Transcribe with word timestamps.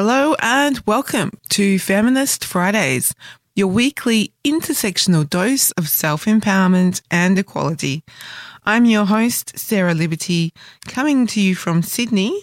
Hello 0.00 0.36
and 0.38 0.80
welcome 0.86 1.32
to 1.48 1.76
Feminist 1.76 2.44
Fridays, 2.44 3.16
your 3.56 3.66
weekly 3.66 4.32
intersectional 4.44 5.28
dose 5.28 5.72
of 5.72 5.88
self 5.88 6.26
empowerment 6.26 7.02
and 7.10 7.36
equality. 7.36 8.04
I'm 8.64 8.84
your 8.84 9.06
host, 9.06 9.58
Sarah 9.58 9.94
Liberty, 9.94 10.52
coming 10.86 11.26
to 11.26 11.40
you 11.40 11.56
from 11.56 11.82
Sydney. 11.82 12.40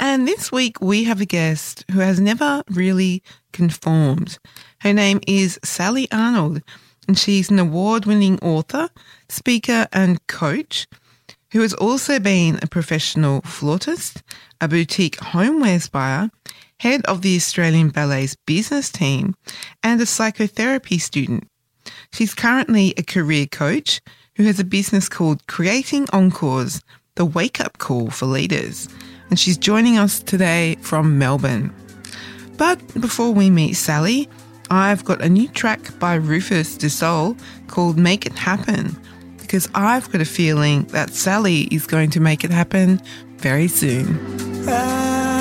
And 0.00 0.26
this 0.26 0.50
week 0.50 0.80
we 0.80 1.04
have 1.04 1.20
a 1.20 1.26
guest 1.26 1.84
who 1.92 1.98
has 1.98 2.18
never 2.18 2.62
really 2.70 3.22
conformed. 3.52 4.38
Her 4.80 4.94
name 4.94 5.20
is 5.26 5.60
Sally 5.62 6.08
Arnold, 6.10 6.62
and 7.06 7.18
she's 7.18 7.50
an 7.50 7.58
award 7.58 8.06
winning 8.06 8.38
author, 8.38 8.88
speaker, 9.28 9.88
and 9.92 10.26
coach 10.26 10.86
who 11.52 11.60
has 11.60 11.74
also 11.74 12.18
been 12.18 12.58
a 12.62 12.66
professional 12.66 13.42
flautist, 13.42 14.22
a 14.60 14.66
boutique 14.66 15.18
homewares 15.18 15.88
buyer, 15.88 16.30
head 16.80 17.04
of 17.06 17.22
the 17.22 17.36
Australian 17.36 17.90
Ballet's 17.90 18.36
business 18.46 18.90
team, 18.90 19.34
and 19.82 20.00
a 20.00 20.06
psychotherapy 20.06 20.98
student. 20.98 21.48
She's 22.12 22.34
currently 22.34 22.94
a 22.96 23.02
career 23.02 23.46
coach 23.46 24.00
who 24.36 24.44
has 24.44 24.58
a 24.58 24.64
business 24.64 25.08
called 25.08 25.46
Creating 25.46 26.06
Encores, 26.12 26.80
the 27.14 27.24
wake 27.24 27.60
up 27.60 27.78
call 27.78 28.10
for 28.10 28.26
leaders. 28.26 28.88
And 29.30 29.38
she's 29.38 29.56
joining 29.56 29.98
us 29.98 30.20
today 30.20 30.76
from 30.80 31.18
Melbourne. 31.18 31.74
But 32.56 32.78
before 33.00 33.32
we 33.32 33.50
meet 33.50 33.74
Sally, 33.74 34.28
I've 34.70 35.04
got 35.04 35.22
a 35.22 35.28
new 35.28 35.48
track 35.48 35.98
by 35.98 36.14
Rufus 36.14 36.76
Du 36.76 36.88
Sol 36.88 37.36
called 37.68 37.98
Make 37.98 38.26
It 38.26 38.32
Happen, 38.32 38.96
because 39.38 39.68
I've 39.74 40.10
got 40.10 40.20
a 40.20 40.26
feeling 40.26 40.84
that 40.86 41.10
Sally 41.10 41.62
is 41.70 41.86
going 41.86 42.10
to 42.10 42.20
make 42.20 42.44
it 42.44 42.50
happen 42.50 43.00
very 43.38 43.68
soon. 43.68 44.18
I 44.68 45.33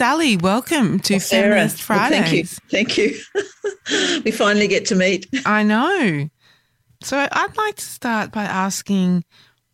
Sally. 0.00 0.38
Welcome 0.38 0.98
to 1.00 1.12
Well, 1.12 1.20
Sarah, 1.20 1.54
Feminist 1.56 1.86
well, 1.86 1.98
Fridays. 1.98 2.58
thank 2.70 2.96
you. 2.96 3.08
Thank 3.10 3.92
you. 4.16 4.22
we 4.24 4.30
finally 4.30 4.66
get 4.66 4.86
to 4.86 4.94
meet. 4.94 5.28
I 5.44 5.62
know. 5.62 6.30
So 7.02 7.28
I'd 7.30 7.56
like 7.58 7.74
to 7.74 7.84
start 7.84 8.32
by 8.32 8.44
asking 8.44 9.24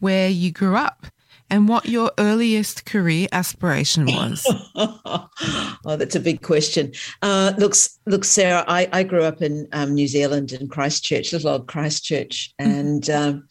where 0.00 0.28
you 0.28 0.50
grew 0.50 0.74
up 0.74 1.06
and 1.48 1.68
what 1.68 1.86
your 1.86 2.10
earliest 2.18 2.86
career 2.86 3.28
aspiration 3.30 4.06
was. 4.06 4.44
oh, 4.74 5.96
that's 5.96 6.16
a 6.16 6.20
big 6.20 6.42
question. 6.42 6.90
Uh, 7.22 7.52
look, 7.56 7.74
look, 8.06 8.24
Sarah, 8.24 8.64
I, 8.66 8.88
I 8.92 9.04
grew 9.04 9.22
up 9.22 9.42
in 9.42 9.68
um, 9.70 9.94
New 9.94 10.08
Zealand 10.08 10.50
in 10.50 10.66
Christchurch, 10.66 11.32
little 11.32 11.50
old 11.50 11.68
Christchurch, 11.68 12.52
and 12.58 13.08
um, 13.10 13.46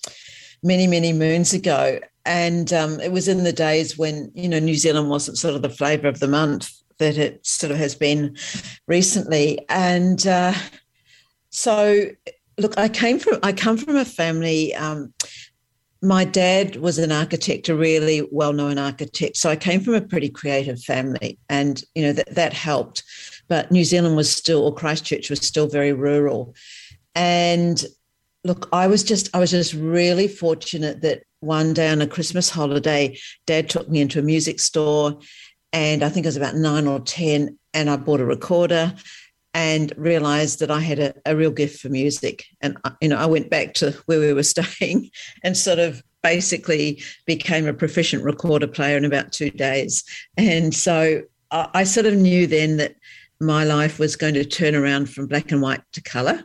many, 0.62 0.88
many 0.88 1.14
moons 1.14 1.54
ago. 1.54 2.02
And 2.26 2.74
um, 2.74 3.00
it 3.00 3.12
was 3.12 3.28
in 3.28 3.44
the 3.44 3.54
days 3.54 3.98
when, 3.98 4.32
you 4.34 4.50
know, 4.50 4.60
New 4.60 4.76
Zealand 4.76 5.10
wasn't 5.10 5.38
sort 5.38 5.56
of 5.56 5.62
the 5.62 5.70
flavour 5.70 6.08
of 6.08 6.20
the 6.20 6.28
month 6.28 6.72
that 6.98 7.18
it 7.18 7.46
sort 7.46 7.72
of 7.72 7.78
has 7.78 7.94
been 7.94 8.36
recently. 8.88 9.64
And 9.70 10.26
uh, 10.26 10.54
so, 11.50 12.06
look, 12.58 12.78
I 12.78 12.90
came 12.90 13.20
from, 13.20 13.40
I 13.44 13.54
come 13.54 13.78
from 13.78 13.96
a 13.96 14.06
family. 14.06 14.74
Um, 14.74 15.14
my 16.02 16.24
dad 16.24 16.78
was 16.78 16.98
an 16.98 17.12
architect, 17.12 17.70
a 17.70 17.76
really 17.76 18.28
well-known 18.32 18.78
architect. 18.78 19.38
So 19.38 19.50
I 19.50 19.56
came 19.56 19.82
from 19.82 19.96
a 19.96 20.02
pretty 20.02 20.30
creative 20.30 20.82
family, 20.82 21.40
and 21.50 21.84
you 21.96 22.04
know 22.04 22.14
that 22.14 22.36
that 22.36 22.54
helped. 22.54 23.04
But 23.48 23.72
New 23.72 23.84
Zealand 23.84 24.16
was 24.16 24.34
still, 24.34 24.64
or 24.64 24.74
Christchurch 24.74 25.30
was 25.30 25.40
still 25.40 25.68
very 25.68 25.94
rural. 25.94 26.56
And 27.16 27.84
look, 28.44 28.70
I 28.72 28.88
was 28.88 29.04
just, 29.04 29.36
I 29.36 29.40
was 29.40 29.52
just 29.52 29.74
really 29.74 30.28
fortunate 30.28 31.02
that 31.02 31.24
one 31.46 31.74
day 31.74 31.90
on 31.90 32.02
a 32.02 32.08
Christmas 32.08 32.50
holiday, 32.50 33.18
Dad 33.46 33.70
took 33.70 33.90
me 33.90 34.02
into 34.02 34.20
a 34.20 34.24
music 34.24 34.60
store, 34.60 35.20
and 35.72 36.04
I 36.04 36.10
think 36.10 36.26
I 36.26 36.30
was 36.30 36.38
about 36.38 36.56
nine 36.56 36.88
or 36.88 37.00
ten, 37.00 37.58
and 37.74 37.90
I 37.90 37.98
bought 37.98 38.22
a 38.22 38.26
recorder 38.26 38.94
and 39.54 39.94
realized 39.96 40.60
that 40.60 40.70
I 40.70 40.82
had 40.82 41.00
a, 41.00 41.14
a, 41.26 41.34
real 41.34 41.50
gift 41.50 41.80
for 41.80 41.88
music. 41.88 42.44
And, 42.60 42.78
you 43.00 43.08
know, 43.08 43.18
I 43.18 43.26
went 43.26 43.50
back 43.50 43.74
to 43.76 43.92
where 44.06 44.20
we 44.20 44.34
were 44.34 44.44
staying 44.56 45.10
and 45.44 45.56
sort 45.56 45.80
of 45.80 46.04
basically 46.22 47.02
became 47.26 47.66
a 47.66 47.74
proficient 47.74 48.24
recorder 48.24 48.68
player 48.68 48.98
in 48.98 49.06
about 49.06 49.32
two 49.32 49.50
days. 49.50 50.04
And 50.36 50.76
so 50.76 51.22
I, 51.52 51.70
I 51.74 51.84
sort 51.86 52.06
of 52.06 52.16
knew 52.16 52.48
then 52.48 52.78
that 52.78 52.96
my 53.40 53.64
life 53.64 53.98
was 53.98 54.18
going 54.18 54.34
to 54.34 54.44
turn 54.44 54.76
around 54.76 55.10
from 55.10 55.28
black 55.28 55.52
and 55.52 55.62
white 55.62 55.82
to 55.94 56.02
color. 56.02 56.44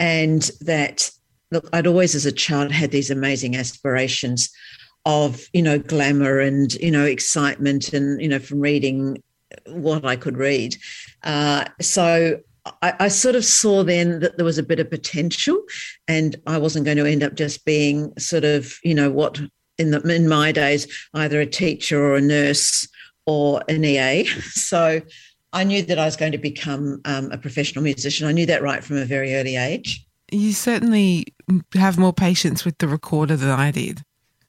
And 0.00 0.50
that, 0.62 1.10
look, 1.50 1.68
I'd 1.72 1.86
always 1.86 2.14
as 2.14 2.26
a 2.26 2.32
child 2.32 2.72
had 2.72 2.90
these 2.90 3.10
amazing 3.10 3.56
aspirations 3.56 4.50
of, 5.04 5.46
you 5.52 5.62
know, 5.62 5.78
glamour 5.78 6.40
and, 6.40 6.72
you 6.74 6.90
know, 6.90 7.04
excitement 7.04 7.92
and, 7.92 8.20
you 8.20 8.28
know, 8.28 8.38
from 8.38 8.60
reading 8.60 9.22
what 9.66 10.04
I 10.04 10.16
could 10.16 10.36
read. 10.36 10.76
Uh, 11.22 11.64
so 11.80 12.40
I, 12.82 12.94
I, 13.00 13.08
sort 13.08 13.34
of 13.34 13.44
saw 13.44 13.82
then 13.82 14.20
that 14.20 14.36
there 14.36 14.44
was 14.44 14.58
a 14.58 14.62
bit 14.62 14.80
of 14.80 14.90
potential, 14.90 15.62
and 16.06 16.36
I 16.46 16.58
wasn't 16.58 16.84
going 16.84 16.98
to 16.98 17.06
end 17.06 17.22
up 17.22 17.34
just 17.34 17.64
being 17.64 18.12
sort 18.18 18.44
of, 18.44 18.74
you 18.84 18.94
know, 18.94 19.10
what 19.10 19.40
in 19.78 19.90
the 19.90 20.00
in 20.02 20.28
my 20.28 20.52
days 20.52 20.86
either 21.14 21.40
a 21.40 21.46
teacher 21.46 22.02
or 22.02 22.16
a 22.16 22.20
nurse 22.20 22.86
or 23.26 23.62
an 23.68 23.84
EA. 23.84 24.28
So 24.40 25.00
I 25.52 25.64
knew 25.64 25.82
that 25.82 25.98
I 25.98 26.04
was 26.04 26.16
going 26.16 26.32
to 26.32 26.38
become 26.38 27.00
um, 27.06 27.30
a 27.32 27.38
professional 27.38 27.82
musician. 27.82 28.26
I 28.26 28.32
knew 28.32 28.46
that 28.46 28.62
right 28.62 28.84
from 28.84 28.98
a 28.98 29.06
very 29.06 29.34
early 29.34 29.56
age. 29.56 30.04
You 30.30 30.52
certainly 30.52 31.24
have 31.74 31.98
more 31.98 32.12
patience 32.12 32.64
with 32.64 32.78
the 32.78 32.88
recorder 32.88 33.36
than 33.36 33.50
I 33.50 33.70
did. 33.70 34.02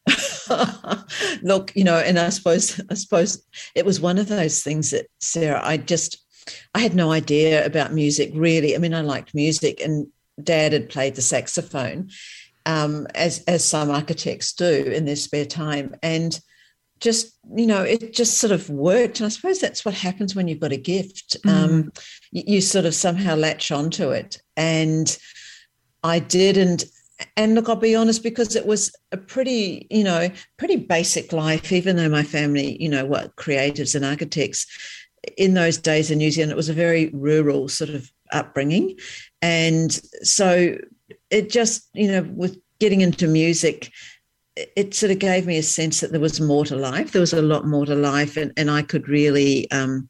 Look, 1.43 1.71
you 1.75 1.83
know, 1.83 1.97
and 1.97 2.17
I 2.19 2.29
suppose 2.29 2.79
I 2.89 2.93
suppose 2.95 3.45
it 3.75 3.85
was 3.85 4.01
one 4.01 4.17
of 4.17 4.27
those 4.27 4.63
things 4.63 4.91
that 4.91 5.07
Sarah, 5.19 5.61
I 5.63 5.77
just 5.77 6.17
I 6.73 6.79
had 6.79 6.95
no 6.95 7.11
idea 7.11 7.65
about 7.65 7.93
music 7.93 8.31
really. 8.33 8.75
I 8.75 8.79
mean, 8.79 8.93
I 8.93 9.01
liked 9.01 9.35
music, 9.35 9.81
and 9.81 10.07
Dad 10.41 10.73
had 10.73 10.89
played 10.89 11.15
the 11.15 11.21
saxophone, 11.21 12.09
um, 12.65 13.07
as 13.15 13.43
as 13.45 13.63
some 13.63 13.91
architects 13.91 14.53
do 14.53 14.65
in 14.65 15.05
their 15.05 15.15
spare 15.15 15.45
time, 15.45 15.95
and 16.01 16.39
just 16.99 17.37
you 17.55 17.67
know, 17.67 17.83
it 17.83 18.13
just 18.13 18.37
sort 18.37 18.51
of 18.51 18.69
worked. 18.69 19.19
And 19.19 19.25
I 19.25 19.29
suppose 19.29 19.59
that's 19.59 19.85
what 19.85 19.93
happens 19.93 20.35
when 20.35 20.47
you've 20.47 20.59
got 20.59 20.71
a 20.71 20.77
gift. 20.77 21.37
Mm. 21.45 21.49
Um, 21.49 21.91
you, 22.31 22.43
you 22.47 22.61
sort 22.61 22.85
of 22.85 22.95
somehow 22.95 23.35
latch 23.35 23.71
onto 23.71 24.09
it, 24.09 24.41
and 24.57 25.17
I 26.03 26.19
did, 26.19 26.57
and 26.57 26.83
and 27.35 27.55
look, 27.55 27.67
I'll 27.67 27.75
be 27.75 27.95
honest, 27.95 28.23
because 28.23 28.55
it 28.55 28.65
was 28.65 28.95
a 29.11 29.17
pretty, 29.17 29.87
you 29.89 30.03
know, 30.03 30.29
pretty 30.57 30.77
basic 30.77 31.33
life, 31.33 31.71
even 31.71 31.97
though 31.97 32.09
my 32.09 32.23
family, 32.23 32.81
you 32.81 32.89
know, 32.89 33.05
were 33.05 33.29
creatives 33.37 33.95
and 33.95 34.05
architects 34.05 34.65
in 35.37 35.53
those 35.53 35.77
days 35.77 36.11
in 36.11 36.17
New 36.17 36.31
Zealand, 36.31 36.51
it 36.51 36.57
was 36.57 36.69
a 36.69 36.73
very 36.73 37.09
rural 37.13 37.67
sort 37.67 37.89
of 37.89 38.09
upbringing. 38.31 38.97
And 39.41 39.91
so 40.21 40.77
it 41.29 41.49
just, 41.49 41.89
you 41.93 42.09
know, 42.09 42.21
with 42.33 42.57
getting 42.79 43.01
into 43.01 43.27
music, 43.27 43.91
it 44.55 44.93
sort 44.93 45.11
of 45.11 45.19
gave 45.19 45.45
me 45.45 45.57
a 45.57 45.63
sense 45.63 45.99
that 45.99 46.11
there 46.11 46.21
was 46.21 46.39
more 46.39 46.65
to 46.65 46.75
life. 46.75 47.11
There 47.11 47.19
was 47.19 47.33
a 47.33 47.41
lot 47.41 47.65
more 47.67 47.85
to 47.85 47.95
life, 47.95 48.37
and, 48.37 48.53
and 48.55 48.71
I 48.71 48.81
could 48.81 49.09
really, 49.09 49.69
um, 49.71 50.09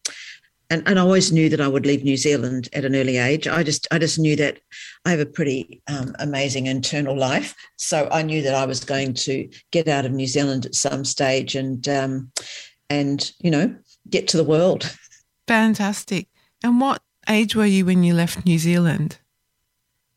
and, 0.69 0.88
and 0.88 0.99
I 0.99 1.02
always 1.02 1.31
knew 1.31 1.49
that 1.49 1.61
I 1.61 1.68
would 1.68 1.85
leave 1.85 2.04
New 2.04 2.18
Zealand 2.18 2.69
at 2.73 2.85
an 2.85 2.95
early 2.95 3.18
age. 3.18 3.47
I 3.47 3.64
just, 3.64 3.88
I 3.92 3.97
just 3.97 4.19
knew 4.19 4.35
that 4.35 4.59
I 5.06 5.11
have 5.11 5.19
a 5.19 5.26
pretty 5.26 5.81
um, 5.88 6.16
amazing 6.19 6.68
internal 6.68 7.18
life, 7.18 7.56
so 7.78 8.07
I 8.11 8.21
knew 8.21 8.42
that 8.44 8.56
I 8.56 8.66
was 8.66 8.83
going 8.83 9.14
to 9.16 9.49
get 9.71 9.88
out 9.88 10.06
of 10.06 10.11
New 10.11 10.28
Zealand 10.28 10.66
at 10.66 10.76
some 10.76 11.06
stage, 11.06 11.56
and 11.56 11.88
um, 11.88 12.31
and 12.90 13.31
you 13.40 13.52
know, 13.52 13.76
get 14.09 14.28
to 14.30 14.38
the 14.38 14.44
world. 14.44 14.95
Fantastic. 15.47 16.28
And 16.64 16.80
what 16.80 17.02
age 17.28 17.56
were 17.56 17.66
you 17.66 17.85
when 17.85 18.04
you 18.04 18.14
left 18.14 18.45
New 18.45 18.59
Zealand? 18.59 19.18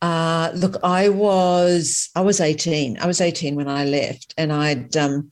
Uh, 0.02 0.50
look, 0.54 0.76
I 0.82 1.08
was 1.08 2.10
I 2.16 2.20
was 2.20 2.40
eighteen. 2.40 2.98
I 3.00 3.06
was 3.06 3.20
eighteen 3.20 3.54
when 3.54 3.68
I 3.68 3.84
left, 3.84 4.34
and 4.36 4.52
I'd 4.52 4.96
um, 4.96 5.30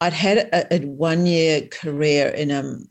I'd 0.00 0.12
had 0.12 0.38
a, 0.38 0.74
a 0.74 0.86
one 0.86 1.26
year 1.26 1.62
career 1.62 2.28
in 2.28 2.50
um, 2.50 2.86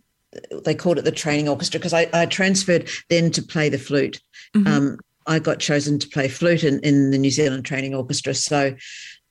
they 0.64 0.76
called 0.76 0.98
it 0.98 1.06
the 1.06 1.12
training 1.12 1.50
orchestra 1.50 1.80
because 1.80 1.94
I, 1.94 2.10
I 2.14 2.26
transferred 2.26 2.90
then 3.10 3.32
to 3.32 3.42
play 3.42 3.70
the 3.70 3.78
flute. 3.78 4.20
Mm-hmm. 4.56 4.68
Um, 4.68 5.00
I 5.26 5.40
got 5.40 5.60
chosen 5.60 6.00
to 6.00 6.10
play 6.10 6.28
flute 6.28 6.64
in, 6.64 6.80
in 6.82 7.12
the 7.12 7.18
New 7.18 7.32
Zealand 7.32 7.66
Training 7.66 7.96
Orchestra, 7.96 8.34
so 8.34 8.76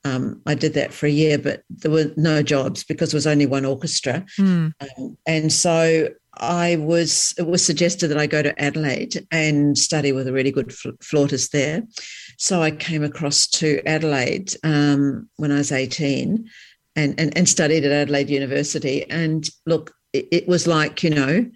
um, 0.05 0.41
I 0.45 0.55
did 0.55 0.73
that 0.73 0.93
for 0.93 1.05
a 1.05 1.11
year, 1.11 1.37
but 1.37 1.63
there 1.69 1.91
were 1.91 2.11
no 2.17 2.43
jobs 2.43 2.83
because 2.83 3.11
there 3.11 3.17
was 3.17 3.27
only 3.27 3.45
one 3.45 3.65
orchestra. 3.65 4.25
Mm. 4.37 4.73
Um, 4.81 5.17
and 5.25 5.51
so 5.51 6.09
I 6.35 6.75
was, 6.77 7.33
it 7.37 7.47
was 7.47 7.65
suggested 7.65 8.09
that 8.09 8.17
I 8.17 8.27
go 8.27 8.41
to 8.41 8.59
Adelaide 8.61 9.25
and 9.31 9.77
study 9.77 10.11
with 10.11 10.27
a 10.27 10.33
really 10.33 10.51
good 10.51 10.73
flautist 11.01 11.51
there. 11.51 11.83
So 12.37 12.61
I 12.61 12.71
came 12.71 13.03
across 13.03 13.47
to 13.47 13.81
Adelaide 13.85 14.53
um, 14.63 15.29
when 15.37 15.51
I 15.51 15.57
was 15.57 15.71
18 15.71 16.49
and, 16.95 17.19
and, 17.19 17.37
and 17.37 17.47
studied 17.47 17.85
at 17.85 17.91
Adelaide 17.91 18.29
University. 18.29 19.09
And 19.09 19.47
look, 19.65 19.93
it, 20.13 20.27
it 20.31 20.47
was 20.47 20.67
like, 20.67 21.03
you 21.03 21.09
know, 21.09 21.49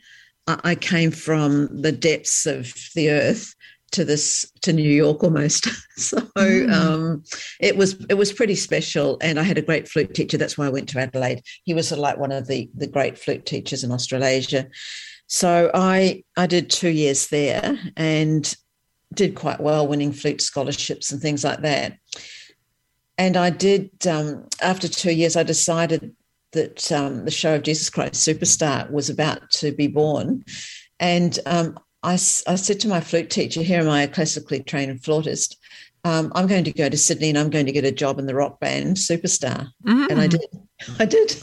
I, 0.48 0.60
I 0.64 0.76
came 0.76 1.12
from 1.12 1.82
the 1.82 1.92
depths 1.92 2.46
of 2.46 2.74
the 2.96 3.12
earth 3.12 3.56
to 3.92 4.04
this 4.04 4.52
to 4.62 4.74
New 4.74 4.90
York 4.90 5.24
almost. 5.24 5.66
so 5.98 6.20
mm. 6.38 6.74
um, 6.74 7.24
it 7.60 7.78
was 7.78 8.06
it 8.10 8.16
was 8.16 8.34
pretty 8.34 8.56
special, 8.56 9.18
and 9.22 9.40
I 9.40 9.44
had 9.44 9.58
a 9.58 9.62
great 9.62 9.88
flute 9.88 10.14
teacher. 10.14 10.38
That's 10.38 10.58
why 10.58 10.66
I 10.66 10.70
went 10.70 10.90
to 10.90 11.00
Adelaide. 11.00 11.42
He 11.64 11.74
was 11.74 11.88
sort 11.88 12.00
of 12.00 12.04
like 12.04 12.18
one 12.18 12.32
of 12.32 12.48
the 12.48 12.70
the 12.76 12.88
great 12.88 13.18
flute 13.18 13.46
teachers 13.46 13.84
in 13.84 13.92
Australasia. 13.92 14.68
So 15.28 15.72
I 15.74 16.24
I 16.36 16.48
did 16.48 16.70
two 16.70 16.90
years 16.90 17.28
there 17.28 17.78
and 17.96 18.54
did 19.14 19.36
quite 19.36 19.62
well, 19.62 19.88
winning 19.88 20.12
flute 20.12 20.42
scholarships 20.42 21.12
and 21.12 21.22
things 21.22 21.44
like 21.44 21.62
that. 21.62 21.98
And 23.18 23.36
I 23.36 23.50
did 23.50 23.90
um, 24.06 24.48
after 24.62 24.88
two 24.88 25.12
years, 25.12 25.36
I 25.36 25.44
decided 25.44 26.16
that 26.54 26.92
um, 26.92 27.25
the 27.25 27.32
show 27.32 27.56
of 27.56 27.63
Jesus 27.63 27.89
Christ 27.89 28.16
Superstar 28.16 28.89
was 28.92 29.10
about 29.10 29.50
to 29.51 29.72
be 29.72 29.88
born. 29.88 30.44
And 31.00 31.38
um, 31.46 31.77
I, 32.04 32.13
I 32.13 32.18
said 32.18 32.80
to 32.82 32.88
my 32.88 33.01
flute 33.01 33.30
teacher, 33.30 33.62
here 33.62 33.80
am 33.82 33.89
I, 33.89 34.04
a 34.04 34.08
classically 34.08 34.62
trained 34.62 35.04
flautist. 35.04 35.58
Um, 36.04 36.32
I'm 36.36 36.48
going 36.48 36.63
to 36.63 36.72
go 36.72 36.88
to 36.88 36.98
Sydney 36.98 37.30
and 37.30 37.38
I'm 37.38 37.50
going 37.50 37.66
to 37.66 37.72
get 37.72 37.84
a 37.84 37.92
job 37.92 38.18
in 38.18 38.27
the 38.27 38.36
rock 38.36 38.60
band 38.60 38.96
Superstar. 38.96 39.68
Mm-hmm. 39.86 40.06
And 40.10 40.22
I 40.22 40.27
did. 40.27 40.46
I 41.00 41.06
did. 41.06 41.42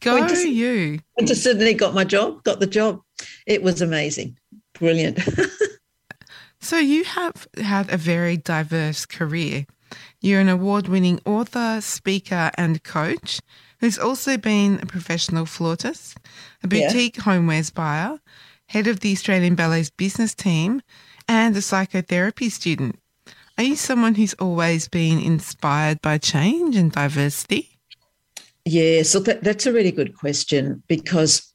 Go 0.00 0.20
went 0.20 0.28
to, 0.30 0.48
you. 0.48 1.00
Went 1.16 1.28
to 1.28 1.34
Sydney, 1.34 1.72
got 1.72 1.94
my 1.94 2.04
job, 2.04 2.42
got 2.44 2.60
the 2.60 2.66
job. 2.66 3.00
It 3.46 3.62
was 3.62 3.80
amazing. 3.80 4.36
Brilliant. 4.74 5.18
so 6.60 6.76
you 6.76 7.04
have 7.04 7.48
had 7.56 7.90
a 7.90 7.96
very 7.96 8.36
diverse 8.36 9.06
career. 9.06 9.64
You're 10.20 10.40
an 10.40 10.48
award 10.50 10.88
winning 10.88 11.20
author, 11.24 11.80
speaker, 11.80 12.50
and 12.58 12.82
coach 12.82 13.40
who's 13.84 13.98
also 13.98 14.38
been 14.38 14.80
a 14.80 14.86
professional 14.86 15.44
flautist, 15.44 16.16
a 16.62 16.66
boutique 16.66 17.18
yeah. 17.18 17.22
homewares 17.24 17.72
buyer, 17.72 18.18
head 18.68 18.86
of 18.86 19.00
the 19.00 19.12
Australian 19.12 19.54
Ballet's 19.54 19.90
business 19.90 20.34
team, 20.34 20.80
and 21.28 21.54
a 21.54 21.60
psychotherapy 21.60 22.48
student. 22.48 22.98
Are 23.58 23.64
you 23.64 23.76
someone 23.76 24.14
who's 24.14 24.32
always 24.34 24.88
been 24.88 25.18
inspired 25.18 26.00
by 26.00 26.16
change 26.16 26.76
and 26.76 26.92
diversity? 26.92 27.78
Yeah, 28.64 29.02
so 29.02 29.20
that, 29.20 29.44
that's 29.44 29.66
a 29.66 29.72
really 29.72 29.92
good 29.92 30.16
question 30.16 30.82
because 30.88 31.52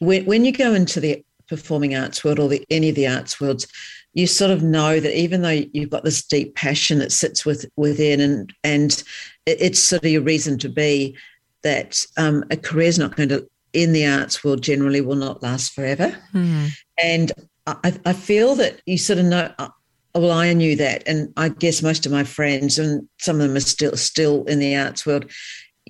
when, 0.00 0.24
when 0.24 0.44
you 0.44 0.50
go 0.50 0.74
into 0.74 0.98
the 0.98 1.24
performing 1.46 1.94
arts 1.94 2.24
world 2.24 2.40
or 2.40 2.48
the, 2.48 2.66
any 2.70 2.88
of 2.88 2.96
the 2.96 3.06
arts 3.06 3.40
worlds, 3.40 3.68
you 4.12 4.26
sort 4.26 4.50
of 4.50 4.62
know 4.62 4.98
that 4.98 5.16
even 5.16 5.42
though 5.42 5.62
you've 5.72 5.90
got 5.90 6.04
this 6.04 6.24
deep 6.24 6.54
passion 6.54 6.98
that 6.98 7.12
sits 7.12 7.46
with, 7.46 7.64
within 7.76 8.20
and 8.20 8.52
and 8.64 9.02
it's 9.46 9.78
sort 9.78 10.04
of 10.04 10.10
your 10.10 10.22
reason 10.22 10.58
to 10.58 10.68
be, 10.68 11.16
that 11.62 12.04
um, 12.16 12.44
a 12.50 12.56
career 12.56 12.88
is 12.88 12.98
not 12.98 13.16
going 13.16 13.28
to 13.28 13.48
in 13.72 13.92
the 13.92 14.06
arts 14.06 14.42
world 14.42 14.62
generally 14.62 15.00
will 15.00 15.16
not 15.16 15.42
last 15.42 15.72
forever. 15.72 16.16
Mm. 16.34 16.70
And 17.02 17.32
I, 17.66 17.98
I, 18.04 18.12
feel 18.12 18.56
that 18.56 18.80
you 18.86 18.98
sort 18.98 19.18
of 19.18 19.26
know. 19.26 19.52
Uh, 19.58 19.68
well, 20.14 20.32
I 20.32 20.52
knew 20.54 20.74
that, 20.76 21.04
and 21.06 21.32
I 21.36 21.50
guess 21.50 21.82
most 21.82 22.04
of 22.04 22.10
my 22.10 22.24
friends, 22.24 22.78
and 22.78 23.08
some 23.18 23.40
of 23.40 23.46
them 23.46 23.56
are 23.56 23.60
still 23.60 23.96
still 23.96 24.44
in 24.44 24.58
the 24.58 24.76
arts 24.76 25.06
world. 25.06 25.30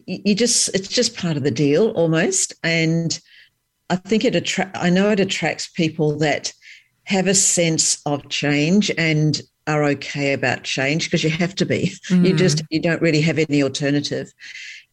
You 0.06 0.34
just 0.34 0.68
it's 0.74 0.88
just 0.88 1.16
part 1.16 1.36
of 1.38 1.42
the 1.42 1.50
deal 1.50 1.90
almost, 1.90 2.52
and 2.62 3.18
I 3.88 3.96
think 3.96 4.24
it 4.24 4.34
attract. 4.34 4.76
I 4.76 4.90
know 4.90 5.10
it 5.10 5.20
attracts 5.20 5.68
people 5.68 6.18
that 6.18 6.52
have 7.10 7.26
a 7.26 7.34
sense 7.34 8.00
of 8.06 8.28
change 8.28 8.88
and 8.96 9.42
are 9.66 9.82
okay 9.82 10.32
about 10.32 10.62
change 10.62 11.06
because 11.06 11.24
you 11.24 11.30
have 11.30 11.56
to 11.56 11.66
be. 11.66 11.92
Mm. 12.08 12.28
You 12.28 12.36
just 12.36 12.62
you 12.70 12.80
don't 12.80 13.02
really 13.02 13.20
have 13.20 13.38
any 13.38 13.62
alternative, 13.64 14.32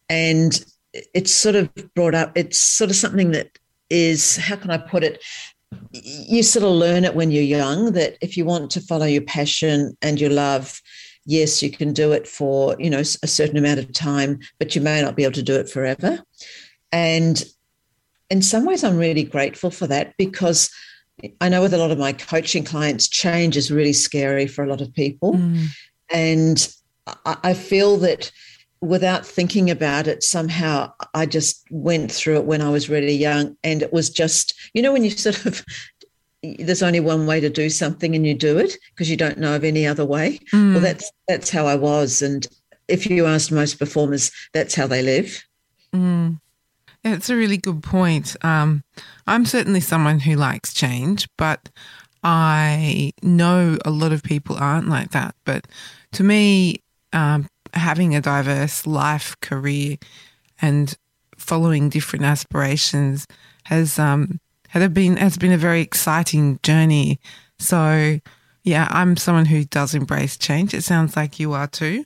and 0.08 0.64
it's 0.92 1.32
sort 1.32 1.54
of 1.54 1.70
brought 1.94 2.16
up. 2.16 2.32
It's 2.34 2.60
sort 2.60 2.90
of 2.90 2.96
something 2.96 3.30
that 3.30 3.56
is 3.88 4.36
how 4.36 4.56
can 4.56 4.72
I 4.72 4.78
put 4.78 5.04
it? 5.04 5.22
You 5.92 6.42
sort 6.42 6.64
of 6.64 6.72
learn 6.72 7.04
it 7.04 7.14
when 7.14 7.30
you're 7.30 7.42
young 7.42 7.92
that 7.92 8.16
if 8.20 8.36
you 8.36 8.44
want 8.44 8.72
to 8.72 8.80
follow 8.80 9.06
your 9.06 9.22
passion 9.22 9.96
and 10.02 10.20
your 10.20 10.30
love, 10.30 10.80
yes, 11.24 11.62
you 11.62 11.70
can 11.70 11.92
do 11.92 12.10
it 12.10 12.26
for 12.26 12.74
you 12.80 12.90
know 12.90 12.98
a 12.98 13.28
certain 13.28 13.56
amount 13.56 13.78
of 13.78 13.92
time, 13.92 14.40
but 14.58 14.74
you 14.74 14.80
may 14.80 15.00
not 15.00 15.14
be 15.14 15.22
able 15.22 15.34
to 15.34 15.42
do 15.42 15.54
it 15.54 15.70
forever. 15.70 16.20
And 16.90 17.44
in 18.28 18.42
some 18.42 18.64
ways, 18.64 18.82
I'm 18.82 18.98
really 18.98 19.22
grateful 19.22 19.70
for 19.70 19.86
that 19.86 20.14
because 20.18 20.68
I 21.40 21.48
know 21.48 21.62
with 21.62 21.74
a 21.74 21.78
lot 21.78 21.90
of 21.90 21.98
my 21.98 22.12
coaching 22.12 22.64
clients, 22.64 23.08
change 23.08 23.56
is 23.56 23.70
really 23.70 23.92
scary 23.92 24.46
for 24.46 24.64
a 24.64 24.68
lot 24.68 24.80
of 24.80 24.92
people. 24.92 25.34
Mm. 25.34 25.66
And 26.10 26.74
I 27.24 27.54
feel 27.54 27.96
that 27.98 28.30
without 28.80 29.26
thinking 29.26 29.70
about 29.70 30.06
it, 30.06 30.22
somehow 30.22 30.92
I 31.14 31.26
just 31.26 31.64
went 31.70 32.12
through 32.12 32.36
it 32.36 32.44
when 32.44 32.62
I 32.62 32.70
was 32.70 32.88
really 32.88 33.14
young. 33.14 33.56
And 33.64 33.82
it 33.82 33.92
was 33.92 34.10
just, 34.10 34.54
you 34.74 34.82
know, 34.82 34.92
when 34.92 35.04
you 35.04 35.10
sort 35.10 35.44
of, 35.46 35.64
there's 36.42 36.82
only 36.82 37.00
one 37.00 37.26
way 37.26 37.40
to 37.40 37.50
do 37.50 37.68
something 37.68 38.14
and 38.14 38.26
you 38.26 38.34
do 38.34 38.58
it 38.58 38.76
because 38.90 39.10
you 39.10 39.16
don't 39.16 39.38
know 39.38 39.56
of 39.56 39.64
any 39.64 39.86
other 39.86 40.04
way. 40.04 40.38
Mm. 40.52 40.74
Well, 40.74 40.82
that's 40.82 41.10
that's 41.26 41.50
how 41.50 41.66
I 41.66 41.74
was. 41.74 42.22
And 42.22 42.46
if 42.86 43.06
you 43.06 43.26
asked 43.26 43.50
most 43.50 43.78
performers, 43.78 44.30
that's 44.52 44.74
how 44.74 44.86
they 44.86 45.02
live. 45.02 45.44
Mm. 45.92 46.40
It's 47.04 47.30
a 47.30 47.36
really 47.36 47.56
good 47.56 47.82
point. 47.82 48.36
Um, 48.42 48.82
I'm 49.28 49.44
certainly 49.44 49.80
someone 49.80 50.20
who 50.20 50.34
likes 50.34 50.74
change, 50.74 51.28
but 51.36 51.68
I 52.22 53.12
know 53.22 53.78
a 53.84 53.90
lot 53.90 54.12
of 54.12 54.22
people 54.22 54.56
aren't 54.56 54.88
like 54.88 55.10
that. 55.12 55.34
But 55.44 55.66
to 56.12 56.24
me, 56.24 56.82
um, 57.12 57.48
having 57.74 58.14
a 58.14 58.20
diverse 58.20 58.86
life, 58.86 59.38
career, 59.40 59.96
and 60.60 60.96
following 61.36 61.88
different 61.88 62.24
aspirations 62.24 63.26
has 63.64 63.98
um, 63.98 64.40
has 64.68 64.88
been 64.88 65.16
has 65.16 65.36
been 65.36 65.52
a 65.52 65.58
very 65.58 65.80
exciting 65.80 66.58
journey. 66.62 67.20
So, 67.58 68.18
yeah, 68.64 68.88
I'm 68.90 69.16
someone 69.16 69.46
who 69.46 69.64
does 69.64 69.94
embrace 69.94 70.36
change. 70.36 70.74
It 70.74 70.82
sounds 70.82 71.16
like 71.16 71.38
you 71.38 71.52
are 71.52 71.66
too. 71.66 72.04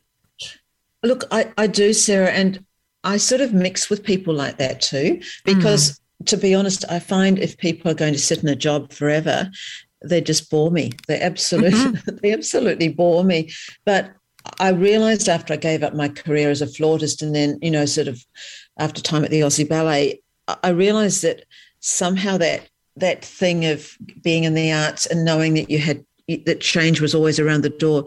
Look, 1.02 1.24
I, 1.30 1.52
I 1.58 1.66
do, 1.66 1.92
Sarah, 1.92 2.30
and 2.30 2.64
I 3.04 3.16
sort 3.16 3.40
of 3.40 3.52
mix 3.52 3.90
with 3.90 4.04
people 4.04 4.34
like 4.34 4.58
that 4.58 4.80
too, 4.80 5.20
because 5.44 5.92
mm. 5.92 5.98
To 6.26 6.36
be 6.36 6.54
honest, 6.54 6.84
I 6.90 6.98
find 6.98 7.38
if 7.38 7.58
people 7.58 7.90
are 7.90 7.94
going 7.94 8.12
to 8.12 8.18
sit 8.18 8.42
in 8.42 8.48
a 8.48 8.56
job 8.56 8.92
forever, 8.92 9.50
they 10.04 10.20
just 10.20 10.50
bore 10.50 10.70
me. 10.70 10.92
They 11.08 11.20
absolutely, 11.20 11.78
mm-hmm. 11.78 12.16
they 12.22 12.32
absolutely 12.32 12.88
bore 12.88 13.24
me. 13.24 13.50
But 13.84 14.12
I 14.58 14.70
realized 14.70 15.28
after 15.28 15.54
I 15.54 15.58
gave 15.58 15.82
up 15.82 15.94
my 15.94 16.08
career 16.08 16.50
as 16.50 16.62
a 16.62 16.66
flautist 16.66 17.22
and 17.22 17.34
then, 17.34 17.58
you 17.62 17.70
know, 17.70 17.86
sort 17.86 18.08
of 18.08 18.24
after 18.78 19.00
time 19.00 19.24
at 19.24 19.30
the 19.30 19.40
Aussie 19.40 19.68
Ballet, 19.68 20.20
I 20.62 20.70
realized 20.70 21.22
that 21.22 21.44
somehow 21.80 22.36
that 22.38 22.68
that 22.96 23.24
thing 23.24 23.64
of 23.64 23.96
being 24.22 24.44
in 24.44 24.54
the 24.54 24.70
arts 24.72 25.06
and 25.06 25.24
knowing 25.24 25.54
that 25.54 25.70
you 25.70 25.78
had 25.78 26.04
that 26.44 26.60
change 26.60 27.00
was 27.00 27.14
always 27.14 27.38
around 27.38 27.62
the 27.62 27.70
door 27.70 28.04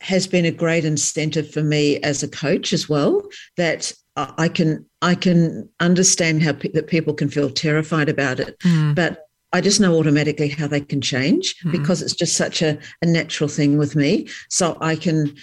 has 0.00 0.26
been 0.26 0.44
a 0.44 0.50
great 0.50 0.84
incentive 0.84 1.50
for 1.50 1.62
me 1.62 1.98
as 1.98 2.22
a 2.22 2.28
coach 2.28 2.72
as 2.72 2.88
well 2.88 3.22
that 3.56 3.92
I 4.36 4.48
can 4.48 4.84
I 5.02 5.14
can 5.14 5.68
understand 5.80 6.42
how 6.42 6.52
pe- 6.52 6.72
that 6.72 6.88
people 6.88 7.14
can 7.14 7.28
feel 7.28 7.50
terrified 7.50 8.08
about 8.08 8.40
it, 8.40 8.58
mm. 8.60 8.94
but 8.94 9.26
I 9.52 9.60
just 9.60 9.80
know 9.80 9.96
automatically 9.96 10.48
how 10.48 10.66
they 10.66 10.80
can 10.80 11.00
change 11.00 11.56
mm. 11.64 11.72
because 11.72 12.02
it's 12.02 12.14
just 12.14 12.36
such 12.36 12.60
a, 12.62 12.78
a 13.02 13.06
natural 13.06 13.48
thing 13.48 13.78
with 13.78 13.96
me. 13.96 14.28
So 14.48 14.76
I 14.80 14.96
can 14.96 15.34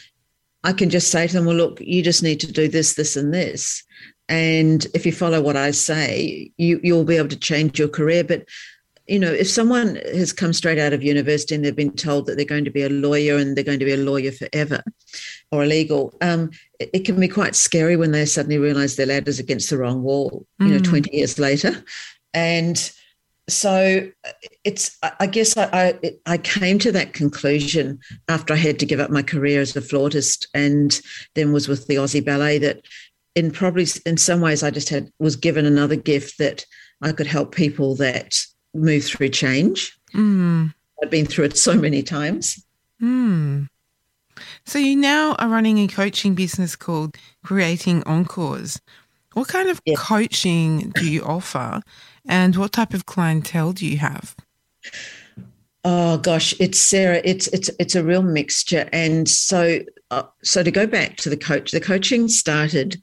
I 0.63 0.74
can 0.74 0.89
just 0.89 1.12
say 1.12 1.27
to 1.27 1.34
them, 1.34 1.46
well, 1.46 1.55
look, 1.55 1.79
you 1.79 2.01
just 2.01 2.24
need 2.24 2.39
to 2.39 2.51
do 2.51 2.67
this, 2.67 2.96
this, 2.96 3.15
and 3.15 3.34
this. 3.34 3.84
And 4.27 4.86
if 4.96 5.05
you 5.05 5.12
follow 5.12 5.39
what 5.39 5.55
I 5.55 5.70
say, 5.70 6.51
you, 6.58 6.79
you'll 6.82 7.03
be 7.03 7.17
able 7.17 7.29
to 7.29 7.39
change 7.39 7.77
your 7.77 7.88
career. 7.88 8.24
But 8.24 8.48
you 9.08 9.20
know, 9.20 9.32
if 9.32 9.48
someone 9.48 9.96
has 10.14 10.34
come 10.34 10.52
straight 10.52 10.80
out 10.80 10.94
of 10.94 11.04
university 11.04 11.54
and 11.54 11.64
they've 11.64 11.76
been 11.76 11.96
told 11.96 12.26
that 12.26 12.38
they're 12.38 12.46
going 12.46 12.66
to 12.66 12.72
be 12.72 12.84
a 12.84 12.90
lawyer 12.90 13.38
and 13.38 13.56
they're 13.56 13.64
going 13.64 13.80
to 13.80 13.86
be 13.86 13.94
a 13.94 13.98
lawyer 13.98 14.32
forever 14.32 14.84
or 15.52 15.64
a 15.64 15.68
legal, 15.68 16.14
um, 16.22 16.50
it, 16.80 16.90
it, 16.94 17.06
can 17.06 17.20
be 17.20 17.28
quite 17.28 17.56
scary 17.56 17.96
when 17.96 18.12
they 18.12 18.26
suddenly 18.26 18.58
realize 18.58 18.96
their 18.96 19.06
ladder's 19.06 19.40
against 19.40 19.70
the 19.70 19.78
wrong 19.78 20.02
wall, 20.02 20.46
you 20.60 20.68
mm. 20.68 20.72
know, 20.72 20.80
20 20.80 21.16
years 21.16 21.38
later. 21.38 21.84
And 22.34 22.92
so 23.48 24.10
it's, 24.64 24.98
I 25.20 25.28
guess 25.28 25.56
I, 25.56 25.70
I, 26.04 26.14
I 26.26 26.38
came 26.40 26.80
to 26.80 26.92
that 26.94 27.14
conclusion 27.14 28.00
after 28.28 28.54
I 28.54 28.58
had 28.58 28.80
to 28.80 28.88
give 28.88 29.00
up 29.00 29.12
my 29.12 29.22
career 29.22 29.62
as 29.62 29.76
a 29.76 29.82
flautist 29.82 30.48
and 30.56 31.00
then 31.36 31.54
was 31.54 31.68
with 31.68 31.86
the 31.86 31.96
Aussie 31.96 32.26
Ballet 32.26 32.58
that 32.58 32.82
in 33.36 33.52
probably 33.52 33.86
in 34.06 34.18
some 34.18 34.42
ways 34.42 34.64
I 34.64 34.72
just 34.72 34.90
had 34.90 35.12
was 35.20 35.36
given 35.36 35.66
another 35.66 35.96
gift 35.96 36.40
that 36.40 36.66
I 37.02 37.12
could 37.12 37.28
help 37.28 37.54
people 37.54 37.96
that 37.98 38.44
move 38.75 39.05
through 39.05 39.29
change. 39.29 39.98
Mm. 40.13 40.74
I've 41.01 41.10
been 41.10 41.25
through 41.25 41.46
it 41.46 41.58
so 41.58 41.75
many 41.75 42.03
times. 42.03 42.63
Mm. 43.01 43.67
So 44.65 44.79
you 44.79 44.96
now 44.96 45.36
are 45.36 45.48
running 45.48 45.79
a 45.79 45.88
coaching 45.88 46.36
business 46.36 46.75
called 46.75 47.15
Creating 47.44 48.03
Encores. 48.03 48.79
What 49.34 49.48
kind 49.48 49.70
of 49.70 49.82
yeah. 49.86 49.96
coaching 49.98 50.91
do 50.96 51.10
you 51.10 51.22
offer, 51.24 51.82
and 52.25 52.55
what 52.55 52.72
type 52.72 52.94
of 52.94 53.05
clientele 53.05 53.74
do 53.74 53.86
you 53.86 53.98
have? 53.98 54.36
Oh 55.84 56.17
gosh, 56.17 56.55
it's 56.60 56.79
Sarah. 56.79 57.22
It's 57.24 57.48
it's 57.48 57.70
it's 57.77 57.96
a 57.96 58.03
real 58.03 58.24
mixture, 58.24 58.88
and 58.94 59.27
so 59.27 59.82
uh, 60.10 60.24
so 60.41 60.63
to 60.63 60.72
go 60.72 60.88
back 60.88 61.17
to 61.17 61.29
the 61.29 61.38
coach, 61.38 61.72
the 61.72 61.82
coaching 61.82 62.29
started, 62.29 63.00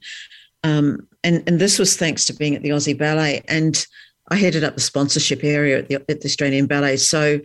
um, 0.63 1.07
and 1.23 1.43
and 1.47 1.59
this 1.59 1.77
was 1.77 1.95
thanks 1.95 2.25
to 2.25 2.33
being 2.33 2.55
at 2.55 2.63
the 2.63 2.69
Aussie 2.69 2.97
Ballet, 2.97 3.43
and 3.47 3.85
I 4.29 4.35
headed 4.35 4.63
up 4.63 4.75
the 4.75 4.81
sponsorship 4.81 5.43
area 5.43 5.79
at 5.79 5.87
the, 5.89 5.95
at 5.95 6.21
the 6.21 6.25
Australian 6.25 6.65
Ballet. 6.65 6.97
So 6.97 7.39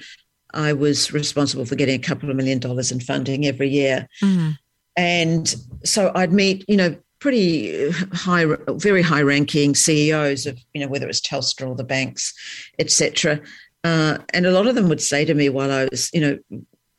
I 0.54 0.72
was 0.72 1.12
responsible 1.12 1.64
for 1.66 1.74
getting 1.74 1.96
a 2.00 2.02
couple 2.02 2.30
of 2.30 2.36
million 2.36 2.58
dollars 2.58 2.92
in 2.92 3.00
funding 3.00 3.46
every 3.46 3.68
year. 3.68 4.08
Mm-hmm. 4.22 4.50
And 4.96 5.54
so 5.84 6.10
I'd 6.14 6.32
meet, 6.32 6.64
you 6.68 6.76
know, 6.76 6.96
pretty 7.20 7.90
high, 8.12 8.46
very 8.68 9.02
high 9.02 9.22
ranking 9.22 9.74
CEOs 9.74 10.46
of, 10.46 10.58
you 10.74 10.80
know, 10.80 10.88
whether 10.88 11.04
it 11.04 11.08
was 11.08 11.20
Telstra 11.20 11.68
or 11.68 11.74
the 11.74 11.84
banks, 11.84 12.34
etc. 12.78 13.40
Uh, 13.84 14.18
and 14.32 14.46
a 14.46 14.50
lot 14.50 14.66
of 14.66 14.74
them 14.74 14.88
would 14.88 15.00
say 15.00 15.24
to 15.24 15.34
me 15.34 15.48
while 15.48 15.70
I 15.70 15.88
was, 15.90 16.10
you 16.12 16.20
know, 16.20 16.38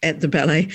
at 0.03 0.21
the 0.21 0.27
ballet, 0.27 0.69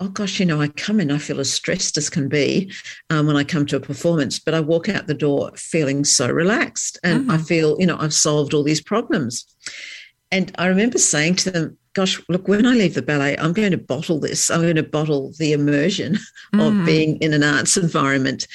oh 0.00 0.08
gosh, 0.08 0.40
you 0.40 0.46
know, 0.46 0.60
I 0.60 0.68
come 0.68 1.00
in, 1.00 1.10
I 1.10 1.18
feel 1.18 1.40
as 1.40 1.52
stressed 1.52 1.96
as 1.96 2.10
can 2.10 2.28
be 2.28 2.72
um, 3.10 3.26
when 3.26 3.36
I 3.36 3.44
come 3.44 3.66
to 3.66 3.76
a 3.76 3.80
performance, 3.80 4.38
but 4.38 4.54
I 4.54 4.60
walk 4.60 4.88
out 4.88 5.06
the 5.06 5.14
door 5.14 5.50
feeling 5.56 6.04
so 6.04 6.28
relaxed 6.28 6.98
and 7.02 7.22
mm-hmm. 7.22 7.30
I 7.30 7.38
feel, 7.38 7.76
you 7.78 7.86
know, 7.86 7.96
I've 7.98 8.14
solved 8.14 8.54
all 8.54 8.62
these 8.62 8.80
problems. 8.80 9.44
And 10.30 10.52
I 10.58 10.66
remember 10.66 10.98
saying 10.98 11.36
to 11.36 11.50
them, 11.50 11.78
gosh, 11.92 12.20
look, 12.28 12.48
when 12.48 12.66
I 12.66 12.74
leave 12.74 12.94
the 12.94 13.02
ballet, 13.02 13.38
I'm 13.38 13.52
going 13.52 13.70
to 13.70 13.78
bottle 13.78 14.20
this. 14.20 14.50
I'm 14.50 14.60
going 14.60 14.76
to 14.76 14.82
bottle 14.82 15.32
the 15.38 15.52
immersion 15.52 16.14
mm-hmm. 16.54 16.60
of 16.60 16.86
being 16.86 17.16
in 17.18 17.32
an 17.32 17.42
arts 17.42 17.76
environment. 17.76 18.46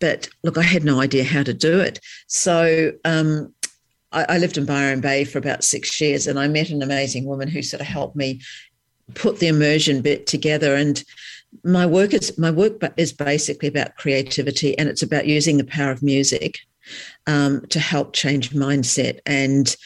But 0.00 0.28
look, 0.42 0.56
I 0.56 0.62
had 0.62 0.84
no 0.84 1.00
idea 1.00 1.24
how 1.24 1.42
to 1.42 1.54
do 1.54 1.80
it. 1.80 2.00
So, 2.28 2.92
um, 3.04 3.54
I, 4.14 4.38
lived 4.38 4.58
in 4.58 4.66
Byron 4.66 5.00
Bay 5.00 5.24
for 5.24 5.38
about 5.38 5.64
six 5.64 5.98
years 5.98 6.26
and 6.26 6.38
I 6.38 6.46
met 6.46 6.68
an 6.68 6.82
amazing 6.82 7.24
woman 7.24 7.48
who 7.48 7.62
sort 7.62 7.80
of 7.80 7.86
helped 7.86 8.14
me 8.14 8.42
put 9.14 9.38
the 9.38 9.48
immersion 9.48 10.00
bit 10.00 10.26
together 10.26 10.74
and 10.74 11.04
my 11.64 11.84
work 11.84 12.14
is 12.14 12.36
my 12.38 12.50
work 12.50 12.80
is 12.96 13.12
basically 13.12 13.68
about 13.68 13.96
creativity 13.96 14.76
and 14.78 14.88
it's 14.88 15.02
about 15.02 15.26
using 15.26 15.58
the 15.58 15.64
power 15.64 15.90
of 15.90 16.02
music 16.02 16.58
um, 17.26 17.64
to 17.66 17.78
help 17.78 18.14
change 18.14 18.50
mindset 18.50 19.20
and 19.26 19.76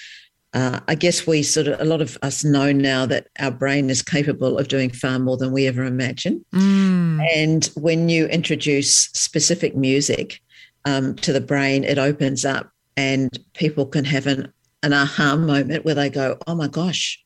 uh, 0.56 0.80
I 0.88 0.94
guess 0.94 1.26
we 1.26 1.42
sort 1.42 1.66
of 1.68 1.78
a 1.80 1.84
lot 1.84 2.00
of 2.00 2.16
us 2.22 2.42
know 2.42 2.72
now 2.72 3.04
that 3.04 3.26
our 3.38 3.50
brain 3.50 3.90
is 3.90 4.00
capable 4.00 4.56
of 4.56 4.68
doing 4.68 4.88
far 4.88 5.18
more 5.18 5.36
than 5.36 5.52
we 5.52 5.66
ever 5.66 5.84
imagine. 5.84 6.42
Mm. 6.54 7.26
And 7.36 7.66
when 7.74 8.08
you 8.08 8.24
introduce 8.28 8.90
specific 8.94 9.76
music 9.76 10.40
um, 10.86 11.14
to 11.16 11.34
the 11.34 11.42
brain, 11.42 11.84
it 11.84 11.98
opens 11.98 12.46
up, 12.46 12.70
and 12.96 13.38
people 13.52 13.84
can 13.84 14.06
have 14.06 14.26
an 14.26 14.50
an 14.82 14.94
aha 14.94 15.36
moment 15.36 15.84
where 15.84 15.94
they 15.94 16.08
go, 16.08 16.38
oh 16.46 16.54
my 16.54 16.68
gosh, 16.68 17.22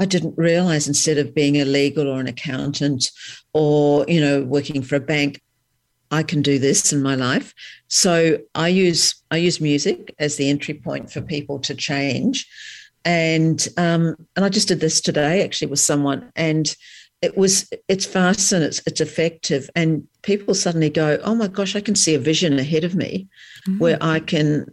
I 0.00 0.04
didn't 0.06 0.36
realize 0.36 0.88
instead 0.88 1.18
of 1.18 1.34
being 1.34 1.60
a 1.60 1.64
legal 1.64 2.08
or 2.08 2.20
an 2.20 2.26
accountant 2.26 3.10
or, 3.52 4.04
you 4.08 4.20
know, 4.20 4.42
working 4.42 4.82
for 4.82 4.96
a 4.96 5.00
bank, 5.00 5.40
I 6.10 6.22
can 6.22 6.42
do 6.42 6.58
this 6.58 6.92
in 6.92 7.02
my 7.02 7.14
life. 7.14 7.54
So 7.88 8.38
I 8.54 8.68
use 8.68 9.14
I 9.30 9.36
use 9.38 9.60
music 9.60 10.14
as 10.18 10.36
the 10.36 10.48
entry 10.48 10.74
point 10.74 11.10
for 11.10 11.20
people 11.20 11.58
to 11.60 11.74
change. 11.74 12.46
And 13.04 13.66
um, 13.76 14.16
and 14.36 14.44
I 14.44 14.48
just 14.48 14.68
did 14.68 14.80
this 14.80 15.00
today 15.00 15.42
actually 15.42 15.68
with 15.68 15.80
someone 15.80 16.30
and 16.36 16.74
it 17.24 17.38
was 17.38 17.70
it's 17.88 18.04
fast 18.04 18.52
and 18.52 18.62
it's 18.62 18.82
it's 18.86 19.00
effective 19.00 19.70
and 19.74 20.06
people 20.22 20.54
suddenly 20.54 20.90
go 20.90 21.18
oh 21.24 21.34
my 21.34 21.48
gosh 21.48 21.74
i 21.74 21.80
can 21.80 21.94
see 21.94 22.14
a 22.14 22.18
vision 22.18 22.58
ahead 22.58 22.84
of 22.84 22.94
me 22.94 23.26
mm-hmm. 23.66 23.78
where 23.78 23.96
i 24.02 24.20
can 24.20 24.66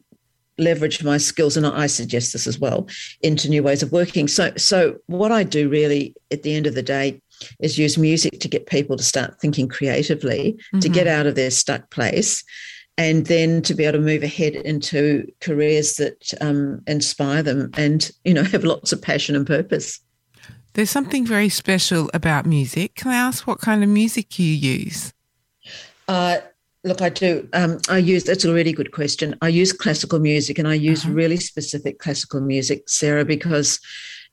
leverage 0.61 1.03
my 1.03 1.17
skills 1.17 1.57
and 1.57 1.65
i 1.65 1.87
suggest 1.87 2.33
this 2.33 2.47
as 2.47 2.59
well 2.59 2.87
into 3.21 3.49
new 3.49 3.63
ways 3.63 3.83
of 3.83 3.91
working 3.91 4.27
so 4.27 4.51
so 4.55 4.95
what 5.07 5.31
i 5.31 5.43
do 5.43 5.69
really 5.69 6.13
at 6.31 6.43
the 6.43 6.53
end 6.53 6.67
of 6.67 6.75
the 6.75 6.83
day 6.83 7.21
is 7.59 7.77
use 7.77 7.97
music 7.97 8.39
to 8.39 8.47
get 8.47 8.67
people 8.67 8.95
to 8.95 9.03
start 9.03 9.39
thinking 9.41 9.67
creatively 9.67 10.53
mm-hmm. 10.53 10.79
to 10.79 10.89
get 10.89 11.07
out 11.07 11.25
of 11.25 11.35
their 11.35 11.51
stuck 11.51 11.89
place 11.89 12.43
and 12.97 13.25
then 13.25 13.61
to 13.63 13.73
be 13.73 13.85
able 13.85 13.97
to 13.97 14.03
move 14.03 14.21
ahead 14.21 14.53
into 14.53 15.25
careers 15.39 15.95
that 15.95 16.33
um, 16.39 16.81
inspire 16.87 17.41
them 17.41 17.71
and 17.75 18.11
you 18.23 18.33
know 18.33 18.43
have 18.53 18.63
lots 18.63 18.93
of 18.93 19.01
passion 19.01 19.35
and 19.35 19.47
purpose 19.47 19.99
there's 20.73 20.89
something 20.89 21.25
very 21.25 21.49
special 21.49 22.09
about 22.13 22.45
music. 22.45 22.95
Can 22.95 23.11
I 23.11 23.15
ask 23.15 23.45
what 23.45 23.59
kind 23.59 23.83
of 23.83 23.89
music 23.89 24.39
you 24.39 24.53
use? 24.53 25.13
Uh, 26.07 26.37
look, 26.83 27.01
I 27.01 27.09
do. 27.09 27.47
Um, 27.53 27.79
I 27.89 27.97
use, 27.97 28.23
that's 28.23 28.45
a 28.45 28.53
really 28.53 28.73
good 28.73 28.91
question. 28.91 29.35
I 29.41 29.49
use 29.49 29.73
classical 29.73 30.19
music 30.19 30.57
and 30.57 30.67
I 30.67 30.73
use 30.73 31.03
uh-huh. 31.03 31.13
really 31.13 31.37
specific 31.37 31.99
classical 31.99 32.41
music, 32.41 32.89
Sarah, 32.89 33.25
because 33.25 33.79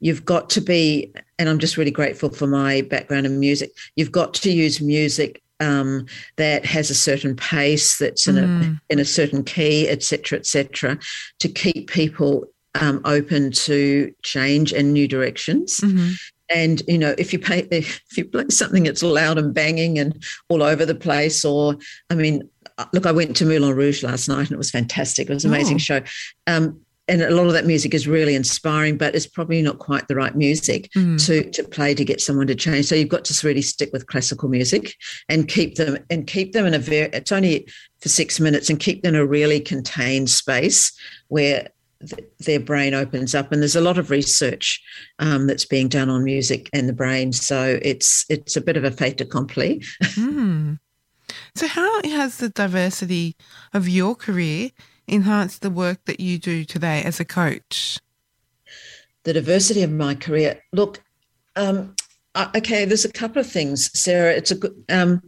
you've 0.00 0.24
got 0.24 0.48
to 0.50 0.60
be, 0.60 1.12
and 1.38 1.48
I'm 1.48 1.58
just 1.58 1.76
really 1.76 1.90
grateful 1.90 2.30
for 2.30 2.46
my 2.46 2.82
background 2.82 3.26
in 3.26 3.38
music, 3.40 3.70
you've 3.96 4.12
got 4.12 4.34
to 4.34 4.50
use 4.50 4.80
music 4.80 5.42
um, 5.60 6.06
that 6.36 6.64
has 6.64 6.88
a 6.88 6.94
certain 6.94 7.34
pace, 7.34 7.98
that's 7.98 8.26
in, 8.26 8.36
mm. 8.36 8.76
a, 8.76 8.80
in 8.92 8.98
a 9.00 9.04
certain 9.04 9.42
key, 9.42 9.88
etc., 9.88 10.38
etc., 10.38 10.98
to 11.40 11.48
keep 11.48 11.90
people 11.90 12.46
um, 12.80 13.00
open 13.04 13.50
to 13.50 14.14
change 14.22 14.72
and 14.72 14.92
new 14.92 15.08
directions. 15.08 15.80
Mm-hmm. 15.80 16.12
And 16.50 16.82
you 16.88 16.98
know, 16.98 17.14
if 17.18 17.32
you 17.32 17.38
pay, 17.38 17.66
if 17.70 18.16
you 18.16 18.24
play 18.24 18.44
something 18.48 18.84
that's 18.84 19.02
loud 19.02 19.38
and 19.38 19.52
banging 19.52 19.98
and 19.98 20.22
all 20.48 20.62
over 20.62 20.86
the 20.86 20.94
place, 20.94 21.44
or 21.44 21.76
I 22.10 22.14
mean, 22.14 22.48
look, 22.92 23.06
I 23.06 23.12
went 23.12 23.36
to 23.36 23.44
Moulin 23.44 23.74
Rouge 23.74 24.02
last 24.02 24.28
night 24.28 24.46
and 24.46 24.52
it 24.52 24.58
was 24.58 24.70
fantastic. 24.70 25.28
It 25.28 25.34
was 25.34 25.44
an 25.44 25.52
amazing 25.52 25.76
oh. 25.76 25.78
show. 25.78 26.00
Um, 26.46 26.80
and 27.08 27.22
a 27.22 27.30
lot 27.30 27.46
of 27.46 27.54
that 27.54 27.64
music 27.64 27.94
is 27.94 28.06
really 28.06 28.34
inspiring, 28.34 28.98
but 28.98 29.14
it's 29.14 29.26
probably 29.26 29.62
not 29.62 29.78
quite 29.78 30.06
the 30.08 30.14
right 30.14 30.36
music 30.36 30.90
mm. 30.94 31.24
to 31.26 31.50
to 31.50 31.64
play 31.64 31.94
to 31.94 32.04
get 32.04 32.20
someone 32.20 32.46
to 32.46 32.54
change. 32.54 32.86
So 32.86 32.94
you've 32.94 33.08
got 33.08 33.24
to 33.24 33.46
really 33.46 33.62
stick 33.62 33.90
with 33.92 34.06
classical 34.06 34.48
music 34.48 34.94
and 35.28 35.48
keep 35.48 35.76
them 35.76 35.98
and 36.10 36.26
keep 36.26 36.52
them 36.52 36.66
in 36.66 36.74
a 36.74 36.78
very. 36.78 37.08
It's 37.12 37.32
only 37.32 37.66
for 38.00 38.10
six 38.10 38.38
minutes 38.38 38.68
and 38.68 38.78
keep 38.78 39.02
them 39.02 39.14
in 39.14 39.20
a 39.20 39.26
really 39.26 39.58
contained 39.58 40.28
space 40.28 40.92
where 41.28 41.68
their 42.38 42.60
brain 42.60 42.94
opens 42.94 43.34
up 43.34 43.50
and 43.50 43.60
there's 43.60 43.76
a 43.76 43.80
lot 43.80 43.98
of 43.98 44.10
research 44.10 44.80
um, 45.18 45.46
that's 45.46 45.64
being 45.64 45.88
done 45.88 46.08
on 46.08 46.22
music 46.22 46.70
and 46.72 46.88
the 46.88 46.92
brain 46.92 47.32
so 47.32 47.78
it's 47.82 48.24
it's 48.28 48.56
a 48.56 48.60
bit 48.60 48.76
of 48.76 48.84
a 48.84 48.90
fait 48.90 49.20
accompli. 49.20 49.82
Mm. 50.02 50.78
so 51.54 51.66
how 51.66 52.02
has 52.04 52.38
the 52.38 52.48
diversity 52.48 53.36
of 53.74 53.88
your 53.88 54.14
career 54.14 54.70
enhanced 55.06 55.62
the 55.62 55.70
work 55.70 56.04
that 56.04 56.20
you 56.20 56.38
do 56.38 56.64
today 56.64 57.02
as 57.02 57.18
a 57.18 57.24
coach? 57.24 57.98
The 59.24 59.32
diversity 59.32 59.82
of 59.82 59.90
my 59.90 60.14
career. 60.14 60.62
Look 60.72 61.02
um, 61.56 61.96
okay 62.54 62.84
there's 62.84 63.04
a 63.04 63.12
couple 63.12 63.40
of 63.40 63.50
things 63.50 63.90
sarah. 63.98 64.32
It's 64.32 64.52
a 64.52 64.54
good 64.54 64.84
um, 64.88 65.22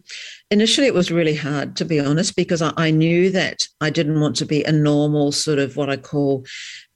initially 0.50 0.86
it 0.86 0.94
was 0.94 1.12
really 1.12 1.34
hard 1.34 1.76
to 1.76 1.84
be 1.84 2.00
honest 2.00 2.34
because 2.36 2.60
I, 2.60 2.72
I, 2.76 2.90
knew 2.90 3.30
that 3.30 3.66
i 3.80 3.90
didn't 3.90 4.20
want 4.20 4.36
to 4.36 4.46
be 4.46 4.64
a 4.64 4.72
normal 4.72 5.32
sort 5.32 5.58
of 5.58 5.76
what 5.76 5.90
i 5.90 5.96
call 5.96 6.44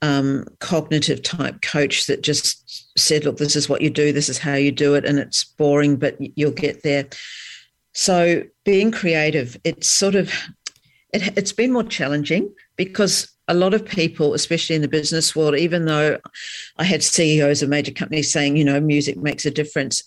um, 0.03 0.45
cognitive 0.59 1.23
type 1.23 1.63
coach 1.63 2.07
that 2.07 2.23
just 2.23 2.99
said 2.99 3.25
look 3.25 3.39
this 3.39 3.57
is 3.57 3.69
what 3.69 3.81
you 3.81 3.91
do 3.91 4.13
this 4.13 4.29
is 4.29 4.39
how 4.39 4.55
you 4.55 4.71
do 4.71 4.95
it 4.95 5.05
and 5.05 5.19
it's 5.19 5.45
boring 5.45 5.97
but 5.97 6.17
you'll 6.37 6.51
get 6.51 6.83
there. 6.83 7.07
So 7.93 8.43
being 8.65 8.91
creative 8.91 9.57
it's 9.65 9.89
sort 9.89 10.15
of 10.15 10.33
it, 11.13 11.37
it's 11.39 11.53
been 11.53 11.73
more 11.73 11.85
challenging 11.85 12.53
because 12.77 13.31
a 13.47 13.55
lot 13.55 13.75
of 13.75 13.85
people, 13.85 14.33
especially 14.33 14.75
in 14.75 14.83
the 14.83 14.89
business 14.89 15.37
world, 15.37 15.55
even 15.55 15.85
though 15.85 16.19
I 16.79 16.85
had 16.85 17.03
CEOs 17.03 17.63
of 17.63 17.69
major 17.69 17.93
companies 17.93 18.33
saying, 18.33 18.57
you 18.57 18.65
know, 18.65 18.81
music 18.81 19.19
makes 19.19 19.45
a 19.45 19.51
difference, 19.51 20.03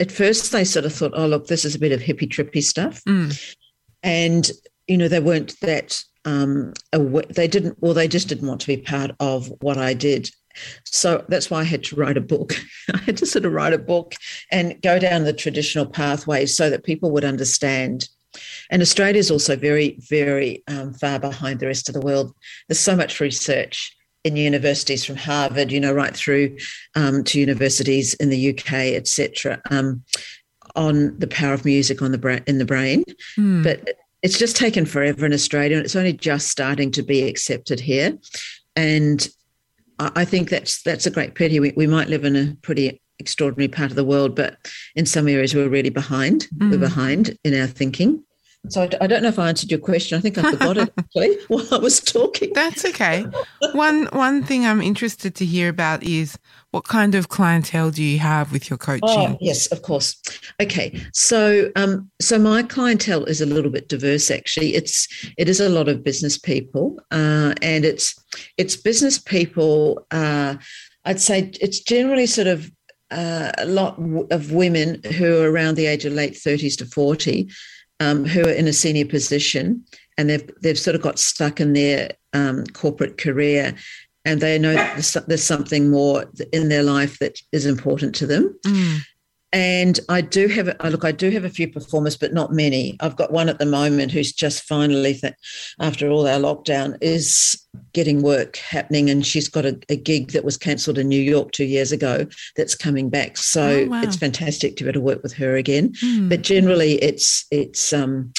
at 0.00 0.12
first 0.12 0.52
they 0.52 0.64
sort 0.64 0.84
of 0.84 0.92
thought, 0.92 1.12
oh, 1.14 1.26
look, 1.26 1.46
this 1.46 1.64
is 1.64 1.74
a 1.74 1.78
bit 1.78 1.92
of 1.92 2.00
hippy 2.00 2.26
trippy 2.26 2.62
stuff. 2.62 3.02
Mm. 3.04 3.54
And, 4.02 4.50
you 4.86 4.96
know, 4.96 5.08
they 5.08 5.20
weren't 5.20 5.58
that, 5.60 6.02
um, 6.24 6.72
aware, 6.92 7.24
they 7.28 7.48
didn't, 7.48 7.78
or 7.80 7.94
they 7.94 8.08
just 8.08 8.28
didn't 8.28 8.48
want 8.48 8.60
to 8.62 8.66
be 8.66 8.76
part 8.76 9.12
of 9.20 9.52
what 9.60 9.78
I 9.78 9.94
did. 9.94 10.30
So 10.84 11.24
that's 11.28 11.50
why 11.50 11.60
I 11.60 11.64
had 11.64 11.84
to 11.84 11.96
write 11.96 12.16
a 12.16 12.22
book. 12.22 12.54
I 12.94 12.98
had 12.98 13.16
to 13.18 13.26
sort 13.26 13.44
of 13.44 13.52
write 13.52 13.72
a 13.72 13.78
book 13.78 14.14
and 14.50 14.80
go 14.82 14.98
down 14.98 15.24
the 15.24 15.32
traditional 15.32 15.86
pathways 15.86 16.56
so 16.56 16.70
that 16.70 16.84
people 16.84 17.10
would 17.12 17.24
understand. 17.24 18.08
And 18.70 18.82
Australia 18.82 19.18
is 19.18 19.30
also 19.30 19.56
very, 19.56 19.98
very 20.08 20.62
um, 20.68 20.94
far 20.94 21.18
behind 21.18 21.60
the 21.60 21.66
rest 21.66 21.88
of 21.88 21.94
the 21.94 22.00
world. 22.00 22.34
There's 22.68 22.80
so 22.80 22.96
much 22.96 23.20
research 23.20 23.96
in 24.26 24.34
universities 24.34 25.04
from 25.04 25.14
Harvard, 25.14 25.70
you 25.70 25.78
know, 25.78 25.92
right 25.92 26.14
through 26.14 26.56
um, 26.96 27.22
to 27.24 27.38
universities 27.38 28.14
in 28.14 28.28
the 28.28 28.50
UK, 28.50 28.72
etc., 28.96 29.62
um, 29.70 30.02
on 30.74 31.16
the 31.18 31.28
power 31.28 31.54
of 31.54 31.64
music 31.64 32.02
on 32.02 32.10
the 32.10 32.18
bra- 32.18 32.40
in 32.48 32.58
the 32.58 32.64
brain. 32.64 33.04
Mm. 33.38 33.62
But 33.62 33.88
it's 34.22 34.36
just 34.36 34.56
taken 34.56 34.84
forever 34.84 35.24
in 35.24 35.32
Australia, 35.32 35.76
and 35.76 35.84
it's 35.84 35.94
only 35.94 36.12
just 36.12 36.48
starting 36.48 36.90
to 36.90 37.02
be 37.04 37.22
accepted 37.22 37.78
here. 37.78 38.18
And 38.74 39.26
I 39.98 40.24
think 40.24 40.50
that's 40.50 40.82
that's 40.82 41.06
a 41.06 41.10
great 41.10 41.36
pity. 41.36 41.60
We, 41.60 41.72
we 41.76 41.86
might 41.86 42.08
live 42.08 42.24
in 42.24 42.34
a 42.34 42.56
pretty 42.62 43.00
extraordinary 43.20 43.68
part 43.68 43.90
of 43.90 43.96
the 43.96 44.04
world, 44.04 44.34
but 44.34 44.58
in 44.96 45.06
some 45.06 45.28
areas 45.28 45.54
we're 45.54 45.68
really 45.68 45.90
behind. 45.90 46.48
Mm. 46.56 46.70
We're 46.70 46.76
hmm. 46.76 46.82
behind 46.82 47.38
in 47.44 47.58
our 47.58 47.68
thinking. 47.68 48.24
So 48.68 48.88
I, 49.00 49.06
don't 49.06 49.22
know 49.22 49.28
if 49.28 49.38
I 49.38 49.48
answered 49.48 49.70
your 49.70 49.80
question. 49.80 50.18
I 50.18 50.20
think 50.20 50.38
I 50.38 50.50
forgot 50.50 50.76
it 50.76 50.92
actually 50.98 51.38
while 51.48 51.66
I 51.72 51.78
was 51.78 52.00
talking. 52.00 52.52
That's 52.54 52.84
okay. 52.84 53.26
One 53.72 54.06
one 54.06 54.42
thing 54.42 54.66
I'm 54.66 54.82
interested 54.82 55.34
to 55.36 55.44
hear 55.44 55.68
about 55.68 56.02
is 56.02 56.38
what 56.70 56.84
kind 56.84 57.14
of 57.14 57.28
clientele 57.28 57.90
do 57.90 58.02
you 58.02 58.18
have 58.18 58.52
with 58.52 58.68
your 58.68 58.76
coaching? 58.76 59.08
Oh, 59.08 59.38
yes, 59.40 59.66
of 59.68 59.82
course. 59.82 60.20
Okay, 60.60 61.00
so 61.12 61.70
um, 61.76 62.10
so 62.20 62.38
my 62.38 62.62
clientele 62.62 63.24
is 63.24 63.40
a 63.40 63.46
little 63.46 63.70
bit 63.70 63.88
diverse. 63.88 64.30
Actually, 64.30 64.74
it's 64.74 65.08
it 65.38 65.48
is 65.48 65.60
a 65.60 65.68
lot 65.68 65.88
of 65.88 66.02
business 66.02 66.38
people, 66.38 66.98
uh, 67.10 67.54
and 67.62 67.84
it's 67.84 68.14
it's 68.56 68.76
business 68.76 69.18
people. 69.18 70.06
Uh, 70.10 70.56
I'd 71.04 71.20
say 71.20 71.50
it's 71.60 71.80
generally 71.80 72.26
sort 72.26 72.48
of 72.48 72.70
uh, 73.10 73.52
a 73.58 73.66
lot 73.66 73.98
of 74.30 74.52
women 74.52 75.00
who 75.16 75.40
are 75.40 75.50
around 75.50 75.76
the 75.76 75.86
age 75.86 76.04
of 76.04 76.12
late 76.12 76.34
30s 76.34 76.76
to 76.78 76.86
40 76.86 77.48
um, 78.00 78.24
who 78.24 78.42
are 78.42 78.52
in 78.52 78.68
a 78.68 78.72
senior 78.72 79.06
position 79.06 79.84
and 80.18 80.28
they've 80.30 80.50
they've 80.62 80.78
sort 80.78 80.96
of 80.96 81.02
got 81.02 81.18
stuck 81.18 81.60
in 81.60 81.72
their 81.72 82.10
um, 82.32 82.64
corporate 82.66 83.18
career 83.18 83.74
and 84.24 84.40
they 84.40 84.58
know 84.58 84.74
there's, 84.74 85.44
something 85.44 85.88
more 85.88 86.24
in 86.52 86.68
their 86.68 86.82
life 86.82 87.20
that 87.20 87.38
is 87.52 87.64
important 87.64 88.14
to 88.16 88.26
them. 88.26 88.58
Mm. 88.66 88.98
And 89.52 90.00
I 90.08 90.20
do 90.20 90.48
have, 90.48 90.68
a, 90.68 90.90
look, 90.90 91.04
I 91.04 91.12
do 91.12 91.30
have 91.30 91.44
a 91.44 91.50
few 91.50 91.70
performers, 91.70 92.16
but 92.16 92.34
not 92.34 92.52
many. 92.52 92.96
I've 93.00 93.16
got 93.16 93.32
one 93.32 93.48
at 93.48 93.58
the 93.58 93.66
moment 93.66 94.12
who's 94.12 94.32
just 94.32 94.64
finally, 94.64 95.14
th- 95.14 95.34
after 95.80 96.10
all 96.10 96.26
our 96.26 96.38
lockdown, 96.38 96.98
is 97.00 97.62
getting 97.92 98.22
work 98.22 98.56
happening. 98.56 99.08
And 99.08 99.24
she's 99.24 99.48
got 99.48 99.64
a, 99.64 99.78
a 99.88 99.96
gig 99.96 100.32
that 100.32 100.44
was 100.44 100.56
cancelled 100.56 100.98
in 100.98 101.08
New 101.08 101.20
York 101.20 101.52
two 101.52 101.64
years 101.64 101.92
ago 101.92 102.26
that's 102.56 102.74
coming 102.74 103.08
back. 103.08 103.36
So 103.36 103.62
oh, 103.62 103.86
wow. 103.86 104.02
it's 104.02 104.16
fantastic 104.16 104.76
to 104.76 104.84
be 104.84 104.90
able 104.90 105.00
to 105.00 105.04
work 105.04 105.22
with 105.22 105.32
her 105.34 105.56
again. 105.56 105.92
Mm. 106.04 106.28
But 106.28 106.42
generally, 106.42 106.94
it's, 107.02 107.46
it's, 107.50 107.92
um, 107.92 108.32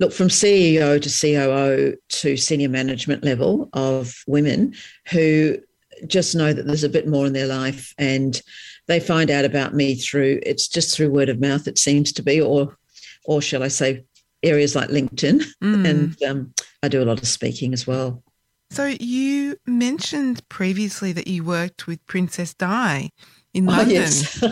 look 0.00 0.12
from 0.12 0.28
CEO 0.28 1.00
to 1.00 1.08
COO 1.08 1.96
to 2.08 2.36
senior 2.36 2.68
management 2.68 3.24
level 3.24 3.68
of 3.72 4.14
women 4.26 4.74
who 5.10 5.58
just 6.06 6.34
know 6.34 6.52
that 6.52 6.66
there's 6.66 6.84
a 6.84 6.88
bit 6.88 7.08
more 7.08 7.26
in 7.26 7.32
their 7.32 7.46
life 7.46 7.94
and 7.98 8.42
they 8.86 9.00
find 9.00 9.30
out 9.30 9.44
about 9.44 9.74
me 9.74 9.94
through 9.94 10.40
it's 10.42 10.68
just 10.68 10.94
through 10.94 11.10
word 11.10 11.28
of 11.28 11.40
mouth 11.40 11.66
it 11.66 11.78
seems 11.78 12.12
to 12.12 12.22
be 12.22 12.40
or 12.40 12.76
or 13.24 13.42
shall 13.42 13.62
i 13.62 13.68
say 13.68 14.04
areas 14.42 14.74
like 14.74 14.88
linkedin 14.88 15.42
mm. 15.62 15.88
and 15.88 16.22
um, 16.24 16.52
i 16.82 16.88
do 16.88 17.02
a 17.02 17.04
lot 17.04 17.20
of 17.20 17.28
speaking 17.28 17.72
as 17.72 17.86
well 17.86 18.22
so 18.70 18.86
you 19.00 19.56
mentioned 19.66 20.46
previously 20.48 21.12
that 21.12 21.26
you 21.26 21.44
worked 21.44 21.86
with 21.86 22.04
princess 22.06 22.54
di 22.54 23.10
in 23.54 23.66
london 23.66 23.88
oh, 23.88 24.00
yes. 24.00 24.44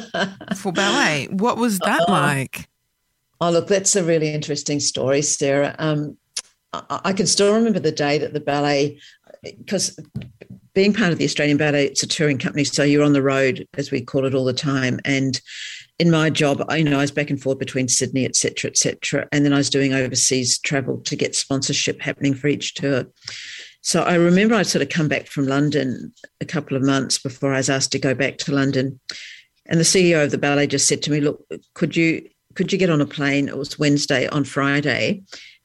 for 0.57 0.73
ballet 0.73 1.29
what 1.31 1.57
was 1.57 1.79
that 1.81 2.05
oh. 2.09 2.13
like 2.13 2.69
oh 3.41 3.51
look 3.51 3.67
that's 3.67 3.97
a 3.97 4.05
really 4.05 4.33
interesting 4.33 4.81
story 4.81 5.23
sarah 5.23 5.75
um, 5.79 6.17
I, 6.73 7.01
I 7.07 7.13
can 7.13 7.27
still 7.27 7.55
remember 7.55 7.79
the 7.79 7.93
day 7.93 8.19
that 8.19 8.33
the 8.33 8.41
ballet 8.41 8.99
because 9.43 9.99
being 10.75 10.93
part 10.93 11.13
of 11.13 11.19
the 11.19 11.25
Australian 11.25 11.57
Ballet, 11.57 11.87
it's 11.87 12.03
a 12.03 12.07
touring 12.07 12.39
company, 12.39 12.65
so 12.65 12.83
you're 12.83 13.05
on 13.05 13.13
the 13.13 13.23
road, 13.23 13.67
as 13.75 13.91
we 13.91 14.01
call 14.01 14.27
it, 14.27 14.35
all 14.35 14.45
the 14.45 14.53
time. 14.53 15.01
And 15.05 15.41
in 16.01 16.11
my 16.11 16.31
job, 16.31 16.63
you 16.77 16.85
know, 16.85 16.99
I 16.99 17.03
was 17.03 17.13
back 17.13 17.31
and 17.31 17.41
forth 17.41 17.61
between 17.61 17.89
Sydney, 17.89 18.25
et 18.25 18.35
cetera, 18.35 18.71
et 18.71 18.77
cetera. 18.77 19.29
And 19.31 19.45
then 19.45 19.53
I 19.53 19.59
was 19.59 19.71
doing 19.71 19.95
overseas 19.95 20.59
travel 20.59 20.99
to 21.03 21.17
get 21.17 21.37
sponsorship 21.37 22.01
happening 22.01 22.35
for 22.35 22.49
each 22.49 22.75
tour. 22.75 23.07
So 23.83 24.03
I 24.03 24.15
remember 24.15 24.57
I'd 24.57 24.67
sort 24.67 24.83
of 24.83 24.89
come 24.89 25.09
back 25.09 25.27
from 25.27 25.47
London 25.47 26.13
a 26.41 26.45
couple 26.45 26.77
of 26.77 26.83
months 26.83 27.19
before 27.19 27.55
I 27.55 27.59
was 27.59 27.71
asked 27.71 27.93
to 27.93 27.99
go 27.99 28.15
back 28.15 28.39
to 28.39 28.55
London. 28.55 28.99
And 29.67 29.79
the 29.79 29.85
CEO 29.85 30.25
of 30.25 30.31
the 30.33 30.39
ballet 30.39 30.67
just 30.67 30.89
said 30.89 31.03
to 31.03 31.11
me, 31.11 31.21
look, 31.21 31.47
could 31.75 31.95
you 31.97 32.29
could 32.55 32.73
you 32.73 32.79
get 32.79 32.91
on 32.91 33.01
a 33.01 33.07
plane? 33.07 33.49
It 33.49 33.57
was 33.57 33.79
Wednesday 33.79 34.29
on 34.29 34.45
Friday 34.45 35.23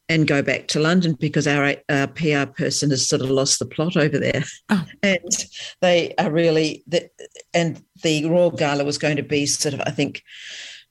and 0.09 0.27
go 0.27 0.41
back 0.41 0.67
to 0.67 0.79
London 0.79 1.13
because 1.13 1.47
our, 1.47 1.75
our 1.87 2.07
PR 2.07 2.45
person 2.51 2.89
has 2.89 3.07
sort 3.07 3.21
of 3.21 3.29
lost 3.29 3.59
the 3.59 3.65
plot 3.65 3.95
over 3.95 4.17
there. 4.17 4.43
Oh. 4.69 4.83
And 5.03 5.47
they 5.81 6.15
are 6.17 6.31
really, 6.31 6.83
the, 6.87 7.09
and 7.53 7.81
the 8.01 8.25
Royal 8.25 8.51
Gala 8.51 8.83
was 8.83 8.97
going 8.97 9.17
to 9.17 9.23
be 9.23 9.45
sort 9.45 9.75
of, 9.75 9.81
I 9.85 9.91
think, 9.91 10.23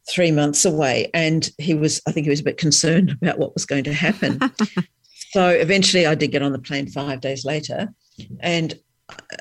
three 0.09 0.31
months 0.31 0.65
away. 0.65 1.11
And 1.13 1.51
he 1.59 1.75
was, 1.75 2.01
I 2.07 2.13
think 2.13 2.25
he 2.25 2.31
was 2.31 2.41
a 2.41 2.45
bit 2.45 2.57
concerned 2.57 3.11
about 3.23 3.39
what 3.39 3.55
was 3.55 3.67
going 3.67 3.85
to 3.85 3.93
happen. 3.93 4.39
so 5.33 5.49
eventually 5.49 6.07
I 6.07 6.15
did 6.15 6.31
get 6.31 6.43
on 6.43 6.53
the 6.53 6.61
plane 6.61 6.87
five 6.87 7.21
days 7.21 7.45
later. 7.45 7.89
And 8.41 8.79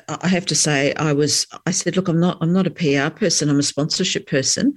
I 0.08 0.28
have 0.28 0.46
to 0.46 0.54
say, 0.54 0.94
I 0.94 1.12
was, 1.12 1.46
I 1.66 1.70
said, 1.70 1.96
look, 1.96 2.08
I'm 2.08 2.20
not, 2.20 2.38
I'm 2.40 2.52
not 2.52 2.66
a 2.66 2.70
PR 2.70 3.14
person, 3.14 3.48
I'm 3.48 3.58
a 3.58 3.62
sponsorship 3.62 4.26
person. 4.26 4.74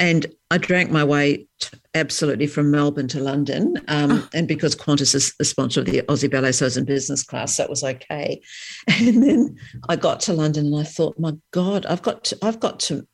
And 0.00 0.26
I 0.50 0.56
drank 0.56 0.90
my 0.90 1.04
way 1.04 1.46
absolutely 1.94 2.46
from 2.46 2.70
Melbourne 2.70 3.06
to 3.08 3.20
London. 3.20 3.76
Um, 3.88 4.12
oh. 4.12 4.28
And 4.32 4.48
because 4.48 4.74
Qantas 4.74 5.14
is 5.14 5.34
the 5.38 5.44
sponsor 5.44 5.80
of 5.80 5.86
the 5.86 6.00
Aussie 6.02 6.30
Ballet, 6.30 6.52
so 6.52 6.64
I 6.64 6.68
was 6.68 6.78
in 6.78 6.86
business 6.86 7.22
class, 7.22 7.58
that 7.58 7.68
was 7.68 7.84
okay. 7.84 8.40
And 8.88 9.22
then 9.22 9.56
I 9.90 9.96
got 9.96 10.20
to 10.20 10.32
London 10.32 10.66
and 10.66 10.76
I 10.76 10.84
thought, 10.84 11.18
my 11.18 11.34
God, 11.50 11.84
I've 11.84 12.02
got 12.02 12.24
to, 12.24 12.38
I've 12.42 12.60
got 12.60 12.80
to 12.80 13.06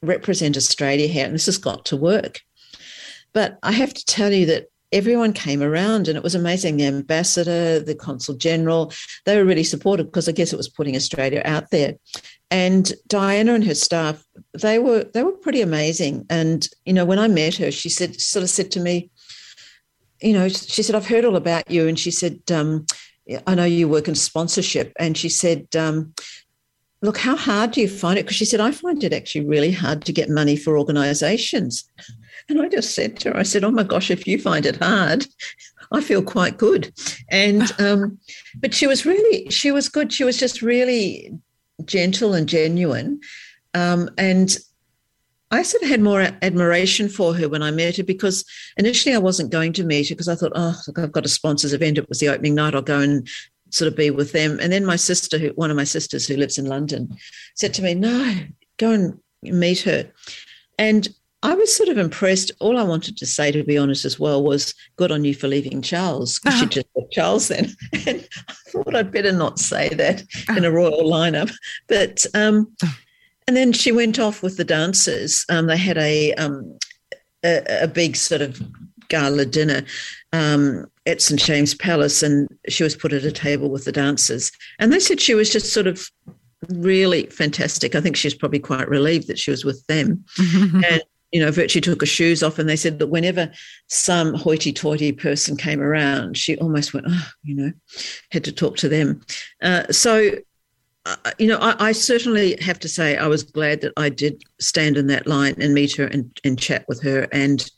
represent 0.00 0.56
Australia 0.56 1.08
here, 1.08 1.26
and 1.26 1.34
this 1.34 1.46
has 1.46 1.58
got 1.58 1.84
to 1.86 1.96
work. 1.96 2.40
But 3.32 3.58
I 3.64 3.72
have 3.72 3.92
to 3.92 4.04
tell 4.04 4.32
you 4.32 4.46
that 4.46 4.68
everyone 4.92 5.32
came 5.32 5.62
around 5.62 6.08
and 6.08 6.16
it 6.16 6.22
was 6.22 6.34
amazing. 6.34 6.76
The 6.76 6.86
ambassador, 6.86 7.80
the 7.80 7.94
consul 7.94 8.36
general, 8.36 8.92
they 9.26 9.36
were 9.36 9.44
really 9.44 9.64
supportive 9.64 10.06
because 10.06 10.28
I 10.28 10.32
guess 10.32 10.52
it 10.52 10.56
was 10.56 10.68
putting 10.68 10.96
Australia 10.96 11.42
out 11.44 11.70
there. 11.70 11.94
And 12.50 12.92
Diana 13.08 13.54
and 13.54 13.64
her 13.64 13.74
staff, 13.74 14.24
they 14.60 14.78
were 14.78 15.04
they 15.12 15.22
were 15.22 15.32
pretty 15.32 15.60
amazing. 15.60 16.24
And 16.30 16.66
you 16.86 16.92
know, 16.92 17.04
when 17.04 17.18
I 17.18 17.28
met 17.28 17.56
her, 17.56 17.70
she 17.70 17.88
said 17.88 18.20
sort 18.20 18.42
of 18.42 18.50
said 18.50 18.70
to 18.72 18.80
me, 18.80 19.10
you 20.20 20.32
know, 20.32 20.48
she 20.48 20.82
said, 20.82 20.96
I've 20.96 21.06
heard 21.06 21.24
all 21.24 21.36
about 21.36 21.70
you. 21.70 21.86
And 21.86 21.98
she 21.98 22.10
said, 22.10 22.40
um, 22.50 22.86
I 23.46 23.54
know 23.54 23.64
you 23.64 23.88
work 23.88 24.08
in 24.08 24.14
sponsorship. 24.14 24.92
And 24.98 25.16
she 25.16 25.28
said, 25.28 25.66
um, 25.76 26.14
look, 27.02 27.18
how 27.18 27.36
hard 27.36 27.72
do 27.72 27.80
you 27.80 27.88
find 27.88 28.18
it? 28.18 28.22
Because 28.22 28.36
she 28.36 28.44
said, 28.44 28.60
I 28.60 28.70
find 28.72 29.02
it 29.04 29.12
actually 29.12 29.46
really 29.46 29.70
hard 29.70 30.04
to 30.04 30.12
get 30.12 30.30
money 30.30 30.56
for 30.56 30.78
organizations. 30.78 31.88
And 32.48 32.60
I 32.60 32.68
just 32.68 32.94
said 32.94 33.18
to 33.20 33.30
her, 33.30 33.36
I 33.36 33.42
said, 33.42 33.62
oh 33.62 33.70
my 33.70 33.82
gosh, 33.82 34.10
if 34.10 34.26
you 34.26 34.38
find 34.40 34.64
it 34.64 34.76
hard, 34.76 35.26
I 35.92 36.00
feel 36.00 36.22
quite 36.22 36.58
good. 36.58 36.92
And, 37.30 37.70
um, 37.78 38.18
but 38.56 38.74
she 38.74 38.86
was 38.86 39.06
really, 39.06 39.48
she 39.50 39.70
was 39.70 39.88
good. 39.88 40.12
She 40.12 40.24
was 40.24 40.38
just 40.38 40.62
really 40.62 41.38
gentle 41.84 42.34
and 42.34 42.48
genuine. 42.48 43.20
Um, 43.74 44.10
and 44.18 44.56
I 45.50 45.62
sort 45.62 45.82
of 45.82 45.88
had 45.88 46.00
more 46.00 46.20
admiration 46.42 47.08
for 47.08 47.34
her 47.34 47.48
when 47.48 47.62
I 47.62 47.70
met 47.70 47.96
her 47.96 48.04
because 48.04 48.44
initially 48.76 49.14
I 49.14 49.18
wasn't 49.18 49.52
going 49.52 49.72
to 49.74 49.84
meet 49.84 50.08
her 50.08 50.14
because 50.14 50.28
I 50.28 50.34
thought, 50.34 50.52
oh, 50.54 50.78
look, 50.86 50.98
I've 50.98 51.12
got 51.12 51.24
a 51.24 51.28
sponsors 51.28 51.72
event. 51.72 51.98
It 51.98 52.08
was 52.08 52.20
the 52.20 52.28
opening 52.28 52.54
night. 52.54 52.74
I'll 52.74 52.82
go 52.82 53.00
and 53.00 53.26
sort 53.70 53.88
of 53.88 53.96
be 53.96 54.10
with 54.10 54.32
them. 54.32 54.58
And 54.60 54.72
then 54.72 54.84
my 54.84 54.96
sister, 54.96 55.38
who, 55.38 55.48
one 55.50 55.70
of 55.70 55.76
my 55.76 55.84
sisters 55.84 56.26
who 56.26 56.36
lives 56.36 56.58
in 56.58 56.66
London, 56.66 57.16
said 57.54 57.72
to 57.74 57.82
me, 57.82 57.94
no, 57.94 58.36
go 58.76 58.90
and 58.90 59.18
meet 59.42 59.80
her. 59.80 60.10
And 60.78 61.08
I 61.42 61.54
was 61.54 61.74
sort 61.74 61.88
of 61.88 61.98
impressed. 61.98 62.50
All 62.58 62.78
I 62.78 62.82
wanted 62.82 63.16
to 63.18 63.26
say, 63.26 63.52
to 63.52 63.62
be 63.62 63.78
honest, 63.78 64.04
as 64.04 64.18
well, 64.18 64.42
was 64.42 64.74
good 64.96 65.12
on 65.12 65.24
you 65.24 65.34
for 65.34 65.46
leaving 65.46 65.82
Charles. 65.82 66.40
You 66.44 66.50
uh-huh. 66.50 66.66
just 66.66 66.92
put 66.94 67.10
Charles 67.12 67.48
then. 67.48 67.74
And 68.06 68.28
I 68.48 68.54
thought 68.70 68.96
I'd 68.96 69.12
better 69.12 69.32
not 69.32 69.58
say 69.58 69.88
that 69.90 70.24
in 70.56 70.64
a 70.64 70.70
royal 70.70 71.04
lineup. 71.04 71.52
But 71.86 72.26
um, 72.34 72.74
and 73.46 73.56
then 73.56 73.72
she 73.72 73.92
went 73.92 74.18
off 74.18 74.42
with 74.42 74.56
the 74.56 74.64
dancers. 74.64 75.44
Um, 75.48 75.66
they 75.66 75.76
had 75.76 75.96
a, 75.96 76.34
um, 76.34 76.78
a, 77.44 77.82
a 77.82 77.88
big 77.88 78.16
sort 78.16 78.42
of 78.42 78.60
gala 79.08 79.46
dinner 79.46 79.84
um, 80.32 80.86
at 81.06 81.22
St 81.22 81.40
James 81.40 81.74
Palace, 81.74 82.22
and 82.22 82.48
she 82.68 82.82
was 82.82 82.96
put 82.96 83.12
at 83.12 83.24
a 83.24 83.32
table 83.32 83.70
with 83.70 83.84
the 83.84 83.92
dancers. 83.92 84.52
And 84.78 84.92
they 84.92 85.00
said 85.00 85.20
she 85.20 85.34
was 85.34 85.50
just 85.50 85.72
sort 85.72 85.86
of 85.86 86.10
really 86.68 87.26
fantastic. 87.26 87.94
I 87.94 88.00
think 88.00 88.16
she 88.16 88.26
was 88.26 88.34
probably 88.34 88.58
quite 88.58 88.88
relieved 88.88 89.28
that 89.28 89.38
she 89.38 89.50
was 89.50 89.64
with 89.64 89.86
them. 89.86 90.24
and 90.38 91.02
you 91.32 91.40
know, 91.40 91.50
virtually 91.50 91.80
took 91.80 92.00
her 92.00 92.06
shoes 92.06 92.42
off. 92.42 92.58
And 92.58 92.68
they 92.68 92.76
said 92.76 92.98
that 92.98 93.08
whenever 93.08 93.50
some 93.88 94.34
hoity 94.34 94.72
toity 94.72 95.12
person 95.12 95.56
came 95.56 95.80
around, 95.80 96.36
she 96.36 96.56
almost 96.58 96.94
went, 96.94 97.06
oh, 97.08 97.28
you 97.42 97.54
know, 97.54 97.72
had 98.30 98.44
to 98.44 98.52
talk 98.52 98.76
to 98.78 98.88
them. 98.88 99.20
Uh, 99.62 99.84
so, 99.90 100.30
uh, 101.06 101.16
you 101.38 101.46
know, 101.46 101.58
I, 101.58 101.88
I, 101.88 101.92
certainly 101.92 102.56
have 102.60 102.78
to 102.80 102.88
say 102.88 103.16
I 103.16 103.28
was 103.28 103.42
glad 103.42 103.80
that 103.80 103.92
I 103.96 104.08
did 104.08 104.42
stand 104.60 104.96
in 104.96 105.06
that 105.06 105.26
line 105.26 105.54
and 105.58 105.72
meet 105.72 105.96
her 105.96 106.04
and, 106.04 106.38
and 106.44 106.58
chat 106.58 106.84
with 106.88 107.02
her. 107.02 107.28
And 107.32 107.68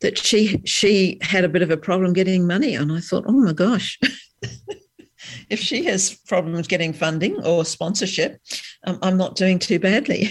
that 0.00 0.18
she 0.18 0.60
she 0.64 1.18
had 1.20 1.44
a 1.44 1.48
bit 1.48 1.62
of 1.62 1.70
a 1.70 1.76
problem 1.76 2.12
getting 2.12 2.46
money. 2.46 2.74
And 2.74 2.92
I 2.92 3.00
thought, 3.00 3.24
oh 3.26 3.32
my 3.32 3.52
gosh. 3.52 3.98
if 5.50 5.60
she 5.60 5.84
has 5.84 6.14
problems 6.26 6.66
getting 6.66 6.92
funding 6.92 7.44
or 7.44 7.64
sponsorship, 7.64 8.40
um, 8.86 8.98
I'm 9.02 9.16
not 9.16 9.36
doing 9.36 9.58
too 9.58 9.78
badly. 9.78 10.30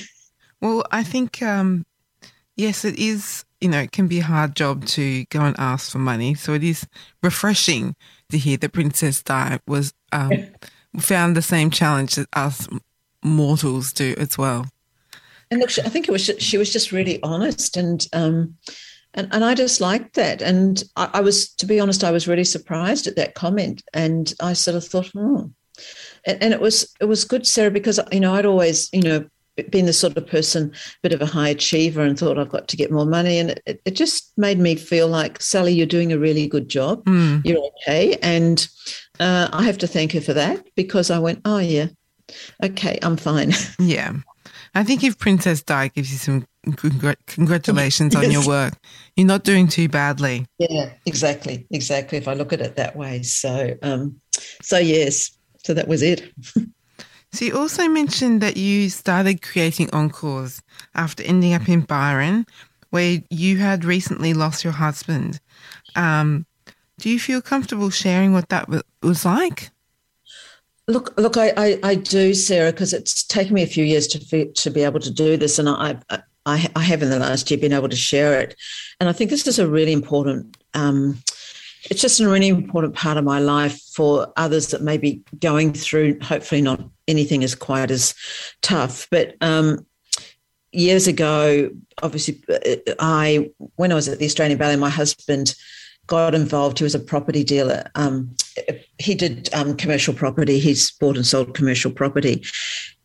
Well, 0.61 0.83
I 0.91 1.03
think 1.03 1.41
um, 1.41 1.85
yes, 2.59 2.83
it 2.83 2.99
is, 2.99 3.45
you 3.61 3.69
know, 3.69 3.79
it 3.79 3.91
can 3.91 4.07
be 4.07 4.19
a 4.19 4.23
hard 4.23 4.55
job 4.55 4.85
to 4.85 5.25
go 5.25 5.41
and 5.41 5.55
ask 5.57 5.91
for 5.91 5.99
money. 5.99 6.35
So 6.35 6.53
it 6.53 6.63
is 6.63 6.85
refreshing 7.23 7.95
to 8.29 8.37
hear 8.37 8.57
that 8.57 8.73
Princess 8.73 9.23
Di 9.23 9.59
was 9.65 9.93
um, 10.11 10.47
found 10.99 11.35
the 11.35 11.41
same 11.41 11.71
challenge 11.71 12.15
that 12.15 12.27
us 12.33 12.67
mortals 13.23 13.93
do 13.93 14.13
as 14.17 14.37
well. 14.37 14.67
And 15.49 15.61
look, 15.61 15.71
I 15.79 15.89
think 15.89 16.07
it 16.07 16.11
was 16.11 16.29
she 16.37 16.59
was 16.59 16.71
just 16.71 16.91
really 16.91 17.21
honest, 17.23 17.75
and 17.75 18.05
um, 18.13 18.55
and 19.15 19.27
and 19.31 19.43
I 19.43 19.55
just 19.55 19.81
liked 19.81 20.13
that. 20.13 20.43
And 20.43 20.83
I, 20.95 21.09
I, 21.15 21.21
was, 21.21 21.49
to 21.55 21.65
be 21.65 21.79
honest, 21.79 22.03
I 22.03 22.11
was 22.11 22.27
really 22.27 22.43
surprised 22.43 23.07
at 23.07 23.15
that 23.15 23.33
comment, 23.33 23.81
and 23.91 24.31
I 24.39 24.53
sort 24.53 24.77
of 24.77 24.85
thought, 24.85 25.07
hmm. 25.07 25.45
And, 26.27 26.43
and 26.43 26.53
it 26.53 26.61
was 26.61 26.93
it 27.01 27.05
was 27.05 27.25
good, 27.25 27.47
Sarah, 27.47 27.71
because 27.71 27.99
you 28.11 28.19
know 28.19 28.35
I'd 28.35 28.45
always 28.45 28.89
you 28.93 29.01
know 29.01 29.27
been 29.63 29.85
the 29.85 29.93
sort 29.93 30.17
of 30.17 30.27
person, 30.27 30.71
bit 31.01 31.13
of 31.13 31.21
a 31.21 31.25
high 31.25 31.49
achiever, 31.49 32.01
and 32.01 32.17
thought 32.17 32.37
I've 32.37 32.49
got 32.49 32.67
to 32.67 32.77
get 32.77 32.91
more 32.91 33.05
money. 33.05 33.39
And 33.39 33.51
it, 33.65 33.81
it 33.85 33.91
just 33.91 34.31
made 34.37 34.59
me 34.59 34.75
feel 34.75 35.07
like, 35.07 35.41
Sally, 35.41 35.73
you're 35.73 35.87
doing 35.87 36.11
a 36.11 36.19
really 36.19 36.47
good 36.47 36.69
job. 36.69 37.03
Mm. 37.05 37.45
You're 37.45 37.69
okay. 37.81 38.17
And 38.21 38.67
uh, 39.19 39.49
I 39.51 39.63
have 39.63 39.77
to 39.79 39.87
thank 39.87 40.13
her 40.13 40.21
for 40.21 40.33
that 40.33 40.65
because 40.75 41.11
I 41.11 41.19
went, 41.19 41.41
oh, 41.45 41.59
yeah, 41.59 41.87
okay, 42.63 42.99
I'm 43.01 43.17
fine. 43.17 43.53
Yeah. 43.79 44.13
I 44.75 44.83
think 44.83 45.03
if 45.03 45.17
Princess 45.17 45.63
Di 45.63 45.87
gives 45.87 46.11
you 46.11 46.17
some 46.19 46.45
congr- 46.67 47.15
congratulations 47.25 48.13
yes. 48.13 48.23
on 48.23 48.31
your 48.31 48.47
work, 48.47 48.75
you're 49.15 49.25
not 49.25 49.43
doing 49.43 49.67
too 49.67 49.89
badly. 49.89 50.45
Yeah, 50.59 50.91
exactly. 51.07 51.65
Exactly. 51.71 52.19
If 52.19 52.27
I 52.27 52.33
look 52.33 52.53
at 52.53 52.61
it 52.61 52.75
that 52.75 52.95
way. 52.95 53.23
So, 53.23 53.75
um, 53.81 54.21
so 54.61 54.77
yes, 54.77 55.31
so 55.63 55.73
that 55.73 55.87
was 55.87 56.03
it. 56.03 56.31
So 57.31 57.45
you 57.45 57.57
also 57.57 57.87
mentioned 57.87 58.41
that 58.41 58.57
you 58.57 58.89
started 58.89 59.41
creating 59.41 59.89
encores 59.93 60.61
after 60.95 61.23
ending 61.23 61.53
up 61.53 61.69
in 61.69 61.81
Byron, 61.81 62.45
where 62.89 63.19
you 63.29 63.57
had 63.57 63.85
recently 63.85 64.33
lost 64.33 64.63
your 64.63 64.73
husband. 64.73 65.39
Um, 65.95 66.47
do 66.97 67.09
you 67.09 67.19
feel 67.19 67.41
comfortable 67.41 67.91
sharing 67.91 68.33
what 68.33 68.49
that 68.49 68.67
was 69.01 69.25
like? 69.25 69.69
Look, 70.87 71.13
look, 71.19 71.37
I, 71.37 71.53
I, 71.55 71.79
I 71.83 71.95
do, 71.95 72.33
Sarah, 72.33 72.71
because 72.71 72.93
it's 72.93 73.23
taken 73.23 73.53
me 73.53 73.61
a 73.61 73.67
few 73.67 73.85
years 73.85 74.07
to 74.07 74.51
to 74.51 74.69
be 74.71 74.81
able 74.81 74.99
to 74.99 75.11
do 75.11 75.37
this, 75.37 75.59
and 75.59 75.69
I, 75.69 75.97
I, 76.47 76.67
I 76.75 76.81
have 76.81 77.03
in 77.03 77.11
the 77.11 77.19
last 77.19 77.51
year 77.51 77.59
been 77.59 77.73
able 77.73 77.89
to 77.89 77.95
share 77.95 78.41
it, 78.41 78.55
and 78.99 79.07
I 79.07 79.13
think 79.13 79.29
this 79.29 79.45
is 79.45 79.59
a 79.59 79.69
really 79.69 79.93
important 79.93 80.57
um, 80.73 81.21
it's 81.89 82.01
just 82.01 82.19
a 82.19 82.29
really 82.29 82.49
important 82.49 82.95
part 82.95 83.17
of 83.17 83.23
my 83.23 83.39
life 83.39 83.79
for 83.93 84.31
others 84.35 84.67
that 84.67 84.81
may 84.81 84.97
be 84.97 85.23
going 85.39 85.73
through, 85.73 86.19
hopefully 86.21 86.61
not 86.61 86.81
anything 87.09 87.41
is 87.41 87.55
quite 87.55 87.91
as 87.91 88.13
tough. 88.61 89.07
But 89.11 89.35
um, 89.41 89.85
years 90.71 91.07
ago, 91.07 91.69
obviously, 92.01 92.41
I 92.99 93.49
when 93.75 93.91
I 93.91 93.95
was 93.95 94.07
at 94.07 94.19
the 94.19 94.25
Australian 94.25 94.57
Ballet, 94.57 94.75
my 94.75 94.89
husband 94.89 95.55
got 96.07 96.33
involved. 96.33 96.79
He 96.79 96.83
was 96.83 96.95
a 96.95 96.99
property 96.99 97.43
dealer. 97.43 97.89
Um, 97.95 98.35
he 98.97 99.13
did 99.15 99.53
um, 99.53 99.77
commercial 99.77 100.13
property. 100.13 100.59
He's 100.59 100.91
bought 100.91 101.17
and 101.17 101.25
sold 101.25 101.53
commercial 101.53 101.91
property. 101.91 102.43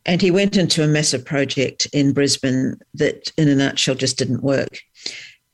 And 0.07 0.21
he 0.21 0.31
went 0.31 0.57
into 0.57 0.83
a 0.83 0.88
massive 0.88 1.25
project 1.25 1.87
in 1.93 2.12
Brisbane 2.12 2.77
that, 2.95 3.33
in 3.38 3.49
a 3.49 3.55
nutshell, 3.55 3.95
just 3.95 4.19
didn't 4.19 4.43
work. 4.43 4.81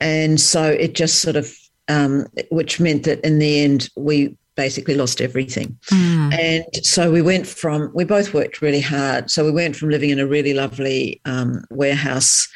And 0.00 0.40
so 0.40 0.64
it 0.64 0.94
just 0.94 1.20
sort 1.22 1.36
of 1.36 1.54
um, 1.88 2.26
which 2.50 2.80
meant 2.80 3.02
that 3.04 3.20
in 3.20 3.38
the 3.40 3.60
end 3.60 3.90
we 3.96 4.36
basically 4.56 4.94
lost 4.94 5.20
everything. 5.20 5.78
Mm. 5.90 6.38
And 6.38 6.86
so 6.86 7.10
we 7.10 7.22
went 7.22 7.46
from, 7.46 7.90
we 7.94 8.04
both 8.04 8.34
worked 8.34 8.62
really 8.62 8.80
hard. 8.80 9.30
So 9.30 9.44
we 9.44 9.50
went 9.52 9.76
from 9.76 9.90
living 9.90 10.10
in 10.10 10.18
a 10.18 10.26
really 10.26 10.54
lovely 10.54 11.20
um, 11.24 11.64
warehouse 11.70 12.48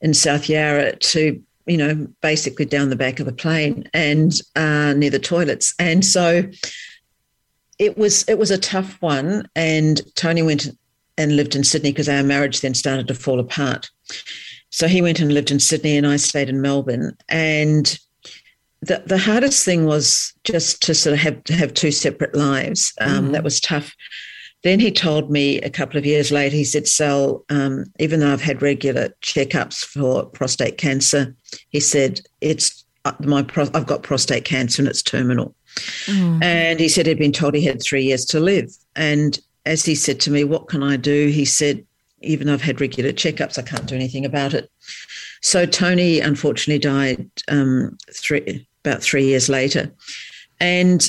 in 0.00 0.14
South 0.14 0.48
Yarra 0.48 0.96
to, 0.96 1.42
you 1.66 1.76
know, 1.76 2.06
basically 2.20 2.64
down 2.64 2.90
the 2.90 2.96
back 2.96 3.20
of 3.20 3.26
the 3.26 3.32
plane 3.32 3.88
and 3.92 4.32
uh, 4.54 4.94
near 4.94 5.10
the 5.10 5.18
toilets. 5.18 5.74
And 5.78 6.04
so 6.04 6.44
it 7.78 7.98
was 7.98 8.26
it 8.28 8.38
was 8.38 8.50
a 8.50 8.58
tough 8.58 8.96
one. 9.00 9.48
And 9.54 10.00
Tony 10.14 10.42
went 10.42 10.68
and 11.18 11.36
lived 11.36 11.56
in 11.56 11.64
Sydney 11.64 11.90
because 11.90 12.08
our 12.08 12.22
marriage 12.22 12.60
then 12.60 12.74
started 12.74 13.08
to 13.08 13.14
fall 13.14 13.40
apart. 13.40 13.90
So 14.70 14.88
he 14.88 15.02
went 15.02 15.20
and 15.20 15.32
lived 15.32 15.50
in 15.50 15.60
Sydney, 15.60 15.96
and 15.96 16.06
I 16.06 16.16
stayed 16.16 16.48
in 16.48 16.60
Melbourne. 16.60 17.16
And 17.28 17.98
the, 18.82 19.02
the 19.06 19.18
hardest 19.18 19.64
thing 19.64 19.84
was 19.86 20.32
just 20.44 20.82
to 20.82 20.94
sort 20.94 21.14
of 21.14 21.20
have 21.20 21.42
to 21.44 21.54
have 21.54 21.74
two 21.74 21.90
separate 21.90 22.34
lives. 22.34 22.92
Um, 23.00 23.28
mm. 23.28 23.32
That 23.32 23.44
was 23.44 23.60
tough. 23.60 23.94
Then 24.62 24.80
he 24.80 24.90
told 24.90 25.30
me 25.30 25.60
a 25.60 25.70
couple 25.70 25.98
of 25.98 26.06
years 26.06 26.32
later, 26.32 26.56
he 26.56 26.64
said, 26.64 26.88
Sal, 26.88 27.44
um, 27.50 27.84
even 27.98 28.20
though 28.20 28.32
I've 28.32 28.42
had 28.42 28.62
regular 28.62 29.10
checkups 29.22 29.84
for 29.84 30.26
prostate 30.26 30.78
cancer, 30.78 31.36
he 31.68 31.78
said, 31.78 32.20
it's 32.40 32.84
uh, 33.04 33.12
my 33.20 33.46
I've 33.56 33.86
got 33.86 34.02
prostate 34.02 34.44
cancer 34.44 34.82
and 34.82 34.88
it's 34.88 35.02
terminal. 35.02 35.54
Mm. 36.06 36.42
And 36.42 36.80
he 36.80 36.88
said 36.88 37.06
he'd 37.06 37.18
been 37.18 37.32
told 37.32 37.54
he 37.54 37.64
had 37.64 37.82
three 37.82 38.04
years 38.04 38.24
to 38.26 38.40
live. 38.40 38.70
And 38.96 39.38
as 39.66 39.84
he 39.84 39.94
said 39.94 40.20
to 40.20 40.30
me, 40.30 40.42
What 40.42 40.68
can 40.68 40.82
I 40.82 40.96
do? 40.96 41.28
He 41.28 41.44
said, 41.44 41.84
Even 42.26 42.46
though 42.46 42.54
I've 42.54 42.62
had 42.62 42.80
regular 42.80 43.12
checkups, 43.12 43.58
I 43.58 43.62
can't 43.62 43.86
do 43.86 43.94
anything 43.94 44.24
about 44.24 44.54
it. 44.54 44.70
So 45.42 45.66
Tony 45.66 46.20
unfortunately 46.20 46.78
died 46.78 47.30
um, 47.48 47.96
three, 48.12 48.66
about 48.84 49.02
three 49.02 49.24
years 49.24 49.48
later. 49.48 49.92
And 50.60 51.08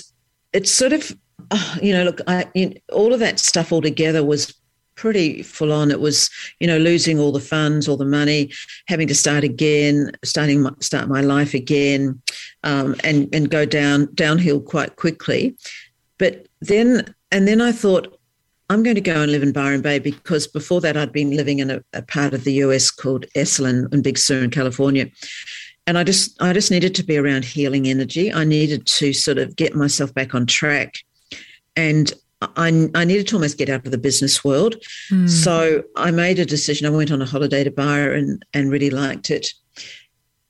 it's 0.53 0.71
sort 0.71 0.93
of, 0.93 1.17
oh, 1.51 1.77
you 1.81 1.93
know, 1.93 2.03
look, 2.03 2.21
I, 2.27 2.45
you 2.53 2.69
know, 2.69 2.75
all 2.93 3.13
of 3.13 3.19
that 3.19 3.39
stuff 3.39 3.71
all 3.71 3.81
together 3.81 4.23
was 4.23 4.53
pretty 4.95 5.43
full 5.43 5.71
on. 5.71 5.91
It 5.91 6.01
was, 6.01 6.29
you 6.59 6.67
know, 6.67 6.77
losing 6.77 7.19
all 7.19 7.31
the 7.31 7.39
funds, 7.39 7.87
all 7.87 7.97
the 7.97 8.05
money, 8.05 8.51
having 8.87 9.07
to 9.07 9.15
start 9.15 9.43
again, 9.43 10.11
starting 10.25 10.61
my, 10.61 10.71
start 10.79 11.07
my 11.07 11.21
life 11.21 11.53
again, 11.53 12.21
um, 12.63 12.95
and 13.03 13.33
and 13.33 13.49
go 13.49 13.65
down 13.65 14.09
downhill 14.15 14.59
quite 14.59 14.95
quickly. 14.97 15.55
But 16.17 16.47
then, 16.61 17.13
and 17.31 17.47
then 17.47 17.61
I 17.61 17.71
thought, 17.71 18.16
I'm 18.69 18.83
going 18.83 18.95
to 18.95 19.01
go 19.01 19.21
and 19.21 19.31
live 19.31 19.43
in 19.43 19.53
Byron 19.53 19.81
Bay 19.81 19.99
because 19.99 20.45
before 20.45 20.81
that 20.81 20.97
I'd 20.97 21.13
been 21.13 21.35
living 21.35 21.59
in 21.59 21.71
a, 21.71 21.81
a 21.93 22.01
part 22.01 22.33
of 22.33 22.43
the 22.43 22.53
US 22.53 22.91
called 22.91 23.25
Esalen 23.35 23.91
in 23.93 24.01
Big 24.01 24.17
Sur 24.17 24.43
in 24.43 24.49
California. 24.49 25.09
And 25.85 25.97
I 25.97 26.03
just 26.03 26.41
I 26.41 26.51
just 26.51 26.69
needed 26.69 26.93
to 26.95 27.03
be 27.03 27.17
around 27.17 27.45
healing 27.45 27.87
energy. 27.87 28.33
I 28.33 28.43
needed 28.43 28.85
to 28.87 29.13
sort 29.13 29.37
of 29.37 29.55
get 29.55 29.73
myself 29.73 30.13
back 30.13 30.35
on 30.35 30.45
track. 30.45 30.95
And 31.77 32.11
I, 32.41 32.89
I 32.93 33.05
needed 33.05 33.27
to 33.27 33.35
almost 33.35 33.57
get 33.57 33.69
out 33.69 33.85
of 33.85 33.91
the 33.91 33.97
business 33.97 34.43
world. 34.43 34.75
Mm. 35.09 35.29
So 35.29 35.83
I 35.95 36.11
made 36.11 36.39
a 36.39 36.45
decision. 36.45 36.85
I 36.85 36.91
went 36.91 37.11
on 37.11 37.21
a 37.21 37.25
holiday 37.25 37.63
to 37.63 37.71
Byron 37.71 38.39
and 38.53 38.69
really 38.69 38.89
liked 38.89 39.31
it. 39.31 39.53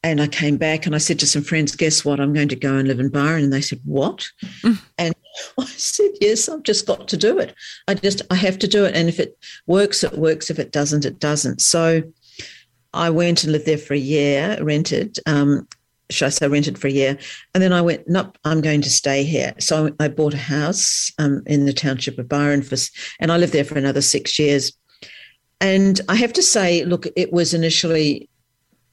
And 0.03 0.21
I 0.21 0.27
came 0.27 0.57
back 0.57 0.85
and 0.85 0.95
I 0.95 0.99
said 0.99 1.19
to 1.19 1.27
some 1.27 1.43
friends, 1.43 1.75
guess 1.75 2.03
what? 2.03 2.19
I'm 2.19 2.33
going 2.33 2.49
to 2.49 2.55
go 2.55 2.75
and 2.75 2.87
live 2.87 2.99
in 2.99 3.09
Byron. 3.09 3.45
And 3.45 3.53
they 3.53 3.61
said, 3.61 3.79
what? 3.85 4.27
Mm. 4.63 4.79
And 4.97 5.15
I 5.59 5.65
said, 5.65 6.11
yes, 6.21 6.49
I've 6.49 6.63
just 6.63 6.85
got 6.85 7.07
to 7.07 7.17
do 7.17 7.39
it. 7.39 7.55
I 7.87 7.93
just, 7.93 8.21
I 8.29 8.35
have 8.35 8.59
to 8.59 8.67
do 8.67 8.85
it. 8.85 8.95
And 8.95 9.09
if 9.09 9.19
it 9.19 9.37
works, 9.65 10.03
it 10.03 10.17
works. 10.17 10.49
If 10.49 10.59
it 10.59 10.71
doesn't, 10.71 11.05
it 11.05 11.19
doesn't. 11.19 11.61
So 11.61 12.03
I 12.93 13.09
went 13.09 13.43
and 13.43 13.51
lived 13.51 13.65
there 13.65 13.77
for 13.77 13.93
a 13.93 13.99
year, 13.99 14.57
rented. 14.61 15.17
Um, 15.25 15.67
should 16.09 16.25
I 16.25 16.29
say 16.29 16.47
rented 16.47 16.77
for 16.77 16.87
a 16.87 16.91
year? 16.91 17.17
And 17.53 17.61
then 17.61 17.73
I 17.73 17.81
went, 17.81 18.07
nope, 18.07 18.37
I'm 18.45 18.61
going 18.61 18.81
to 18.81 18.89
stay 18.89 19.23
here. 19.23 19.53
So 19.59 19.93
I 19.99 20.07
bought 20.07 20.33
a 20.33 20.37
house 20.37 21.11
um, 21.19 21.43
in 21.45 21.65
the 21.65 21.73
township 21.73 22.17
of 22.17 22.29
Byron, 22.29 22.61
for, 22.61 22.77
and 23.19 23.31
I 23.31 23.37
lived 23.37 23.53
there 23.53 23.65
for 23.65 23.77
another 23.77 24.01
six 24.01 24.39
years. 24.39 24.71
And 25.59 25.99
I 26.07 26.15
have 26.15 26.33
to 26.33 26.43
say, 26.43 26.85
look, 26.85 27.07
it 27.15 27.33
was 27.33 27.53
initially 27.53 28.29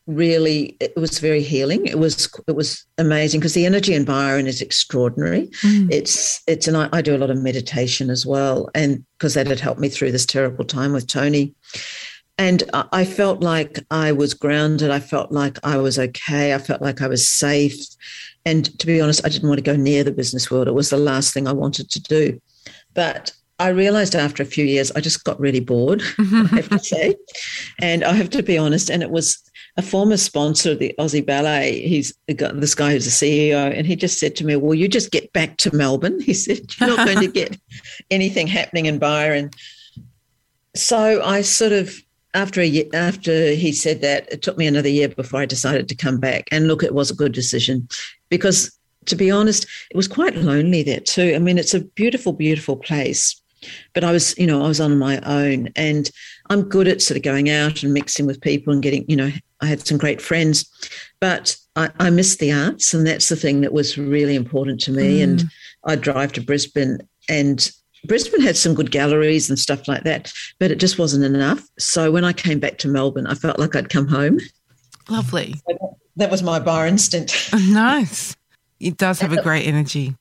really 0.06 0.76
it 0.80 0.94
was 0.96 1.18
very 1.18 1.42
healing. 1.42 1.86
It 1.86 1.98
was 1.98 2.28
it 2.46 2.54
was 2.54 2.84
amazing 2.98 3.40
because 3.40 3.54
the 3.54 3.66
energy 3.66 3.94
in 3.94 4.04
byron 4.04 4.46
is 4.46 4.60
extraordinary. 4.60 5.48
Mm. 5.62 5.90
it's 5.90 6.42
it's 6.46 6.68
and 6.68 6.76
I, 6.76 6.88
I, 6.92 7.02
do 7.02 7.16
a 7.16 7.18
lot 7.18 7.30
of 7.30 7.42
meditation 7.42 8.10
as 8.10 8.26
well 8.26 8.68
and 8.74 9.04
because 9.18 9.34
that 9.34 9.46
had 9.46 9.60
helped 9.60 9.80
me 9.80 9.88
through 9.88 10.12
this 10.12 10.26
terrible 10.26 10.64
time 10.64 10.92
with 10.92 11.06
tony. 11.06 11.54
And 12.36 12.64
i 12.92 13.04
felt 13.04 13.40
like 13.40 13.78
i 13.90 14.12
was 14.12 14.34
grounded. 14.34 14.90
I 14.90 15.00
felt 15.00 15.32
like 15.32 15.58
i 15.64 15.76
was 15.76 15.98
okay. 15.98 16.54
I 16.54 16.58
felt 16.58 16.82
like 16.82 17.00
i 17.00 17.08
was 17.08 17.28
safe. 17.28 17.78
And 18.44 18.78
to 18.78 18.86
be 18.86 19.00
honest 19.00 19.24
i 19.24 19.30
didn't 19.30 19.48
want 19.48 19.58
to 19.58 19.70
go 19.70 19.76
near 19.76 20.04
the 20.04 20.12
business 20.12 20.50
world. 20.50 20.68
It 20.68 20.74
was 20.74 20.90
the 20.90 20.98
last 20.98 21.32
thing 21.32 21.48
i 21.48 21.52
wanted 21.52 21.90
to 21.90 22.02
do. 22.02 22.40
But 22.92 23.32
I 23.58 23.68
realized 23.68 24.16
after 24.16 24.42
a 24.42 24.46
few 24.46 24.64
years, 24.64 24.90
I 24.92 25.00
just 25.00 25.22
got 25.22 25.38
really 25.38 25.60
bored, 25.60 26.02
I 26.18 26.48
have 26.56 26.68
to 26.70 26.78
say. 26.80 27.14
And 27.80 28.02
I 28.02 28.12
have 28.14 28.30
to 28.30 28.42
be 28.42 28.58
honest, 28.58 28.90
and 28.90 29.00
it 29.00 29.10
was 29.10 29.40
a 29.76 29.82
former 29.82 30.16
sponsor 30.16 30.72
of 30.72 30.78
the 30.78 30.94
Aussie 30.98 31.24
Ballet. 31.24 31.86
He's 31.86 32.12
got 32.36 32.60
this 32.60 32.74
guy 32.74 32.92
who's 32.92 33.06
a 33.06 33.10
CEO, 33.10 33.76
and 33.76 33.86
he 33.86 33.96
just 33.96 34.18
said 34.18 34.36
to 34.36 34.44
me, 34.44 34.56
"Well, 34.56 34.74
you 34.74 34.88
just 34.88 35.10
get 35.10 35.32
back 35.32 35.56
to 35.58 35.74
Melbourne." 35.74 36.20
He 36.24 36.34
said, 36.34 36.60
"You're 36.78 36.96
not 36.96 37.06
going 37.06 37.20
to 37.20 37.28
get 37.28 37.58
anything 38.10 38.46
happening 38.46 38.86
in 38.86 38.98
Byron." 38.98 39.50
So 40.76 41.22
I 41.22 41.42
sort 41.42 41.72
of 41.72 41.94
after 42.34 42.60
a 42.60 42.66
year, 42.66 42.84
after 42.92 43.52
he 43.52 43.72
said 43.72 44.00
that, 44.02 44.30
it 44.30 44.42
took 44.42 44.58
me 44.58 44.66
another 44.66 44.88
year 44.88 45.08
before 45.08 45.40
I 45.40 45.46
decided 45.46 45.88
to 45.88 45.94
come 45.94 46.18
back. 46.18 46.48
And 46.50 46.66
look, 46.66 46.82
it 46.82 46.94
was 46.94 47.10
a 47.10 47.14
good 47.14 47.32
decision 47.32 47.88
because, 48.28 48.76
to 49.06 49.16
be 49.16 49.30
honest, 49.30 49.66
it 49.90 49.96
was 49.96 50.08
quite 50.08 50.36
lonely 50.36 50.82
there 50.82 51.00
too. 51.00 51.32
I 51.34 51.38
mean, 51.38 51.58
it's 51.58 51.74
a 51.74 51.80
beautiful, 51.80 52.32
beautiful 52.32 52.76
place, 52.76 53.40
but 53.92 54.04
I 54.04 54.10
was, 54.12 54.36
you 54.36 54.46
know, 54.46 54.64
I 54.64 54.68
was 54.68 54.80
on 54.80 54.98
my 54.98 55.20
own, 55.20 55.68
and 55.76 56.10
I'm 56.50 56.62
good 56.62 56.88
at 56.88 57.02
sort 57.02 57.16
of 57.16 57.22
going 57.22 57.48
out 57.48 57.82
and 57.82 57.94
mixing 57.94 58.26
with 58.26 58.40
people 58.40 58.72
and 58.72 58.82
getting, 58.82 59.04
you 59.08 59.16
know, 59.16 59.30
I 59.60 59.66
had 59.66 59.86
some 59.86 59.98
great 59.98 60.20
friends, 60.20 60.68
but 61.20 61.56
I, 61.76 61.90
I 61.98 62.10
missed 62.10 62.38
the 62.38 62.52
arts, 62.52 62.92
and 62.92 63.06
that's 63.06 63.28
the 63.28 63.36
thing 63.36 63.62
that 63.62 63.72
was 63.72 63.96
really 63.96 64.34
important 64.34 64.80
to 64.82 64.92
me. 64.92 65.20
Mm. 65.20 65.22
And 65.22 65.44
I'd 65.84 66.00
drive 66.00 66.32
to 66.34 66.40
Brisbane, 66.40 66.98
and 67.28 67.70
Brisbane 68.06 68.42
had 68.42 68.56
some 68.56 68.74
good 68.74 68.90
galleries 68.90 69.48
and 69.48 69.58
stuff 69.58 69.88
like 69.88 70.04
that, 70.04 70.32
but 70.58 70.70
it 70.70 70.76
just 70.76 70.98
wasn't 70.98 71.24
enough. 71.24 71.66
So 71.78 72.10
when 72.10 72.24
I 72.24 72.32
came 72.32 72.60
back 72.60 72.78
to 72.78 72.88
Melbourne, 72.88 73.26
I 73.26 73.34
felt 73.34 73.58
like 73.58 73.74
I'd 73.74 73.88
come 73.88 74.06
home. 74.06 74.38
Lovely. 75.08 75.54
that 76.16 76.30
was 76.30 76.42
my 76.42 76.58
Byron 76.58 76.98
stint. 76.98 77.48
nice. 77.54 78.36
It 78.80 78.96
does 78.96 79.20
have 79.20 79.32
a 79.32 79.42
great 79.42 79.66
energy. 79.66 80.14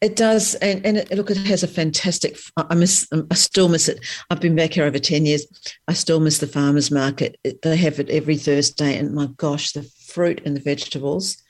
It 0.00 0.14
does, 0.14 0.54
and 0.56 0.84
and 0.86 0.98
it, 0.98 1.10
look, 1.10 1.30
it 1.30 1.38
has 1.38 1.64
a 1.64 1.68
fantastic. 1.68 2.38
I 2.56 2.74
miss, 2.76 3.08
I 3.12 3.34
still 3.34 3.68
miss 3.68 3.88
it. 3.88 3.98
I've 4.30 4.40
been 4.40 4.54
back 4.54 4.74
here 4.74 4.84
over 4.84 4.98
ten 4.98 5.26
years. 5.26 5.44
I 5.88 5.92
still 5.92 6.20
miss 6.20 6.38
the 6.38 6.46
farmers 6.46 6.92
market. 6.92 7.38
It, 7.42 7.62
they 7.62 7.76
have 7.76 7.98
it 7.98 8.08
every 8.08 8.36
Thursday, 8.36 8.96
and 8.96 9.12
my 9.12 9.26
gosh, 9.36 9.72
the 9.72 9.82
fruit 10.06 10.40
and 10.44 10.54
the 10.54 10.60
vegetables. 10.60 11.42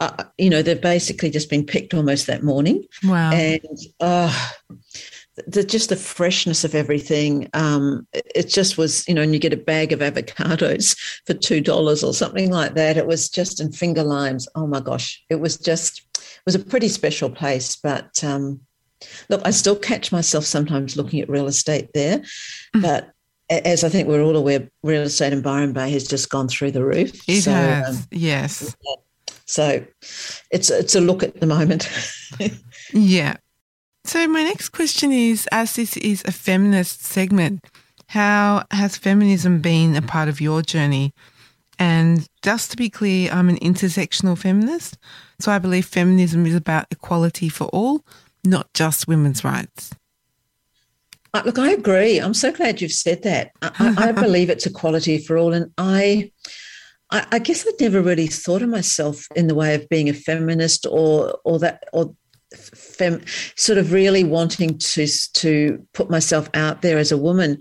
Uh, 0.00 0.24
you 0.38 0.50
know, 0.50 0.60
they've 0.60 0.80
basically 0.80 1.30
just 1.30 1.48
been 1.48 1.64
picked 1.64 1.94
almost 1.94 2.26
that 2.26 2.42
morning. 2.42 2.84
Wow! 3.04 3.30
And 3.30 3.78
uh, 4.00 4.50
the, 5.46 5.62
just 5.62 5.88
the 5.88 5.96
freshness 5.96 6.64
of 6.64 6.74
everything. 6.74 7.48
Um, 7.54 8.06
it 8.12 8.48
just 8.48 8.76
was, 8.76 9.06
you 9.08 9.14
know, 9.14 9.22
and 9.22 9.32
you 9.32 9.38
get 9.38 9.52
a 9.52 9.56
bag 9.56 9.92
of 9.92 10.00
avocados 10.00 10.96
for 11.26 11.34
two 11.34 11.60
dollars 11.60 12.02
or 12.02 12.12
something 12.12 12.50
like 12.50 12.74
that. 12.74 12.96
It 12.96 13.06
was 13.06 13.28
just 13.28 13.60
in 13.60 13.70
finger 13.72 14.02
limes. 14.02 14.48
Oh 14.54 14.66
my 14.66 14.80
gosh, 14.80 15.22
it 15.30 15.36
was 15.36 15.56
just 15.56 16.02
was 16.46 16.54
a 16.54 16.58
pretty 16.58 16.88
special 16.88 17.30
place. 17.30 17.76
But 17.76 18.22
um, 18.22 18.60
look, 19.28 19.42
I 19.44 19.50
still 19.50 19.76
catch 19.76 20.12
myself 20.12 20.44
sometimes 20.44 20.96
looking 20.96 21.20
at 21.20 21.28
real 21.28 21.46
estate 21.46 21.90
there. 21.94 22.18
Mm. 22.74 22.82
But 22.82 23.10
as 23.50 23.84
I 23.84 23.88
think 23.88 24.08
we're 24.08 24.22
all 24.22 24.36
aware, 24.36 24.68
real 24.82 25.02
estate 25.02 25.32
in 25.32 25.42
Byron 25.42 25.72
Bay 25.72 25.90
has 25.90 26.06
just 26.06 26.30
gone 26.30 26.48
through 26.48 26.72
the 26.72 26.84
roof. 26.84 27.28
It 27.28 27.42
so, 27.42 27.52
has, 27.52 28.00
um, 28.00 28.06
yes. 28.10 28.76
So 29.46 29.84
it's 30.50 30.70
it's 30.70 30.94
a 30.94 31.00
look 31.00 31.22
at 31.22 31.40
the 31.40 31.46
moment. 31.46 31.88
yeah. 32.92 33.36
So 34.04 34.26
my 34.28 34.42
next 34.42 34.70
question 34.70 35.12
is, 35.12 35.48
as 35.52 35.76
this 35.76 35.96
is 35.98 36.22
a 36.26 36.32
feminist 36.32 37.04
segment, 37.04 37.64
how 38.08 38.64
has 38.70 38.96
feminism 38.96 39.60
been 39.60 39.96
a 39.96 40.02
part 40.02 40.28
of 40.28 40.40
your 40.40 40.62
journey? 40.62 41.12
And 41.78 42.28
just 42.42 42.70
to 42.70 42.76
be 42.76 42.88
clear, 42.88 43.30
I'm 43.32 43.48
an 43.48 43.58
intersectional 43.58 44.38
feminist. 44.38 44.98
So 45.40 45.50
I 45.50 45.58
believe 45.58 45.86
feminism 45.86 46.46
is 46.46 46.54
about 46.54 46.86
equality 46.90 47.48
for 47.48 47.64
all, 47.66 48.04
not 48.44 48.72
just 48.74 49.08
women's 49.08 49.44
rights. 49.44 49.92
Uh, 51.32 51.42
look, 51.44 51.58
I 51.58 51.72
agree. 51.72 52.18
I'm 52.18 52.34
so 52.34 52.52
glad 52.52 52.80
you've 52.80 52.92
said 52.92 53.22
that. 53.24 53.50
I, 53.60 53.94
I 53.98 54.12
believe 54.12 54.50
it's 54.50 54.66
equality 54.66 55.18
for 55.18 55.36
all. 55.36 55.52
And 55.52 55.72
I, 55.76 56.30
I, 57.10 57.26
I 57.32 57.38
guess 57.40 57.66
I'd 57.66 57.80
never 57.80 58.00
really 58.00 58.28
thought 58.28 58.62
of 58.62 58.68
myself 58.68 59.26
in 59.34 59.48
the 59.48 59.54
way 59.54 59.74
of 59.74 59.88
being 59.88 60.08
a 60.08 60.14
feminist 60.14 60.86
or, 60.86 61.38
or 61.44 61.58
that, 61.58 61.82
or 61.92 62.14
fem, 62.54 63.20
sort 63.56 63.78
of 63.78 63.92
really 63.92 64.22
wanting 64.22 64.78
to, 64.78 65.06
to 65.32 65.84
put 65.92 66.08
myself 66.08 66.48
out 66.54 66.82
there 66.82 66.98
as 66.98 67.10
a 67.10 67.18
woman. 67.18 67.60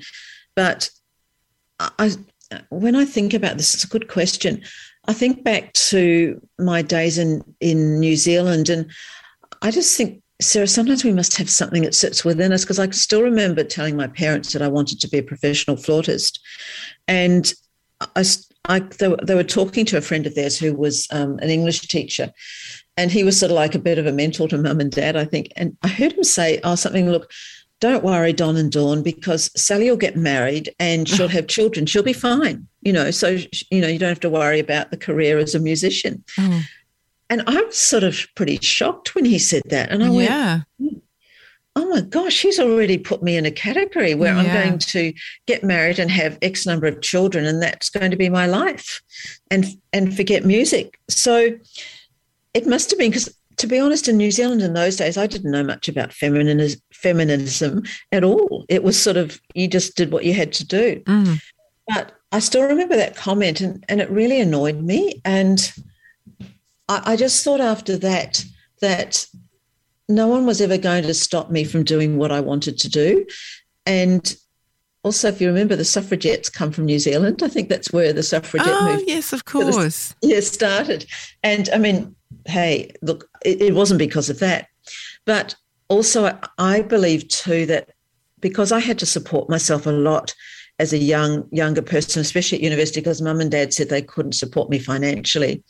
But 0.56 0.91
I, 1.80 2.12
when 2.69 2.95
I 2.95 3.05
think 3.05 3.33
about 3.33 3.57
this, 3.57 3.73
it's 3.73 3.83
a 3.83 3.87
good 3.87 4.07
question. 4.07 4.61
I 5.07 5.13
think 5.13 5.43
back 5.43 5.73
to 5.73 6.41
my 6.59 6.81
days 6.81 7.17
in, 7.17 7.43
in 7.59 7.99
New 7.99 8.15
Zealand 8.15 8.69
and 8.69 8.89
I 9.63 9.71
just 9.71 9.95
think, 9.97 10.21
Sarah, 10.41 10.67
sometimes 10.67 11.05
we 11.05 11.13
must 11.13 11.37
have 11.37 11.49
something 11.49 11.83
that 11.83 11.95
sits 11.95 12.25
within 12.25 12.51
us 12.51 12.63
because 12.63 12.79
I 12.79 12.89
still 12.89 13.23
remember 13.23 13.63
telling 13.63 13.95
my 13.95 14.07
parents 14.07 14.51
that 14.51 14.61
I 14.61 14.67
wanted 14.67 14.99
to 14.99 15.07
be 15.07 15.19
a 15.19 15.23
professional 15.23 15.77
flautist. 15.77 16.39
And 17.07 17.51
I, 18.15 18.25
I 18.65 18.79
they, 18.79 19.07
were, 19.07 19.19
they 19.23 19.35
were 19.35 19.43
talking 19.43 19.85
to 19.85 19.97
a 19.97 20.01
friend 20.01 20.27
of 20.27 20.35
theirs 20.35 20.59
who 20.59 20.73
was 20.73 21.07
um, 21.11 21.39
an 21.39 21.49
English 21.49 21.79
teacher. 21.81 22.31
And 22.97 23.09
he 23.09 23.23
was 23.23 23.39
sort 23.39 23.51
of 23.51 23.55
like 23.55 23.73
a 23.73 23.79
bit 23.79 23.97
of 23.97 24.05
a 24.05 24.11
mentor 24.11 24.49
to 24.49 24.57
mum 24.57 24.81
and 24.81 24.91
dad, 24.91 25.15
I 25.15 25.23
think. 25.25 25.47
And 25.55 25.77
I 25.81 25.87
heard 25.87 26.11
him 26.11 26.25
say, 26.25 26.59
oh, 26.63 26.75
something, 26.75 27.09
look, 27.09 27.31
don't 27.83 28.01
worry, 28.01 28.31
Don 28.31 28.55
and 28.55 28.71
Dawn, 28.71 29.03
because 29.03 29.51
Sally 29.61 29.89
will 29.89 29.97
get 29.97 30.15
married 30.15 30.73
and 30.79 31.05
she'll 31.09 31.27
have 31.27 31.47
children. 31.47 31.85
She'll 31.85 32.01
be 32.01 32.13
fine, 32.13 32.65
you 32.81 32.93
know. 32.93 33.11
So, 33.11 33.37
you 33.71 33.81
know, 33.81 33.89
you 33.89 33.99
don't 33.99 34.07
have 34.07 34.21
to 34.21 34.29
worry 34.29 34.59
about 34.59 34.89
the 34.89 34.95
career 34.95 35.37
as 35.37 35.53
a 35.53 35.59
musician. 35.59 36.23
Mm. 36.39 36.61
And 37.29 37.43
I 37.45 37.61
was 37.61 37.77
sort 37.77 38.05
of 38.05 38.25
pretty 38.35 38.57
shocked 38.61 39.15
when 39.15 39.25
he 39.25 39.37
said 39.37 39.63
that. 39.65 39.89
And 39.91 40.01
I 40.01 40.09
yeah. 40.11 40.61
went, 40.79 41.03
oh 41.75 41.89
my 41.89 41.99
gosh, 41.99 42.41
he's 42.41 42.57
already 42.57 42.97
put 42.97 43.21
me 43.21 43.35
in 43.35 43.45
a 43.45 43.51
category 43.51 44.15
where 44.15 44.33
yeah. 44.33 44.39
I'm 44.39 44.53
going 44.53 44.79
to 44.79 45.13
get 45.45 45.61
married 45.61 45.99
and 45.99 46.09
have 46.09 46.37
X 46.41 46.65
number 46.65 46.87
of 46.87 47.01
children, 47.01 47.45
and 47.45 47.61
that's 47.61 47.89
going 47.89 48.11
to 48.11 48.17
be 48.17 48.29
my 48.29 48.45
life 48.45 49.01
and 49.51 49.65
and 49.91 50.15
forget 50.15 50.45
music. 50.45 50.97
So 51.09 51.49
it 52.53 52.65
must 52.65 52.91
have 52.91 52.99
been 52.99 53.11
because 53.11 53.37
to 53.57 53.67
be 53.67 53.79
honest, 53.79 54.07
in 54.07 54.17
New 54.17 54.31
Zealand 54.31 54.61
in 54.61 54.73
those 54.73 54.95
days, 54.95 55.17
I 55.17 55.27
didn't 55.27 55.51
know 55.51 55.63
much 55.63 55.87
about 55.87 56.13
feminism, 56.13 56.81
feminism 57.03 57.83
at 58.11 58.23
all. 58.23 58.65
It 58.69 58.83
was 58.83 58.99
sort 58.99 59.17
of 59.17 59.39
you 59.53 59.67
just 59.67 59.95
did 59.95 60.11
what 60.11 60.25
you 60.25 60.33
had 60.33 60.53
to 60.53 60.65
do. 60.65 61.03
Mm. 61.05 61.41
But 61.87 62.13
I 62.31 62.39
still 62.39 62.63
remember 62.63 62.95
that 62.95 63.15
comment, 63.15 63.61
and, 63.61 63.85
and 63.89 64.01
it 64.01 64.09
really 64.09 64.39
annoyed 64.39 64.81
me. 64.81 65.21
And 65.25 65.71
I, 66.89 67.01
I 67.05 67.15
just 67.15 67.43
thought 67.43 67.61
after 67.61 67.97
that 67.97 68.43
that 68.81 69.27
no 70.09 70.27
one 70.27 70.45
was 70.45 70.61
ever 70.61 70.77
going 70.77 71.03
to 71.03 71.13
stop 71.13 71.51
me 71.51 71.63
from 71.63 71.83
doing 71.83 72.17
what 72.17 72.31
I 72.31 72.39
wanted 72.39 72.77
to 72.79 72.89
do. 72.89 73.25
And 73.85 74.35
also, 75.03 75.27
if 75.27 75.41
you 75.41 75.47
remember, 75.47 75.75
the 75.75 75.85
suffragettes 75.85 76.49
come 76.49 76.71
from 76.71 76.85
New 76.85 76.99
Zealand. 76.99 77.43
I 77.43 77.49
think 77.49 77.69
that's 77.69 77.91
where 77.91 78.13
the 78.13 78.23
suffragette 78.23 78.69
oh, 78.69 78.85
movement. 78.85 79.07
yes, 79.07 79.33
of 79.33 79.45
course. 79.45 80.15
Yeah, 80.21 80.39
started. 80.39 81.05
And 81.43 81.69
I 81.73 81.77
mean, 81.77 82.15
hey, 82.45 82.91
look, 83.01 83.29
it, 83.43 83.61
it 83.61 83.75
wasn't 83.75 83.99
because 83.99 84.29
of 84.29 84.39
that, 84.39 84.67
but 85.25 85.55
also 85.93 86.38
I, 86.58 86.82
believe 86.82 87.27
too 87.27 87.65
that 87.67 87.91
because 88.39 88.71
I 88.71 88.79
had 88.79 88.99
to 88.99 89.06
support 89.06 89.49
myself 89.49 89.86
a 89.86 89.91
lot 89.91 90.34
as 90.79 90.91
a 90.91 90.97
young 90.97 91.47
younger 91.51 91.82
person, 91.82 92.21
especially 92.21 92.58
at 92.58 92.63
university, 92.63 92.99
because 92.99 93.21
mum 93.21 93.39
and 93.39 93.51
dad 93.51 93.73
said 93.73 93.89
they 93.89 94.01
couldn't 94.01 94.34
support 94.34 94.69
me 94.69 94.79
financially. 94.79 95.63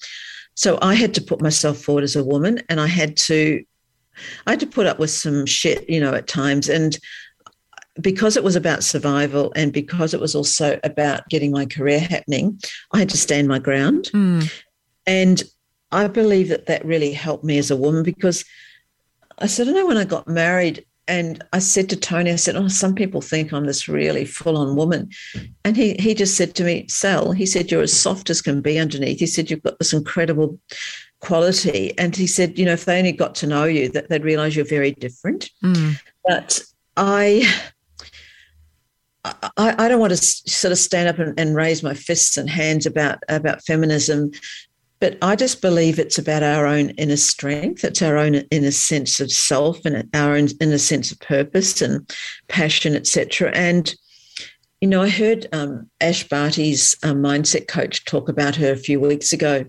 So 0.55 0.79
I 0.81 0.95
had 0.95 1.13
to 1.15 1.21
put 1.21 1.41
myself 1.41 1.77
forward 1.77 2.03
as 2.03 2.15
a 2.15 2.23
woman 2.23 2.61
and 2.69 2.79
I 2.79 2.87
had 2.87 3.17
to 3.17 3.63
I 4.45 4.51
had 4.51 4.59
to 4.61 4.67
put 4.67 4.85
up 4.85 4.99
with 4.99 5.09
some 5.09 5.45
shit, 5.45 5.89
you 5.89 5.99
know, 5.99 6.13
at 6.13 6.27
times. 6.27 6.69
And 6.69 6.97
because 7.99 8.37
it 8.37 8.43
was 8.43 8.55
about 8.55 8.83
survival 8.83 9.51
and 9.55 9.73
because 9.73 10.13
it 10.13 10.19
was 10.19 10.35
also 10.35 10.79
about 10.83 11.27
getting 11.29 11.51
my 11.51 11.65
career 11.65 11.99
happening, 11.99 12.59
I 12.91 12.99
had 12.99 13.09
to 13.09 13.17
stand 13.17 13.47
my 13.47 13.59
ground. 13.59 14.09
Mm. 14.13 14.51
And 15.05 15.43
I 15.91 16.07
believe 16.07 16.49
that 16.49 16.65
that 16.67 16.85
really 16.85 17.11
helped 17.11 17.43
me 17.43 17.57
as 17.57 17.69
a 17.69 17.77
woman 17.77 18.03
because 18.03 18.45
I 19.39 19.47
said, 19.47 19.67
I 19.67 19.71
know 19.71 19.87
when 19.87 19.97
I 19.97 20.05
got 20.05 20.27
married, 20.27 20.85
and 21.07 21.43
I 21.51 21.59
said 21.59 21.89
to 21.89 21.95
Tony, 21.97 22.31
I 22.31 22.37
said, 22.37 22.55
Oh, 22.55 22.69
some 22.69 22.95
people 22.95 23.21
think 23.21 23.51
I'm 23.51 23.65
this 23.65 23.89
really 23.89 24.25
full 24.25 24.57
on 24.57 24.75
woman. 24.75 25.09
And 25.65 25.75
he, 25.75 25.95
he 25.95 26.13
just 26.13 26.37
said 26.37 26.55
to 26.55 26.63
me, 26.63 26.87
Sal, 26.87 27.33
he 27.33 27.45
said, 27.45 27.71
You're 27.71 27.81
as 27.81 27.93
soft 27.93 28.29
as 28.29 28.41
can 28.41 28.61
be 28.61 28.79
underneath. 28.79 29.19
He 29.19 29.27
said, 29.27 29.51
You've 29.51 29.63
got 29.63 29.79
this 29.79 29.91
incredible 29.91 30.59
quality. 31.19 31.97
And 31.97 32.15
he 32.15 32.25
said, 32.25 32.57
You 32.57 32.65
know, 32.65 32.73
if 32.73 32.85
they 32.85 32.97
only 32.97 33.11
got 33.11 33.35
to 33.35 33.47
know 33.47 33.65
you, 33.65 33.89
that 33.89 34.09
they'd 34.09 34.23
realize 34.23 34.55
you're 34.55 34.65
very 34.65 34.91
different. 34.91 35.49
Mm. 35.61 35.99
But 36.25 36.61
I, 36.95 37.53
I, 39.25 39.41
I, 39.57 39.87
don't 39.89 39.99
want 39.99 40.11
to 40.11 40.17
sort 40.17 40.71
of 40.71 40.77
stand 40.77 41.09
up 41.09 41.19
and, 41.19 41.37
and, 41.39 41.55
raise 41.55 41.81
my 41.81 41.93
fists 41.93 42.37
and 42.37 42.49
hands 42.49 42.85
about 42.85 43.19
about 43.29 43.63
feminism 43.63 44.31
but 45.03 45.17
I 45.21 45.35
just 45.35 45.61
believe 45.61 45.99
it's 45.99 46.17
about 46.17 46.43
our 46.43 46.65
own 46.65 46.91
inner 46.91 47.17
strength. 47.17 47.83
It's 47.83 48.01
our 48.01 48.15
own 48.15 48.35
inner 48.35 48.71
sense 48.71 49.19
of 49.19 49.33
self 49.33 49.83
and 49.83 50.09
our 50.13 50.37
inner 50.37 50.77
sense 50.77 51.11
of 51.11 51.19
purpose 51.19 51.81
and 51.81 52.09
passion, 52.47 52.95
etc. 52.95 53.51
And 53.53 53.93
you 54.79 54.87
know, 54.87 55.01
I 55.01 55.09
heard 55.09 55.45
um, 55.51 55.89
Ash 55.99 56.25
Barty's 56.29 56.95
um, 57.03 57.17
mindset 57.21 57.67
coach 57.67 58.05
talk 58.05 58.29
about 58.29 58.55
her 58.55 58.71
a 58.71 58.77
few 58.77 58.97
weeks 59.01 59.33
ago, 59.33 59.65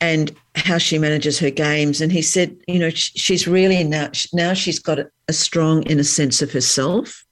and 0.00 0.34
how 0.54 0.78
she 0.78 0.98
manages 0.98 1.38
her 1.40 1.50
games. 1.50 2.00
And 2.00 2.10
he 2.10 2.22
said, 2.22 2.56
you 2.66 2.78
know, 2.78 2.88
she's 2.88 3.46
really 3.46 3.84
now 3.84 4.12
now 4.32 4.54
she's 4.54 4.78
got 4.78 4.98
a 4.98 5.32
strong 5.34 5.82
inner 5.82 6.04
sense 6.04 6.40
of 6.40 6.50
herself, 6.52 7.22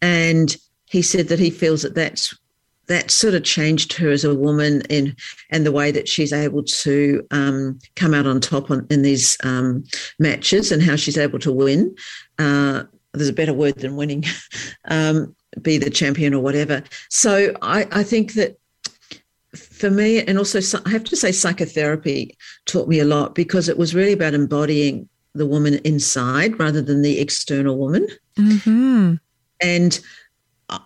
and 0.00 0.56
he 0.88 1.02
said 1.02 1.26
that 1.26 1.40
he 1.40 1.50
feels 1.50 1.82
that 1.82 1.96
that's 1.96 2.32
that 2.92 3.10
sort 3.10 3.34
of 3.34 3.44
changed 3.44 3.92
her 3.94 4.10
as 4.10 4.24
a 4.24 4.34
woman 4.34 4.82
in 4.88 5.16
and 5.50 5.66
the 5.66 5.72
way 5.72 5.90
that 5.90 6.08
she's 6.08 6.32
able 6.32 6.62
to 6.62 7.26
um, 7.30 7.78
come 7.96 8.14
out 8.14 8.26
on 8.26 8.40
top 8.40 8.70
on, 8.70 8.86
in 8.90 9.02
these 9.02 9.36
um, 9.44 9.84
matches 10.18 10.70
and 10.70 10.82
how 10.82 10.96
she's 10.96 11.18
able 11.18 11.38
to 11.40 11.52
win. 11.52 11.94
Uh, 12.38 12.84
there's 13.12 13.28
a 13.28 13.34
better 13.34 13.52
word 13.52 13.76
than 13.76 13.96
winning, 13.96 14.24
um, 14.86 15.34
be 15.60 15.78
the 15.78 15.90
champion 15.90 16.34
or 16.34 16.42
whatever. 16.42 16.82
So 17.10 17.54
I, 17.62 17.86
I 17.90 18.02
think 18.02 18.34
that 18.34 18.58
for 19.54 19.90
me, 19.90 20.22
and 20.22 20.38
also 20.38 20.60
I 20.86 20.90
have 20.90 21.04
to 21.04 21.16
say, 21.16 21.32
psychotherapy 21.32 22.36
taught 22.66 22.88
me 22.88 23.00
a 23.00 23.04
lot 23.04 23.34
because 23.34 23.68
it 23.68 23.76
was 23.76 23.94
really 23.94 24.12
about 24.12 24.34
embodying 24.34 25.08
the 25.34 25.46
woman 25.46 25.74
inside 25.84 26.58
rather 26.58 26.82
than 26.82 27.02
the 27.02 27.20
external 27.20 27.78
woman. 27.78 28.06
Mm-hmm. 28.38 29.14
And 29.60 30.00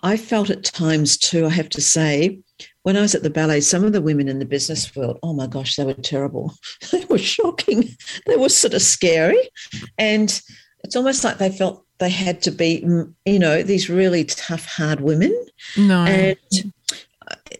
I 0.02 0.16
felt 0.16 0.50
at 0.50 0.64
times 0.64 1.16
too, 1.16 1.46
I 1.46 1.50
have 1.50 1.68
to 1.70 1.80
say, 1.80 2.38
when 2.82 2.96
I 2.96 3.00
was 3.00 3.14
at 3.14 3.22
the 3.22 3.30
ballet, 3.30 3.60
some 3.60 3.84
of 3.84 3.92
the 3.92 4.00
women 4.00 4.28
in 4.28 4.38
the 4.38 4.44
business 4.44 4.94
world, 4.94 5.18
oh 5.22 5.32
my 5.32 5.46
gosh, 5.46 5.76
they 5.76 5.84
were 5.84 5.94
terrible. 5.94 6.54
they 6.92 7.04
were 7.06 7.18
shocking. 7.18 7.88
They 8.26 8.36
were 8.36 8.48
sort 8.48 8.74
of 8.74 8.82
scary. 8.82 9.50
And 9.98 10.40
it's 10.84 10.96
almost 10.96 11.24
like 11.24 11.38
they 11.38 11.50
felt 11.50 11.84
they 11.98 12.10
had 12.10 12.42
to 12.42 12.50
be, 12.50 12.82
mm, 12.86 13.12
you 13.24 13.38
know, 13.38 13.62
these 13.62 13.90
really 13.90 14.24
tough, 14.24 14.66
hard 14.66 15.00
women. 15.00 15.34
No. 15.76 16.04
And 16.04 16.36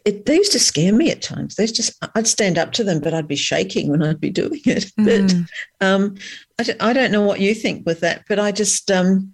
it, 0.05 0.27
they 0.27 0.37
used 0.37 0.53
to 0.53 0.61
scare 0.61 0.93
me 0.93 1.11
at 1.11 1.23
times. 1.23 1.57
They 1.57 1.67
just, 1.67 1.99
I'd 2.15 2.29
stand 2.29 2.59
up 2.59 2.73
to 2.73 2.85
them, 2.85 3.01
but 3.01 3.15
I'd 3.15 3.27
be 3.27 3.37
shaking 3.37 3.89
when 3.91 4.03
I'd 4.03 4.21
be 4.21 4.31
doing 4.31 4.61
it. 4.65 4.93
Mm. 4.97 5.49
But 5.79 5.87
um, 5.87 6.15
I, 6.59 6.89
I 6.89 6.93
don't 6.93 7.13
know 7.13 7.23
what 7.23 7.41
you 7.41 7.55
think 7.55 7.85
with 7.87 8.01
that, 8.01 8.25
but 8.29 8.39
I 8.39 8.51
just, 8.51 8.91
um, 8.91 9.33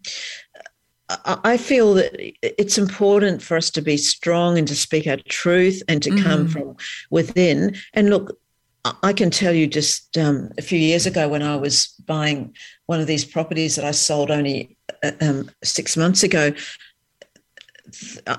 I 1.24 1.56
feel 1.56 1.94
that 1.94 2.12
it's 2.42 2.78
important 2.78 3.42
for 3.42 3.56
us 3.56 3.70
to 3.70 3.82
be 3.82 3.96
strong 3.96 4.58
and 4.58 4.68
to 4.68 4.74
speak 4.74 5.06
our 5.06 5.16
truth 5.28 5.82
and 5.88 6.02
to 6.02 6.10
mm. 6.10 6.22
come 6.22 6.48
from 6.48 6.76
within. 7.10 7.76
And 7.94 8.10
look, 8.10 8.38
I 9.02 9.12
can 9.12 9.30
tell 9.30 9.52
you 9.52 9.66
just 9.66 10.16
um, 10.18 10.50
a 10.58 10.62
few 10.62 10.78
years 10.78 11.06
ago 11.06 11.28
when 11.28 11.42
I 11.42 11.56
was 11.56 11.88
buying 12.06 12.54
one 12.86 13.00
of 13.00 13.06
these 13.06 13.24
properties 13.24 13.76
that 13.76 13.84
I 13.84 13.92
sold 13.92 14.30
only 14.30 14.76
uh, 15.02 15.12
um, 15.20 15.50
six 15.62 15.96
months 15.96 16.22
ago, 16.22 16.52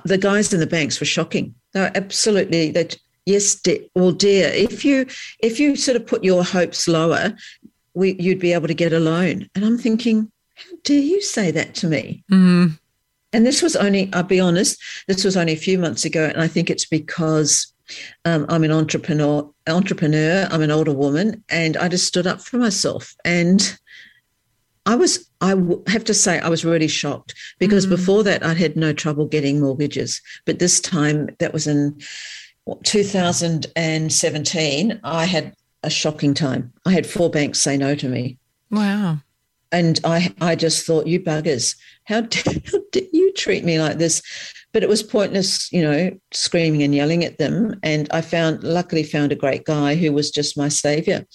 the 0.03 0.17
guys 0.17 0.53
in 0.53 0.59
the 0.59 0.67
banks 0.67 0.99
were 0.99 1.05
shocking. 1.05 1.55
They 1.73 1.81
were 1.81 1.91
absolutely 1.95 2.71
that. 2.71 2.97
Yes, 3.25 3.55
de- 3.55 3.89
well, 3.95 4.11
dear, 4.11 4.49
if 4.49 4.83
you 4.83 5.05
if 5.39 5.57
you 5.57 5.77
sort 5.77 5.95
of 5.95 6.05
put 6.05 6.25
your 6.25 6.43
hopes 6.43 6.89
lower, 6.89 7.33
we, 7.93 8.15
you'd 8.19 8.39
be 8.39 8.51
able 8.51 8.67
to 8.67 8.73
get 8.73 8.91
a 8.91 8.99
loan. 8.99 9.47
And 9.55 9.63
I'm 9.63 9.77
thinking, 9.77 10.29
dare 10.83 10.99
you 10.99 11.21
say 11.21 11.51
that 11.51 11.75
to 11.75 11.87
me? 11.87 12.23
Mm. 12.31 12.79
And 13.33 13.45
this 13.45 13.61
was 13.61 13.75
only, 13.75 14.09
I'll 14.13 14.23
be 14.23 14.39
honest, 14.39 14.79
this 15.07 15.23
was 15.23 15.35
only 15.35 15.53
a 15.53 15.57
few 15.57 15.79
months 15.79 16.05
ago. 16.05 16.25
And 16.25 16.41
I 16.41 16.47
think 16.47 16.69
it's 16.69 16.85
because 16.85 17.73
um, 18.25 18.45
I'm 18.47 18.63
an 18.63 18.71
entrepreneur, 18.71 19.49
entrepreneur, 19.67 20.47
I'm 20.51 20.61
an 20.61 20.71
older 20.71 20.93
woman, 20.93 21.43
and 21.49 21.75
I 21.77 21.87
just 21.87 22.07
stood 22.07 22.27
up 22.27 22.41
for 22.41 22.57
myself. 22.57 23.15
And 23.25 23.77
I 24.85 24.95
was, 24.95 25.27
I 25.41 25.55
have 25.87 26.03
to 26.05 26.13
say, 26.13 26.39
I 26.39 26.49
was 26.49 26.65
really 26.65 26.87
shocked 26.87 27.33
because 27.57 27.85
mm-hmm. 27.85 27.95
before 27.95 28.23
that, 28.23 28.45
I'd 28.45 28.57
had 28.57 28.75
no 28.75 28.93
trouble 28.93 29.25
getting 29.25 29.59
mortgages. 29.59 30.21
But 30.45 30.59
this 30.59 30.79
time, 30.79 31.29
that 31.39 31.53
was 31.53 31.65
in 31.67 31.99
2017, 32.83 34.99
I 35.03 35.25
had 35.25 35.55
a 35.83 35.89
shocking 35.89 36.33
time. 36.33 36.71
I 36.85 36.91
had 36.91 37.07
four 37.07 37.29
banks 37.29 37.59
say 37.59 37.77
no 37.77 37.95
to 37.95 38.07
me. 38.07 38.37
Wow. 38.69 39.17
And 39.73 39.99
I, 40.03 40.33
I 40.39 40.55
just 40.55 40.85
thought, 40.85 41.07
you 41.07 41.19
buggers, 41.19 41.75
how 42.05 42.21
did, 42.21 42.63
how 42.71 42.79
did 42.91 43.07
you 43.11 43.33
treat 43.33 43.65
me 43.65 43.81
like 43.81 43.97
this? 43.97 44.21
But 44.71 44.83
it 44.83 44.89
was 44.89 45.03
pointless, 45.03 45.71
you 45.71 45.81
know, 45.81 46.11
screaming 46.31 46.83
and 46.83 46.95
yelling 46.95 47.25
at 47.25 47.37
them. 47.39 47.79
And 47.83 48.07
I 48.11 48.21
found, 48.21 48.63
luckily, 48.63 49.03
found 49.03 49.31
a 49.31 49.35
great 49.35 49.65
guy 49.65 49.95
who 49.95 50.13
was 50.13 50.31
just 50.31 50.57
my 50.57 50.69
savior. 50.69 51.25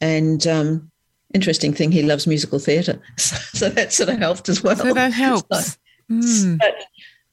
And 0.00 0.46
um, 0.46 0.90
interesting 1.34 1.74
thing, 1.74 1.92
he 1.92 2.02
loves 2.02 2.26
musical 2.26 2.58
theatre, 2.58 3.00
so, 3.18 3.36
so, 3.52 3.68
that 3.70 3.92
sort 3.92 4.08
of 4.08 4.18
helped 4.18 4.48
as 4.48 4.62
well. 4.62 4.76
So 4.76 4.94
that 4.94 5.12
helps. 5.12 5.72
So, 5.72 5.76
mm. 6.10 6.58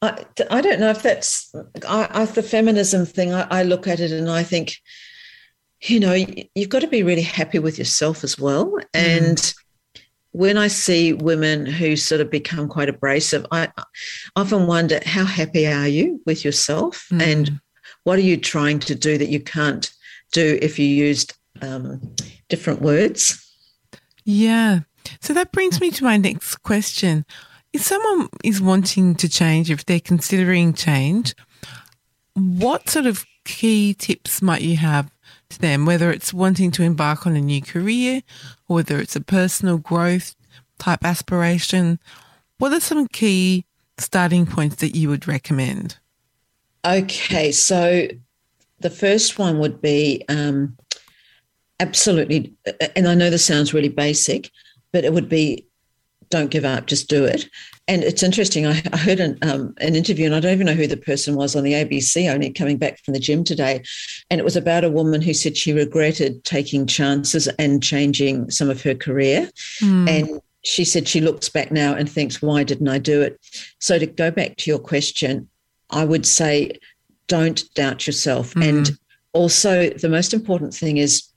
I, 0.01 0.25
I 0.49 0.61
don't 0.61 0.79
know 0.79 0.89
if 0.89 1.01
that's 1.01 1.53
I, 1.87 2.07
I, 2.11 2.25
the 2.25 2.43
feminism 2.43 3.05
thing. 3.05 3.33
I, 3.33 3.47
I 3.49 3.63
look 3.63 3.87
at 3.87 3.99
it 3.99 4.11
and 4.11 4.29
I 4.29 4.43
think, 4.43 4.75
you 5.81 5.99
know, 5.99 6.13
you've 6.55 6.69
got 6.69 6.81
to 6.81 6.87
be 6.87 7.03
really 7.03 7.21
happy 7.21 7.59
with 7.59 7.77
yourself 7.77 8.23
as 8.23 8.39
well. 8.39 8.67
Mm. 8.67 8.85
And 8.93 9.53
when 10.31 10.57
I 10.57 10.67
see 10.67 11.13
women 11.13 11.65
who 11.65 11.95
sort 11.95 12.21
of 12.21 12.29
become 12.29 12.67
quite 12.67 12.89
abrasive, 12.89 13.45
I 13.51 13.69
often 14.35 14.67
wonder 14.67 14.99
how 15.05 15.25
happy 15.25 15.65
are 15.65 15.87
you 15.87 16.21
with 16.25 16.45
yourself 16.45 17.07
Mm. 17.11 17.21
and 17.21 17.61
what 18.03 18.19
are 18.19 18.23
you 18.23 18.37
trying 18.37 18.79
to 18.79 18.95
do 18.95 19.17
that 19.17 19.29
you 19.29 19.39
can't 19.39 19.91
do 20.31 20.59
if 20.61 20.77
you 20.77 20.85
used 20.85 21.33
um, 21.61 22.15
different 22.47 22.81
words? 22.81 23.45
Yeah. 24.23 24.81
So 25.21 25.33
that 25.33 25.51
brings 25.51 25.81
me 25.81 25.91
to 25.91 26.03
my 26.03 26.17
next 26.17 26.57
question. 26.57 27.25
If 27.73 27.81
someone 27.81 28.29
is 28.43 28.61
wanting 28.61 29.15
to 29.15 29.29
change, 29.29 29.71
if 29.71 29.85
they're 29.85 29.99
considering 29.99 30.73
change, 30.73 31.35
what 32.33 32.89
sort 32.89 33.05
of 33.05 33.25
key 33.45 33.93
tips 33.95 34.41
might 34.41 34.61
you 34.61 34.77
have 34.77 35.11
to 35.49 35.59
them, 35.59 35.85
whether 35.85 36.11
it's 36.11 36.33
wanting 36.33 36.71
to 36.71 36.83
embark 36.83 37.25
on 37.25 37.35
a 37.35 37.41
new 37.41 37.61
career 37.61 38.21
or 38.67 38.75
whether 38.75 38.99
it's 38.99 39.15
a 39.15 39.21
personal 39.21 39.77
growth 39.77 40.35
type 40.77 41.03
aspiration? 41.03 41.99
What 42.57 42.73
are 42.73 42.79
some 42.79 43.07
key 43.07 43.65
starting 43.97 44.45
points 44.45 44.77
that 44.77 44.95
you 44.95 45.09
would 45.09 45.27
recommend? 45.27 45.97
Okay, 46.85 47.51
so 47.51 48.07
the 48.79 48.89
first 48.89 49.37
one 49.37 49.59
would 49.59 49.81
be 49.81 50.23
um, 50.29 50.77
absolutely, 51.79 52.53
and 52.95 53.07
I 53.07 53.15
know 53.15 53.29
this 53.29 53.45
sounds 53.45 53.73
really 53.73 53.89
basic, 53.89 54.49
but 54.91 55.03
it 55.03 55.13
would 55.13 55.29
be 55.29 55.65
don't 56.29 56.51
give 56.51 56.65
up, 56.65 56.85
just 56.85 57.09
do 57.09 57.25
it. 57.25 57.49
And 57.89 58.03
it's 58.03 58.21
interesting. 58.21 58.67
I, 58.67 58.81
I 58.93 58.97
heard 58.97 59.19
an, 59.19 59.37
um, 59.41 59.73
an 59.79 59.95
interview, 59.95 60.27
and 60.27 60.35
I 60.35 60.39
don't 60.39 60.53
even 60.53 60.67
know 60.67 60.73
who 60.73 60.87
the 60.87 60.95
person 60.95 61.35
was 61.35 61.55
on 61.55 61.63
the 61.63 61.73
ABC, 61.73 62.31
only 62.31 62.51
coming 62.51 62.77
back 62.77 63.03
from 63.03 63.15
the 63.15 63.19
gym 63.19 63.43
today. 63.43 63.83
And 64.29 64.39
it 64.39 64.43
was 64.43 64.55
about 64.55 64.83
a 64.83 64.91
woman 64.91 65.21
who 65.21 65.33
said 65.33 65.57
she 65.57 65.73
regretted 65.73 66.43
taking 66.43 66.85
chances 66.85 67.47
and 67.57 67.81
changing 67.81 68.51
some 68.51 68.69
of 68.69 68.81
her 68.83 68.93
career. 68.93 69.49
Hmm. 69.79 70.07
And 70.07 70.41
she 70.63 70.85
said 70.85 71.07
she 71.07 71.19
looks 71.19 71.49
back 71.49 71.71
now 71.71 71.95
and 71.95 72.09
thinks, 72.09 72.41
why 72.41 72.63
didn't 72.63 72.89
I 72.89 72.99
do 72.99 73.21
it? 73.21 73.39
So 73.79 73.97
to 73.97 74.05
go 74.05 74.29
back 74.29 74.57
to 74.57 74.69
your 74.69 74.79
question, 74.79 75.49
I 75.89 76.05
would 76.05 76.27
say 76.27 76.79
don't 77.27 77.63
doubt 77.73 78.05
yourself. 78.05 78.53
Mm. 78.53 78.69
And 78.69 78.89
also, 79.33 79.89
the 79.89 80.09
most 80.09 80.33
important 80.33 80.73
thing 80.73 80.97
is, 80.97 81.28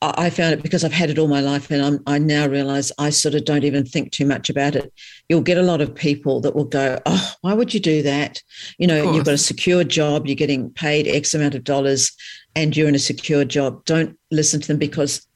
I 0.00 0.30
found 0.30 0.52
it 0.52 0.62
because 0.62 0.84
I've 0.84 0.92
had 0.92 1.10
it 1.10 1.18
all 1.18 1.26
my 1.26 1.40
life, 1.40 1.72
and 1.72 1.82
I'm, 1.82 2.00
I 2.06 2.18
now 2.18 2.46
realize 2.46 2.92
I 2.98 3.10
sort 3.10 3.34
of 3.34 3.44
don't 3.44 3.64
even 3.64 3.84
think 3.84 4.12
too 4.12 4.26
much 4.26 4.48
about 4.48 4.76
it. 4.76 4.92
You'll 5.28 5.40
get 5.40 5.58
a 5.58 5.62
lot 5.62 5.80
of 5.80 5.92
people 5.92 6.40
that 6.42 6.54
will 6.54 6.66
go, 6.66 7.00
"Oh, 7.04 7.34
why 7.40 7.52
would 7.52 7.74
you 7.74 7.80
do 7.80 8.02
that? 8.02 8.40
You 8.78 8.86
know, 8.86 9.12
you've 9.12 9.24
got 9.24 9.34
a 9.34 9.38
secure 9.38 9.82
job, 9.82 10.26
you're 10.26 10.36
getting 10.36 10.70
paid 10.70 11.08
X 11.08 11.34
amount 11.34 11.56
of 11.56 11.64
dollars, 11.64 12.12
and 12.54 12.76
you're 12.76 12.88
in 12.88 12.94
a 12.94 13.00
secure 13.00 13.44
job." 13.44 13.84
Don't 13.86 14.16
listen 14.30 14.60
to 14.60 14.68
them 14.68 14.78
because 14.78 15.26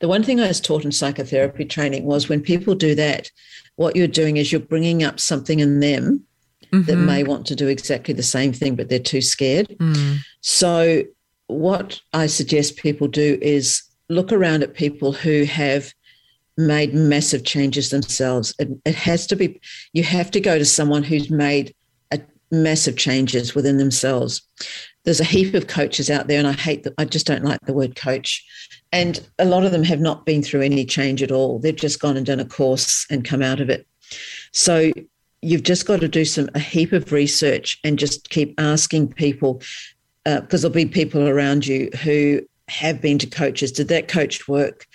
the 0.00 0.08
one 0.08 0.24
thing 0.24 0.40
I 0.40 0.48
was 0.48 0.60
taught 0.60 0.84
in 0.84 0.90
psychotherapy 0.90 1.64
training 1.64 2.04
was 2.04 2.28
when 2.28 2.40
people 2.40 2.74
do 2.74 2.96
that, 2.96 3.30
what 3.76 3.94
you're 3.94 4.08
doing 4.08 4.38
is 4.38 4.50
you're 4.50 4.60
bringing 4.60 5.04
up 5.04 5.20
something 5.20 5.60
in 5.60 5.78
them 5.78 6.24
that 6.72 6.96
Mhm. 6.96 7.06
may 7.06 7.22
want 7.22 7.46
to 7.46 7.54
do 7.56 7.68
exactly 7.68 8.12
the 8.14 8.22
same 8.24 8.52
thing, 8.52 8.74
but 8.74 8.88
they're 8.88 8.98
too 8.98 9.20
scared. 9.20 9.68
Mm. 9.78 10.18
So, 10.40 11.04
what 11.46 12.00
I 12.12 12.26
suggest 12.26 12.76
people 12.76 13.06
do 13.08 13.38
is 13.40 13.82
look 14.10 14.32
around 14.32 14.62
at 14.62 14.74
people 14.74 15.12
who 15.12 15.44
have 15.44 15.94
made 16.58 16.92
massive 16.92 17.44
changes 17.44 17.90
themselves. 17.90 18.54
It, 18.58 18.68
it 18.84 18.94
has 18.94 19.26
to 19.28 19.36
be, 19.36 19.60
you 19.92 20.02
have 20.02 20.30
to 20.32 20.40
go 20.40 20.58
to 20.58 20.64
someone 20.64 21.02
who's 21.02 21.30
made 21.30 21.74
a 22.10 22.20
massive 22.50 22.96
changes 22.96 23.54
within 23.54 23.78
themselves. 23.78 24.42
There's 25.04 25.20
a 25.20 25.24
heap 25.24 25.54
of 25.54 25.68
coaches 25.68 26.10
out 26.10 26.28
there, 26.28 26.38
and 26.38 26.48
I 26.48 26.52
hate 26.52 26.82
that. 26.82 26.92
I 26.98 27.06
just 27.06 27.26
don't 27.26 27.44
like 27.44 27.60
the 27.62 27.72
word 27.72 27.96
coach. 27.96 28.44
And 28.92 29.26
a 29.38 29.46
lot 29.46 29.64
of 29.64 29.72
them 29.72 29.84
have 29.84 30.00
not 30.00 30.26
been 30.26 30.42
through 30.42 30.62
any 30.62 30.84
change 30.84 31.22
at 31.22 31.32
all. 31.32 31.58
They've 31.58 31.74
just 31.74 32.00
gone 32.00 32.16
and 32.16 32.26
done 32.26 32.40
a 32.40 32.44
course 32.44 33.06
and 33.08 33.24
come 33.24 33.40
out 33.40 33.60
of 33.60 33.70
it. 33.70 33.86
So 34.52 34.92
you've 35.40 35.62
just 35.62 35.86
got 35.86 36.00
to 36.00 36.08
do 36.08 36.24
some 36.24 36.50
a 36.54 36.58
heap 36.58 36.92
of 36.92 37.12
research 37.12 37.78
and 37.84 37.98
just 37.98 38.28
keep 38.28 38.54
asking 38.60 39.12
people 39.12 39.62
uh, 40.26 40.40
because 40.40 40.62
there'll 40.62 40.74
be 40.74 40.84
people 40.84 41.28
around 41.28 41.66
you 41.66 41.88
who 42.02 42.42
have 42.70 43.00
been 43.00 43.18
to 43.18 43.26
coaches. 43.26 43.72
Did 43.72 43.88
that 43.88 44.08
coach 44.08 44.48
work? 44.48 44.86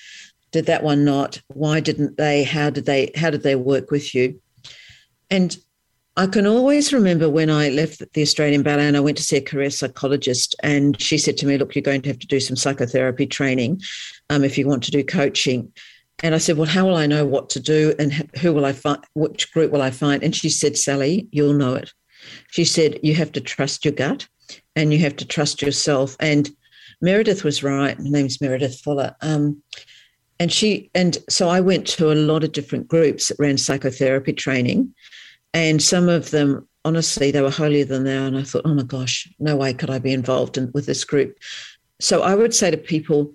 Did 0.51 0.65
that 0.67 0.83
one 0.83 1.03
not? 1.03 1.41
Why 1.47 1.79
didn't 1.79 2.17
they? 2.17 2.43
How 2.43 2.69
did 2.69 2.85
they? 2.85 3.11
How 3.15 3.29
did 3.29 3.43
they 3.43 3.55
work 3.55 3.91
with 3.91 4.15
you? 4.15 4.39
And 5.29 5.55
I 6.17 6.27
can 6.27 6.47
always 6.47 6.93
remember 6.93 7.29
when 7.29 7.49
I 7.49 7.69
left 7.69 8.01
the 8.13 8.21
Australian 8.21 8.63
Ballet 8.63 8.87
and 8.87 8.95
I 8.95 9.01
went 9.01 9.17
to 9.17 9.23
see 9.23 9.35
a 9.35 9.41
career 9.41 9.69
psychologist, 9.69 10.55
and 10.63 10.99
she 11.01 11.17
said 11.17 11.37
to 11.37 11.45
me, 11.45 11.57
"Look, 11.57 11.75
you're 11.75 11.81
going 11.81 12.01
to 12.03 12.09
have 12.09 12.19
to 12.19 12.27
do 12.27 12.39
some 12.39 12.55
psychotherapy 12.55 13.25
training 13.25 13.81
um, 14.29 14.43
if 14.43 14.57
you 14.57 14.67
want 14.67 14.83
to 14.83 14.91
do 14.91 15.03
coaching." 15.03 15.71
And 16.23 16.33
I 16.33 16.37
said, 16.37 16.57
Well, 16.57 16.67
how 16.67 16.85
will 16.85 16.95
I 16.95 17.07
know 17.07 17.25
what 17.25 17.49
to 17.51 17.59
do 17.59 17.93
and 17.99 18.13
who 18.39 18.53
will 18.53 18.65
I 18.65 18.71
find? 18.71 19.03
Which 19.13 19.51
group 19.51 19.71
will 19.71 19.81
I 19.81 19.91
find? 19.91 20.23
And 20.23 20.35
she 20.35 20.49
said, 20.49 20.77
Sally, 20.77 21.27
you'll 21.31 21.53
know 21.53 21.75
it. 21.75 21.91
She 22.51 22.63
said, 22.63 22.99
You 23.03 23.15
have 23.15 23.31
to 23.33 23.41
trust 23.41 23.83
your 23.83 23.93
gut 23.93 24.27
and 24.75 24.93
you 24.93 24.99
have 24.99 25.15
to 25.17 25.25
trust 25.25 25.61
yourself. 25.61 26.15
And 26.19 26.49
Meredith 27.01 27.43
was 27.43 27.63
right. 27.63 27.97
Her 27.97 28.03
name's 28.03 28.41
Meredith 28.41 28.79
Fuller. 28.81 29.15
Um, 29.21 29.61
and 30.39 30.51
she, 30.51 30.89
and 30.93 31.17
so 31.29 31.49
I 31.49 31.61
went 31.61 31.87
to 31.87 32.11
a 32.11 32.15
lot 32.15 32.43
of 32.43 32.51
different 32.51 32.87
groups 32.87 33.29
that 33.29 33.39
ran 33.39 33.57
psychotherapy 33.57 34.33
training. 34.33 34.93
And 35.53 35.81
some 35.81 36.09
of 36.09 36.31
them, 36.31 36.67
honestly, 36.83 37.31
they 37.31 37.41
were 37.41 37.49
holier 37.49 37.85
than 37.85 38.03
thou. 38.03 38.25
And 38.25 38.37
I 38.37 38.43
thought, 38.43 38.63
oh 38.65 38.73
my 38.73 38.83
gosh, 38.83 39.27
no 39.39 39.55
way 39.55 39.73
could 39.73 39.89
I 39.89 39.99
be 39.99 40.11
involved 40.11 40.57
in, 40.57 40.71
with 40.73 40.85
this 40.85 41.03
group. 41.03 41.37
So 41.99 42.21
I 42.21 42.35
would 42.35 42.53
say 42.53 42.71
to 42.71 42.77
people, 42.77 43.33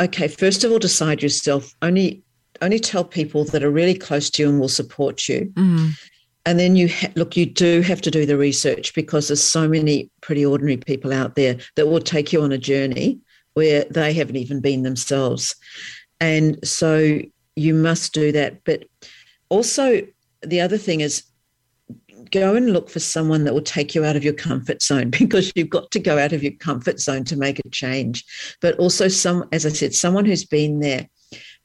okay, 0.00 0.26
first 0.26 0.64
of 0.64 0.72
all, 0.72 0.78
decide 0.78 1.22
yourself. 1.22 1.74
Only 1.82 2.24
only 2.60 2.80
tell 2.80 3.04
people 3.04 3.44
that 3.44 3.62
are 3.62 3.70
really 3.70 3.94
close 3.94 4.30
to 4.30 4.42
you 4.42 4.48
and 4.48 4.58
will 4.58 4.68
support 4.68 5.28
you. 5.28 5.52
Mm. 5.54 5.92
And 6.48 6.58
then 6.58 6.76
you 6.76 6.88
ha- 6.88 7.12
look, 7.14 7.36
you 7.36 7.44
do 7.44 7.82
have 7.82 8.00
to 8.00 8.10
do 8.10 8.24
the 8.24 8.38
research 8.38 8.94
because 8.94 9.28
there's 9.28 9.42
so 9.42 9.68
many 9.68 10.10
pretty 10.22 10.46
ordinary 10.46 10.78
people 10.78 11.12
out 11.12 11.34
there 11.34 11.58
that 11.76 11.88
will 11.88 12.00
take 12.00 12.32
you 12.32 12.40
on 12.40 12.52
a 12.52 12.56
journey 12.56 13.20
where 13.52 13.84
they 13.90 14.14
haven't 14.14 14.36
even 14.36 14.62
been 14.62 14.82
themselves. 14.82 15.54
And 16.20 16.58
so 16.66 17.20
you 17.54 17.74
must 17.74 18.14
do 18.14 18.32
that. 18.32 18.64
But 18.64 18.86
also, 19.50 20.00
the 20.40 20.62
other 20.62 20.78
thing 20.78 21.02
is 21.02 21.22
go 22.30 22.54
and 22.54 22.72
look 22.72 22.88
for 22.88 23.00
someone 23.00 23.44
that 23.44 23.52
will 23.52 23.60
take 23.60 23.94
you 23.94 24.06
out 24.06 24.16
of 24.16 24.24
your 24.24 24.32
comfort 24.32 24.80
zone 24.80 25.10
because 25.18 25.52
you've 25.54 25.68
got 25.68 25.90
to 25.90 26.00
go 26.00 26.16
out 26.16 26.32
of 26.32 26.42
your 26.42 26.52
comfort 26.52 26.98
zone 26.98 27.24
to 27.24 27.36
make 27.36 27.58
a 27.58 27.68
change. 27.68 28.24
But 28.62 28.78
also, 28.78 29.08
some, 29.08 29.44
as 29.52 29.66
I 29.66 29.68
said, 29.68 29.92
someone 29.92 30.24
who's 30.24 30.46
been 30.46 30.80
there 30.80 31.10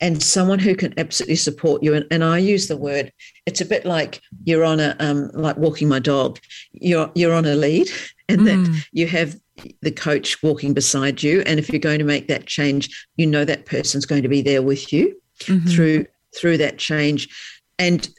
and 0.01 0.21
someone 0.21 0.59
who 0.59 0.75
can 0.75 0.93
absolutely 0.99 1.35
support 1.35 1.81
you. 1.83 1.93
And, 1.93 2.05
and 2.11 2.23
I 2.23 2.37
use 2.37 2.67
the 2.67 2.77
word, 2.77 3.11
it's 3.45 3.61
a 3.61 3.65
bit 3.65 3.85
like 3.85 4.21
you're 4.43 4.63
on 4.65 4.79
a, 4.79 4.95
um, 4.99 5.29
like 5.33 5.57
walking 5.57 5.87
my 5.87 5.99
dog, 5.99 6.39
you're, 6.73 7.09
you're 7.15 7.33
on 7.33 7.45
a 7.45 7.55
lead 7.55 7.87
and 8.29 8.41
Mm. 8.41 8.45
that 8.45 8.85
you 8.91 9.07
have 9.07 9.35
the 9.81 9.91
coach 9.91 10.41
walking 10.41 10.73
beside 10.73 11.21
you. 11.21 11.41
And 11.45 11.59
if 11.59 11.69
you're 11.69 11.79
going 11.79 11.99
to 11.99 12.05
make 12.05 12.27
that 12.27 12.47
change, 12.47 13.05
you 13.17 13.27
know 13.27 13.45
that 13.45 13.65
person's 13.65 14.05
going 14.05 14.23
to 14.23 14.29
be 14.29 14.41
there 14.41 14.61
with 14.61 14.91
you 14.91 15.15
Mhm. 15.45 15.69
through 15.69 16.05
through 16.35 16.57
that 16.57 16.77
change 16.79 17.29
and 17.77 18.09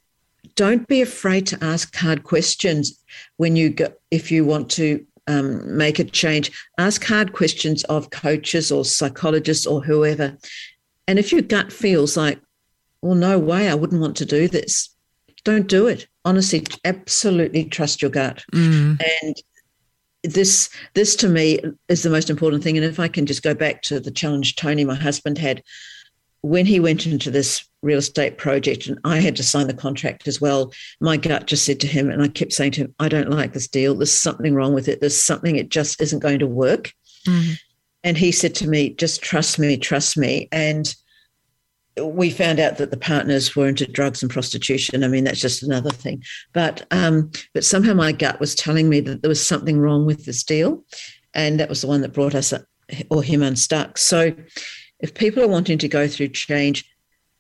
don't 0.54 0.86
be 0.86 1.00
afraid 1.02 1.46
to 1.48 1.58
ask 1.64 1.94
hard 1.96 2.22
questions 2.22 3.02
when 3.38 3.56
you 3.56 3.70
go 3.70 3.92
if 4.12 4.30
you 4.30 4.44
want 4.44 4.70
to 4.70 5.04
um, 5.26 5.76
make 5.76 5.98
a 5.98 6.04
change 6.04 6.52
ask 6.78 7.02
hard 7.04 7.32
questions 7.32 7.82
of 7.84 8.10
coaches 8.10 8.70
or 8.70 8.84
psychologists 8.84 9.66
or 9.66 9.82
whoever 9.82 10.36
and 11.06 11.18
if 11.18 11.32
your 11.32 11.42
gut 11.42 11.72
feels 11.72 12.16
like 12.16 12.40
well 13.02 13.14
no 13.14 13.38
way 13.38 13.68
i 13.68 13.74
wouldn't 13.74 14.00
want 14.00 14.16
to 14.16 14.24
do 14.24 14.48
this 14.48 14.94
don't 15.44 15.68
do 15.68 15.86
it. 15.86 16.08
Honestly 16.24 16.64
absolutely 16.84 17.66
trust 17.66 18.02
your 18.02 18.10
gut. 18.10 18.44
Mm. 18.52 19.00
and 19.22 19.36
this 20.22 20.70
this 20.94 21.14
to 21.16 21.28
me 21.28 21.60
is 21.88 22.02
the 22.02 22.08
most 22.10 22.30
important 22.30 22.62
thing. 22.62 22.76
And 22.76 22.84
if 22.84 22.98
i 22.98 23.08
can 23.08 23.26
just 23.26 23.42
go 23.42 23.54
back 23.54 23.82
to 23.82 24.00
the 24.00 24.10
challenge 24.10 24.56
tony 24.56 24.84
my 24.84 24.94
husband 24.94 25.36
had 25.38 25.62
when 26.40 26.66
he 26.66 26.80
went 26.80 27.06
into 27.06 27.30
this 27.30 27.66
real 27.82 27.98
estate 27.98 28.38
project 28.38 28.86
and 28.86 28.98
i 29.04 29.18
had 29.20 29.36
to 29.36 29.42
sign 29.42 29.66
the 29.66 29.74
contract 29.74 30.26
as 30.26 30.40
well 30.40 30.72
my 31.00 31.18
gut 31.18 31.46
just 31.46 31.66
said 31.66 31.80
to 31.80 31.86
him 31.86 32.08
and 32.08 32.22
i 32.22 32.28
kept 32.28 32.54
saying 32.54 32.72
to 32.72 32.80
him 32.82 32.94
i 32.98 33.08
don't 33.08 33.30
like 33.30 33.52
this 33.52 33.68
deal. 33.68 33.94
There's 33.94 34.18
something 34.18 34.54
wrong 34.54 34.72
with 34.72 34.88
it. 34.88 35.00
There's 35.00 35.22
something 35.22 35.56
it 35.56 35.68
just 35.68 36.00
isn't 36.00 36.20
going 36.20 36.38
to 36.38 36.46
work. 36.46 36.90
Mm. 37.26 37.58
And 38.04 38.16
he 38.16 38.30
said 38.30 38.54
to 38.54 38.68
me 38.68 38.90
just 38.90 39.22
trust 39.22 39.58
me 39.58 39.76
trust 39.76 40.16
me 40.16 40.48
and 40.52 40.94
we 42.02 42.30
found 42.30 42.58
out 42.58 42.78
that 42.78 42.90
the 42.90 42.96
partners 42.96 43.54
were 43.54 43.68
into 43.68 43.86
drugs 43.86 44.22
and 44.22 44.30
prostitution. 44.30 45.04
I 45.04 45.08
mean, 45.08 45.24
that's 45.24 45.40
just 45.40 45.62
another 45.62 45.90
thing. 45.90 46.22
But 46.52 46.86
um, 46.90 47.30
but 47.52 47.64
somehow 47.64 47.94
my 47.94 48.12
gut 48.12 48.40
was 48.40 48.54
telling 48.54 48.88
me 48.88 49.00
that 49.00 49.22
there 49.22 49.28
was 49.28 49.46
something 49.46 49.78
wrong 49.78 50.04
with 50.04 50.24
this 50.24 50.42
deal, 50.42 50.84
and 51.34 51.60
that 51.60 51.68
was 51.68 51.82
the 51.82 51.86
one 51.86 52.00
that 52.00 52.12
brought 52.12 52.34
us 52.34 52.52
or 53.10 53.22
him 53.22 53.42
unstuck. 53.42 53.98
So, 53.98 54.34
if 54.98 55.14
people 55.14 55.42
are 55.42 55.48
wanting 55.48 55.78
to 55.78 55.88
go 55.88 56.08
through 56.08 56.28
change, 56.28 56.84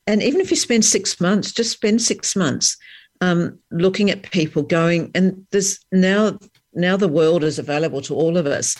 and 0.06 0.22
even 0.22 0.40
if 0.40 0.50
you 0.50 0.56
spend 0.56 0.84
six 0.84 1.20
months, 1.20 1.52
just 1.52 1.72
spend 1.72 2.00
six 2.00 2.36
months 2.36 2.76
um, 3.20 3.58
looking 3.70 4.10
at 4.10 4.30
people 4.30 4.62
going. 4.62 5.10
And 5.14 5.46
there's 5.50 5.80
now 5.90 6.38
now 6.74 6.96
the 6.96 7.08
world 7.08 7.44
is 7.44 7.58
available 7.58 8.02
to 8.02 8.14
all 8.14 8.36
of 8.36 8.46
us. 8.46 8.76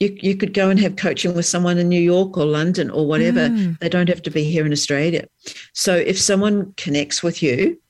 You, 0.00 0.16
you 0.20 0.36
could 0.36 0.54
go 0.54 0.70
and 0.70 0.78
have 0.80 0.96
coaching 0.96 1.34
with 1.34 1.46
someone 1.46 1.78
in 1.78 1.88
New 1.88 2.00
York 2.00 2.36
or 2.36 2.44
London 2.44 2.90
or 2.90 3.06
whatever. 3.06 3.48
Mm. 3.48 3.78
They 3.80 3.88
don't 3.88 4.08
have 4.08 4.22
to 4.22 4.30
be 4.30 4.44
here 4.44 4.64
in 4.64 4.72
Australia. 4.72 5.26
So 5.72 5.94
if 5.94 6.20
someone 6.20 6.72
connects 6.76 7.22
with 7.22 7.42
you, 7.42 7.80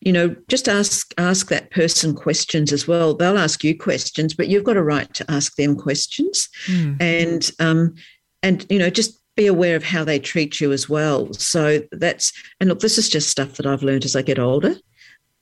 you 0.00 0.12
know, 0.12 0.36
just 0.48 0.68
ask 0.68 1.14
ask 1.16 1.48
that 1.48 1.70
person 1.70 2.14
questions 2.14 2.72
as 2.72 2.86
well. 2.86 3.14
They'll 3.14 3.38
ask 3.38 3.64
you 3.64 3.78
questions, 3.78 4.34
but 4.34 4.48
you've 4.48 4.64
got 4.64 4.76
a 4.76 4.82
right 4.82 5.12
to 5.14 5.30
ask 5.30 5.56
them 5.56 5.76
questions, 5.76 6.48
Mm. 6.66 6.96
and 7.00 7.50
um, 7.58 7.94
and 8.42 8.66
you 8.68 8.78
know, 8.78 8.90
just 8.90 9.18
be 9.34 9.46
aware 9.46 9.76
of 9.76 9.82
how 9.82 10.04
they 10.04 10.18
treat 10.18 10.60
you 10.60 10.72
as 10.72 10.88
well. 10.88 11.32
So 11.32 11.80
that's 11.90 12.32
and 12.60 12.68
look, 12.68 12.80
this 12.80 12.98
is 12.98 13.08
just 13.08 13.30
stuff 13.30 13.56
that 13.56 13.66
I've 13.66 13.82
learned 13.82 14.04
as 14.04 14.14
I 14.14 14.20
get 14.22 14.38
older. 14.38 14.74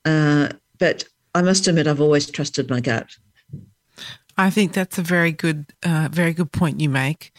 Uh, 0.04 0.50
but 0.78 1.04
I 1.34 1.42
must 1.42 1.66
admit, 1.66 1.88
I've 1.88 2.00
always 2.00 2.30
trusted 2.30 2.70
my 2.70 2.80
gut. 2.80 3.10
I 4.36 4.50
think 4.50 4.72
that's 4.72 4.98
a 4.98 5.02
very 5.02 5.32
good, 5.32 5.66
uh, 5.82 6.08
very 6.10 6.32
good 6.32 6.52
point 6.52 6.80
you 6.80 6.88
make. 6.88 7.32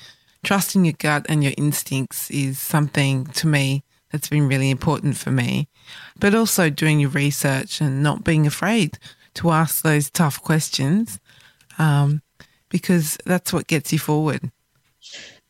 Trusting 0.43 0.85
your 0.85 0.95
gut 0.97 1.25
and 1.29 1.43
your 1.43 1.53
instincts 1.57 2.29
is 2.29 2.59
something 2.59 3.25
to 3.27 3.47
me 3.47 3.83
that's 4.11 4.29
been 4.29 4.47
really 4.47 4.69
important 4.69 5.17
for 5.17 5.31
me. 5.31 5.67
But 6.19 6.35
also 6.35 6.69
doing 6.69 6.99
your 6.99 7.09
research 7.09 7.81
and 7.81 8.03
not 8.03 8.23
being 8.23 8.45
afraid 8.45 8.99
to 9.35 9.51
ask 9.51 9.81
those 9.81 10.09
tough 10.09 10.41
questions, 10.41 11.19
um, 11.79 12.21
because 12.69 13.17
that's 13.25 13.51
what 13.51 13.67
gets 13.67 13.91
you 13.91 13.99
forward. 13.99 14.51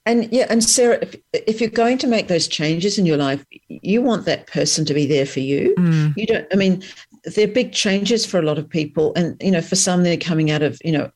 And 0.06 0.32
yeah, 0.32 0.48
and 0.50 0.64
Sarah, 0.64 1.00
if, 1.02 1.16
if 1.34 1.62
you're 1.62 1.70
going 1.70 1.98
to 2.00 2.08
make 2.08 2.28
those 2.28 2.48
changes 2.48 2.98
in 2.98 3.06
your 3.06 3.18
life, 3.18 3.46
you 3.70 4.02
want 4.02 4.26
that 4.26 4.48
person 4.48 4.84
to 4.86 4.94
be 4.94 5.06
there 5.06 5.26
for 5.26 5.40
you. 5.40 5.74
Mm. 5.78 6.14
You 6.18 6.26
don't. 6.26 6.48
I 6.52 6.56
mean, 6.56 6.84
they're 7.24 7.48
big 7.48 7.72
changes 7.72 8.26
for 8.26 8.38
a 8.38 8.42
lot 8.42 8.58
of 8.58 8.70
people, 8.70 9.14
and 9.16 9.42
you 9.42 9.52
know, 9.52 9.62
for 9.62 9.76
some, 9.76 10.04
they're 10.04 10.18
coming 10.18 10.52
out 10.52 10.62
of 10.62 10.80
you 10.84 10.92
know 10.92 11.10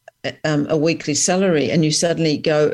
um, 0.43 0.67
a 0.69 0.77
weekly 0.77 1.13
salary, 1.13 1.69
and 1.71 1.83
you 1.85 1.91
suddenly 1.91 2.37
go 2.37 2.73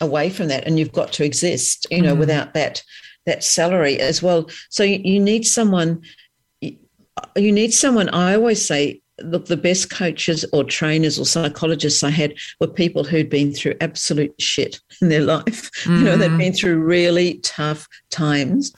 away 0.00 0.30
from 0.30 0.48
that, 0.48 0.66
and 0.66 0.78
you've 0.78 0.92
got 0.92 1.12
to 1.14 1.24
exist, 1.24 1.86
you 1.90 2.02
know, 2.02 2.14
Mm. 2.14 2.18
without 2.18 2.54
that 2.54 2.82
that 3.26 3.44
salary 3.44 3.98
as 4.00 4.22
well. 4.22 4.48
So 4.70 4.82
you, 4.82 4.98
you 5.04 5.20
need 5.20 5.46
someone. 5.46 6.00
You 7.36 7.52
need 7.52 7.72
someone. 7.74 8.08
I 8.10 8.34
always 8.34 8.64
say 8.64 9.00
look, 9.22 9.44
the 9.46 9.56
best 9.56 9.90
coaches 9.90 10.46
or 10.54 10.64
trainers 10.64 11.18
or 11.18 11.26
psychologists 11.26 12.02
I 12.02 12.08
had 12.08 12.32
were 12.58 12.66
people 12.66 13.04
who'd 13.04 13.28
been 13.28 13.52
through 13.52 13.74
absolute 13.82 14.32
shit 14.40 14.80
in 15.02 15.10
their 15.10 15.20
life. 15.36 15.70
You 15.86 16.00
know, 16.04 16.16
they'd 16.16 16.30
Mm. 16.30 16.38
been 16.38 16.52
through 16.54 16.78
really 16.78 17.34
tough 17.42 17.86
times 18.10 18.72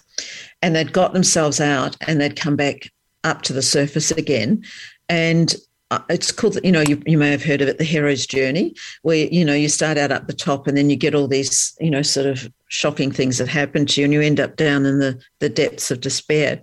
and 0.61 0.75
they'd 0.75 0.93
got 0.93 1.13
themselves 1.13 1.61
out 1.61 1.97
and 2.09 2.21
they'd 2.21 2.35
come 2.35 2.57
back 2.57 2.91
up 3.23 3.43
to 3.43 3.53
the 3.53 3.63
surface 3.63 4.11
again. 4.11 4.65
And 5.09 5.55
uh, 5.55 5.59
Uh, 5.93 6.01
it's 6.09 6.33
called, 6.33 6.59
you 6.65 6.73
know, 6.73 6.81
you, 6.81 7.03
you 7.05 7.19
may 7.19 7.31
have 7.31 7.45
heard 7.45 7.61
of 7.61 7.69
it, 7.69 7.77
the 7.77 7.85
hero's 7.85 8.25
journey, 8.25 8.75
where, 9.03 9.27
you 9.27 9.45
know, 9.45 9.53
you 9.53 9.69
start 9.69 9.99
out 9.99 10.11
at 10.11 10.27
the 10.27 10.33
top 10.33 10.67
and 10.67 10.75
then 10.75 10.89
you 10.89 10.97
get 10.97 11.15
all 11.15 11.29
these, 11.29 11.77
you 11.81 11.91
know, 11.91 12.01
sort 12.01 12.27
of 12.27 12.51
shocking 12.69 13.13
things 13.13 13.37
that 13.37 13.47
happen 13.47 13.85
to 13.85 14.01
you 14.01 14.07
and 14.07 14.15
you 14.15 14.23
end 14.23 14.41
up 14.41 14.57
down 14.57 14.87
in 14.87 15.01
the, 15.01 15.21
the 15.41 15.51
depths 15.51 15.91
of 15.91 16.01
despair. 16.01 16.63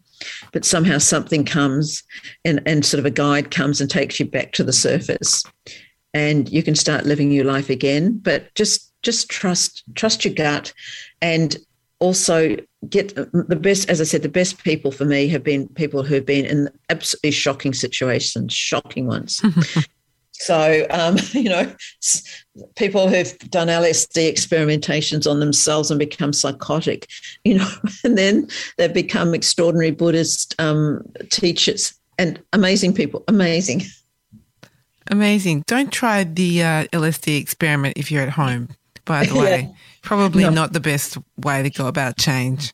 But 0.52 0.66
somehow 0.66 0.98
something 0.98 1.46
comes 1.46 2.02
and, 2.44 2.60
and 2.66 2.84
sort 2.84 2.98
of 2.98 3.06
a 3.06 3.12
guide 3.12 3.52
comes 3.52 3.80
and 3.80 3.88
takes 3.88 4.20
you 4.20 4.26
back 4.26 4.52
to 4.54 4.64
the 4.64 4.74
surface 4.74 5.44
and 6.16 6.50
you 6.50 6.64
can 6.64 6.74
start 6.74 7.06
living 7.06 7.32
your 7.32 7.46
life 7.46 7.70
again. 7.70 8.18
But 8.18 8.54
just 8.56 8.92
just 9.04 9.30
trust 9.30 9.84
trust 9.94 10.26
your 10.26 10.34
gut 10.34 10.74
and 11.22 11.56
also 12.00 12.58
get 12.90 13.14
the 13.16 13.60
best 13.60 13.90
as 13.90 14.00
i 14.00 14.06
said 14.06 14.22
the 14.22 14.30
best 14.30 14.64
people 14.64 14.92
for 14.92 15.04
me 15.04 15.28
have 15.28 15.44
been 15.44 15.68
people 15.70 16.02
who've 16.02 16.26
been 16.26 16.46
in 16.46 16.70
absolutely 16.90 17.32
shocking 17.32 17.74
situations 17.74 18.54
shocking 18.54 19.08
ones. 19.08 19.42
So 20.42 20.88
um, 20.90 21.18
you 21.34 21.50
know 21.50 21.70
people 22.78 23.10
who've 23.10 23.38
done 23.50 23.68
lsd 23.68 24.32
experimentations 24.32 25.30
on 25.30 25.42
themselves 25.42 25.92
and 25.92 26.00
become 26.00 26.32
psychotic 26.32 27.10
you 27.44 27.58
know 27.58 27.70
and 28.06 28.18
then 28.18 28.48
they've 28.78 28.94
become 28.94 29.34
extraordinary 29.34 29.92
buddhist 29.92 30.56
um, 30.58 31.04
teachers 31.30 31.94
and 32.18 32.42
amazing 32.54 32.94
people 32.94 33.26
amazing. 33.28 33.84
Amazing. 35.12 35.64
Don't 35.66 35.92
try 35.92 36.24
the 36.24 36.62
uh, 36.62 36.84
LSD 36.94 37.40
experiment 37.40 37.98
if 37.98 38.12
you're 38.12 38.22
at 38.22 38.30
home, 38.30 38.70
by 39.10 39.26
the 39.26 39.34
Yeah. 39.36 39.41
way. 39.41 39.70
Probably 40.03 40.43
No. 40.43 40.51
not 40.51 40.72
the 40.72 40.80
best 40.80 41.18
way 41.43 41.64
to 41.64 41.70
go 41.70 41.88
about 41.88 42.16
change. 42.18 42.72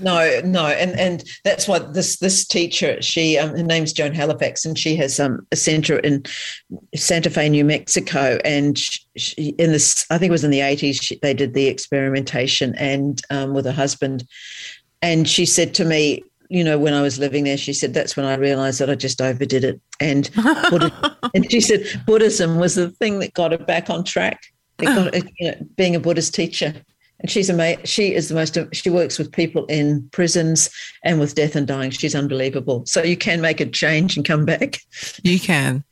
No, 0.00 0.40
no, 0.42 0.66
and 0.66 0.98
and 0.98 1.22
that's 1.44 1.68
why 1.68 1.78
this 1.80 2.16
this 2.16 2.46
teacher, 2.46 3.00
she 3.02 3.36
um, 3.36 3.50
her 3.50 3.62
name's 3.62 3.92
Joan 3.92 4.14
Halifax, 4.14 4.64
and 4.64 4.76
she 4.78 4.96
has 4.96 5.20
um, 5.20 5.46
a 5.52 5.56
center 5.56 5.98
in 5.98 6.24
Santa 6.96 7.28
Fe, 7.28 7.50
New 7.50 7.64
Mexico, 7.64 8.38
and 8.42 8.78
she, 9.16 9.50
in 9.58 9.70
this, 9.72 10.06
I 10.10 10.16
think 10.16 10.30
it 10.30 10.32
was 10.32 10.44
in 10.44 10.50
the 10.50 10.62
eighties, 10.62 11.12
they 11.22 11.34
did 11.34 11.52
the 11.52 11.66
experimentation 11.66 12.74
and 12.76 13.20
um, 13.30 13.52
with 13.52 13.66
her 13.66 13.72
husband, 13.72 14.24
and 15.02 15.28
she 15.28 15.44
said 15.44 15.74
to 15.74 15.84
me, 15.84 16.24
you 16.48 16.64
know, 16.64 16.78
when 16.78 16.94
I 16.94 17.02
was 17.02 17.18
living 17.18 17.44
there, 17.44 17.58
she 17.58 17.74
said 17.74 17.92
that's 17.92 18.16
when 18.16 18.24
I 18.26 18.36
realized 18.36 18.80
that 18.80 18.88
I 18.90 18.94
just 18.94 19.20
overdid 19.20 19.64
it, 19.64 19.80
and 20.00 20.30
Buddha, 20.70 21.18
and 21.34 21.50
she 21.50 21.60
said 21.60 21.84
Buddhism 22.06 22.56
was 22.58 22.76
the 22.76 22.90
thing 22.92 23.18
that 23.18 23.34
got 23.34 23.52
her 23.52 23.58
back 23.58 23.90
on 23.90 24.04
track. 24.04 24.40
It 24.82 24.86
got 24.86 25.14
her, 25.14 25.20
you 25.38 25.50
know, 25.50 25.56
being 25.76 25.94
a 25.96 26.00
Buddhist 26.00 26.34
teacher. 26.34 26.74
And 27.20 27.30
she's 27.30 27.50
amazing. 27.50 27.84
She 27.84 28.14
is 28.14 28.28
the 28.28 28.34
most. 28.34 28.56
She 28.72 28.88
works 28.88 29.18
with 29.18 29.30
people 29.30 29.66
in 29.66 30.08
prisons 30.10 30.70
and 31.04 31.20
with 31.20 31.34
death 31.34 31.54
and 31.54 31.66
dying. 31.66 31.90
She's 31.90 32.14
unbelievable. 32.14 32.84
So 32.86 33.02
you 33.02 33.16
can 33.16 33.42
make 33.42 33.60
a 33.60 33.66
change 33.66 34.16
and 34.16 34.24
come 34.24 34.46
back. 34.46 34.78
You 35.22 35.38
can. 35.38 35.84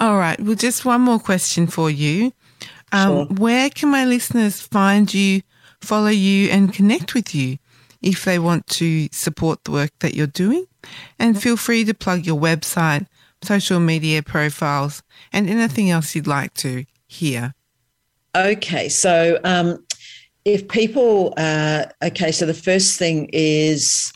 All 0.00 0.16
right. 0.16 0.40
Well, 0.40 0.56
just 0.56 0.84
one 0.84 1.00
more 1.00 1.20
question 1.20 1.66
for 1.68 1.90
you. 1.90 2.32
Um, 2.92 3.08
Sure. 3.08 3.26
Where 3.36 3.70
can 3.70 3.90
my 3.90 4.04
listeners 4.04 4.60
find 4.60 5.12
you, 5.12 5.42
follow 5.80 6.08
you, 6.08 6.48
and 6.50 6.72
connect 6.72 7.14
with 7.14 7.34
you 7.34 7.58
if 8.02 8.24
they 8.24 8.38
want 8.38 8.66
to 8.66 9.08
support 9.12 9.62
the 9.64 9.72
work 9.72 9.90
that 10.00 10.14
you're 10.14 10.26
doing? 10.26 10.66
And 11.18 11.40
feel 11.40 11.56
free 11.56 11.84
to 11.84 11.94
plug 11.94 12.26
your 12.26 12.40
website, 12.40 13.06
social 13.42 13.78
media 13.78 14.22
profiles, 14.22 15.02
and 15.32 15.48
anything 15.48 15.90
else 15.90 16.14
you'd 16.14 16.26
like 16.26 16.54
to 16.54 16.84
hear. 17.06 17.54
Okay, 18.38 18.88
so 18.88 19.40
um, 19.42 19.84
if 20.44 20.68
people, 20.68 21.34
uh, 21.36 21.86
okay, 22.04 22.30
so 22.30 22.46
the 22.46 22.54
first 22.54 22.96
thing 22.96 23.28
is, 23.32 24.12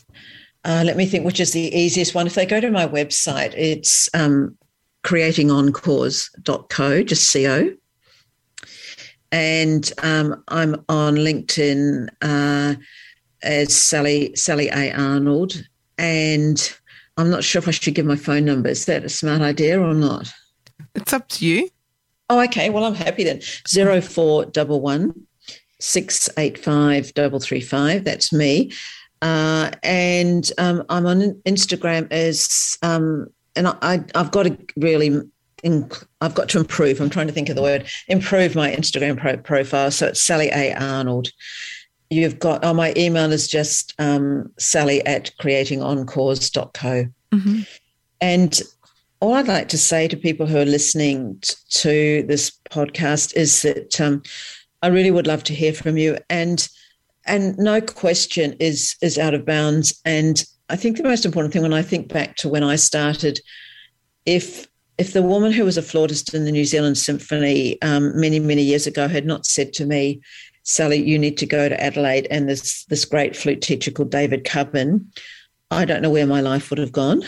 uh, 0.63 0.81
let 0.85 0.95
me 0.95 1.05
think, 1.05 1.25
which 1.25 1.41
is 1.41 1.51
the 1.51 1.75
easiest 1.75 2.15
one. 2.15 2.25
If 2.25 2.35
they 2.35 2.45
go 2.45 2.61
to 2.61 2.71
my 2.71 2.87
website, 2.87 3.53
it's 3.53 4.07
um, 4.13 4.57
creatingencores.co, 5.03 7.03
just 7.03 7.33
co. 7.33 7.73
And 9.33 9.91
um, 10.01 10.41
I'm 10.47 10.75
on 10.87 11.15
LinkedIn 11.15 12.07
uh, 12.21 12.75
as 13.41 13.75
Sally 13.75 14.33
Sally 14.37 14.69
A 14.69 14.93
Arnold, 14.93 15.67
and 15.97 16.73
I'm 17.17 17.29
not 17.29 17.43
sure 17.43 17.59
if 17.59 17.67
I 17.67 17.71
should 17.71 17.95
give 17.95 18.05
my 18.05 18.15
phone 18.15 18.45
number. 18.45 18.69
Is 18.69 18.85
that 18.85 19.03
a 19.03 19.09
smart 19.09 19.41
idea 19.41 19.81
or 19.81 19.93
not? 19.93 20.31
It's 20.95 21.11
up 21.11 21.27
to 21.29 21.45
you. 21.45 21.69
Oh, 22.33 22.39
okay. 22.45 22.71
Well, 22.71 22.83
I'm 22.83 22.95
happy 22.95 23.23
then. 23.23 23.41
Zero 23.67 24.01
four 24.01 24.43
double 24.45 24.81
one 24.81 25.13
six 25.79 26.27
eight 26.37 26.57
five 26.57 27.13
double 27.13 27.39
three 27.39 27.61
five. 27.61 28.05
That's 28.05 28.33
me. 28.33 28.71
Uh, 29.21 29.69
and 29.83 30.51
um, 30.57 30.83
I'm 30.89 31.05
on 31.05 31.33
Instagram 31.45 32.11
as, 32.11 32.79
um, 32.81 33.27
and 33.55 33.67
I, 33.67 34.03
I've 34.15 34.31
got 34.31 34.43
to 34.43 34.57
really, 34.75 35.21
I've 36.21 36.33
got 36.33 36.49
to 36.49 36.59
improve. 36.59 36.99
I'm 36.99 37.11
trying 37.11 37.27
to 37.27 37.33
think 37.33 37.49
of 37.49 37.55
the 37.55 37.61
word, 37.61 37.85
improve 38.07 38.55
my 38.55 38.75
Instagram 38.75 39.19
pro- 39.19 39.37
profile. 39.37 39.91
So 39.91 40.07
it's 40.07 40.23
Sally 40.23 40.49
A. 40.51 40.73
Arnold. 40.73 41.29
You've 42.09 42.39
got, 42.39 42.65
oh, 42.65 42.73
my 42.73 42.95
email 42.97 43.31
is 43.31 43.47
just 43.47 43.93
um, 43.99 44.51
sally 44.57 45.05
at 45.05 45.29
creatingencores.co. 45.39 47.05
hmm 47.31 47.59
And 48.21 48.59
all 49.23 49.35
I'd 49.35 49.47
like 49.47 49.69
to 49.69 49.77
say 49.77 50.09
to 50.09 50.17
people 50.17 50.47
who 50.47 50.57
are 50.57 50.65
listening 50.65 51.37
t- 51.39 51.55
to 51.69 52.23
this 52.23 52.51
podcast 52.69 53.33
is 53.37 53.61
that 53.61 54.01
um, 54.01 54.21
I 54.81 54.87
really 54.87 55.11
would 55.11 55.27
love 55.27 55.45
to 55.45 55.53
hear 55.53 55.71
from 55.71 55.95
you. 55.95 56.17
And 56.29 56.67
and 57.25 57.57
no 57.57 57.79
question 57.79 58.57
is 58.59 58.97
is 59.01 59.17
out 59.17 59.33
of 59.33 59.45
bounds. 59.45 59.97
And 60.03 60.43
I 60.67 60.75
think 60.75 60.97
the 60.97 61.03
most 61.03 61.25
important 61.25 61.53
thing 61.53 61.61
when 61.61 61.73
I 61.73 61.81
think 61.81 62.09
back 62.09 62.35
to 62.37 62.49
when 62.49 62.65
I 62.65 62.75
started, 62.75 63.39
if 64.25 64.67
if 64.97 65.13
the 65.13 65.23
woman 65.23 65.53
who 65.53 65.63
was 65.63 65.77
a 65.77 65.81
flautist 65.81 66.33
in 66.33 66.43
the 66.43 66.51
New 66.51 66.65
Zealand 66.65 66.97
Symphony 66.97 67.81
um, 67.81 68.19
many 68.19 68.39
many 68.41 68.61
years 68.61 68.87
ago 68.87 69.07
had 69.07 69.25
not 69.25 69.45
said 69.45 69.71
to 69.75 69.85
me, 69.85 70.19
Sally, 70.63 71.01
you 71.01 71.17
need 71.17 71.37
to 71.37 71.45
go 71.45 71.69
to 71.69 71.81
Adelaide 71.81 72.27
and 72.29 72.49
this 72.49 72.83
this 72.89 73.05
great 73.05 73.37
flute 73.37 73.61
teacher 73.61 73.89
called 73.89 74.11
David 74.11 74.43
Cubbin, 74.43 75.09
I 75.71 75.85
don't 75.85 76.01
know 76.01 76.11
where 76.11 76.27
my 76.27 76.41
life 76.41 76.69
would 76.69 76.79
have 76.79 76.91
gone 76.91 77.23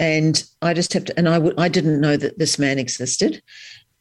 and 0.00 0.42
I 0.62 0.74
just 0.74 0.92
have 0.94 1.04
to, 1.04 1.16
and 1.18 1.28
I 1.28 1.34
w- 1.34 1.54
I 1.58 1.68
didn't 1.68 2.00
know 2.00 2.16
that 2.16 2.38
this 2.40 2.58
man 2.58 2.78
existed. 2.80 3.40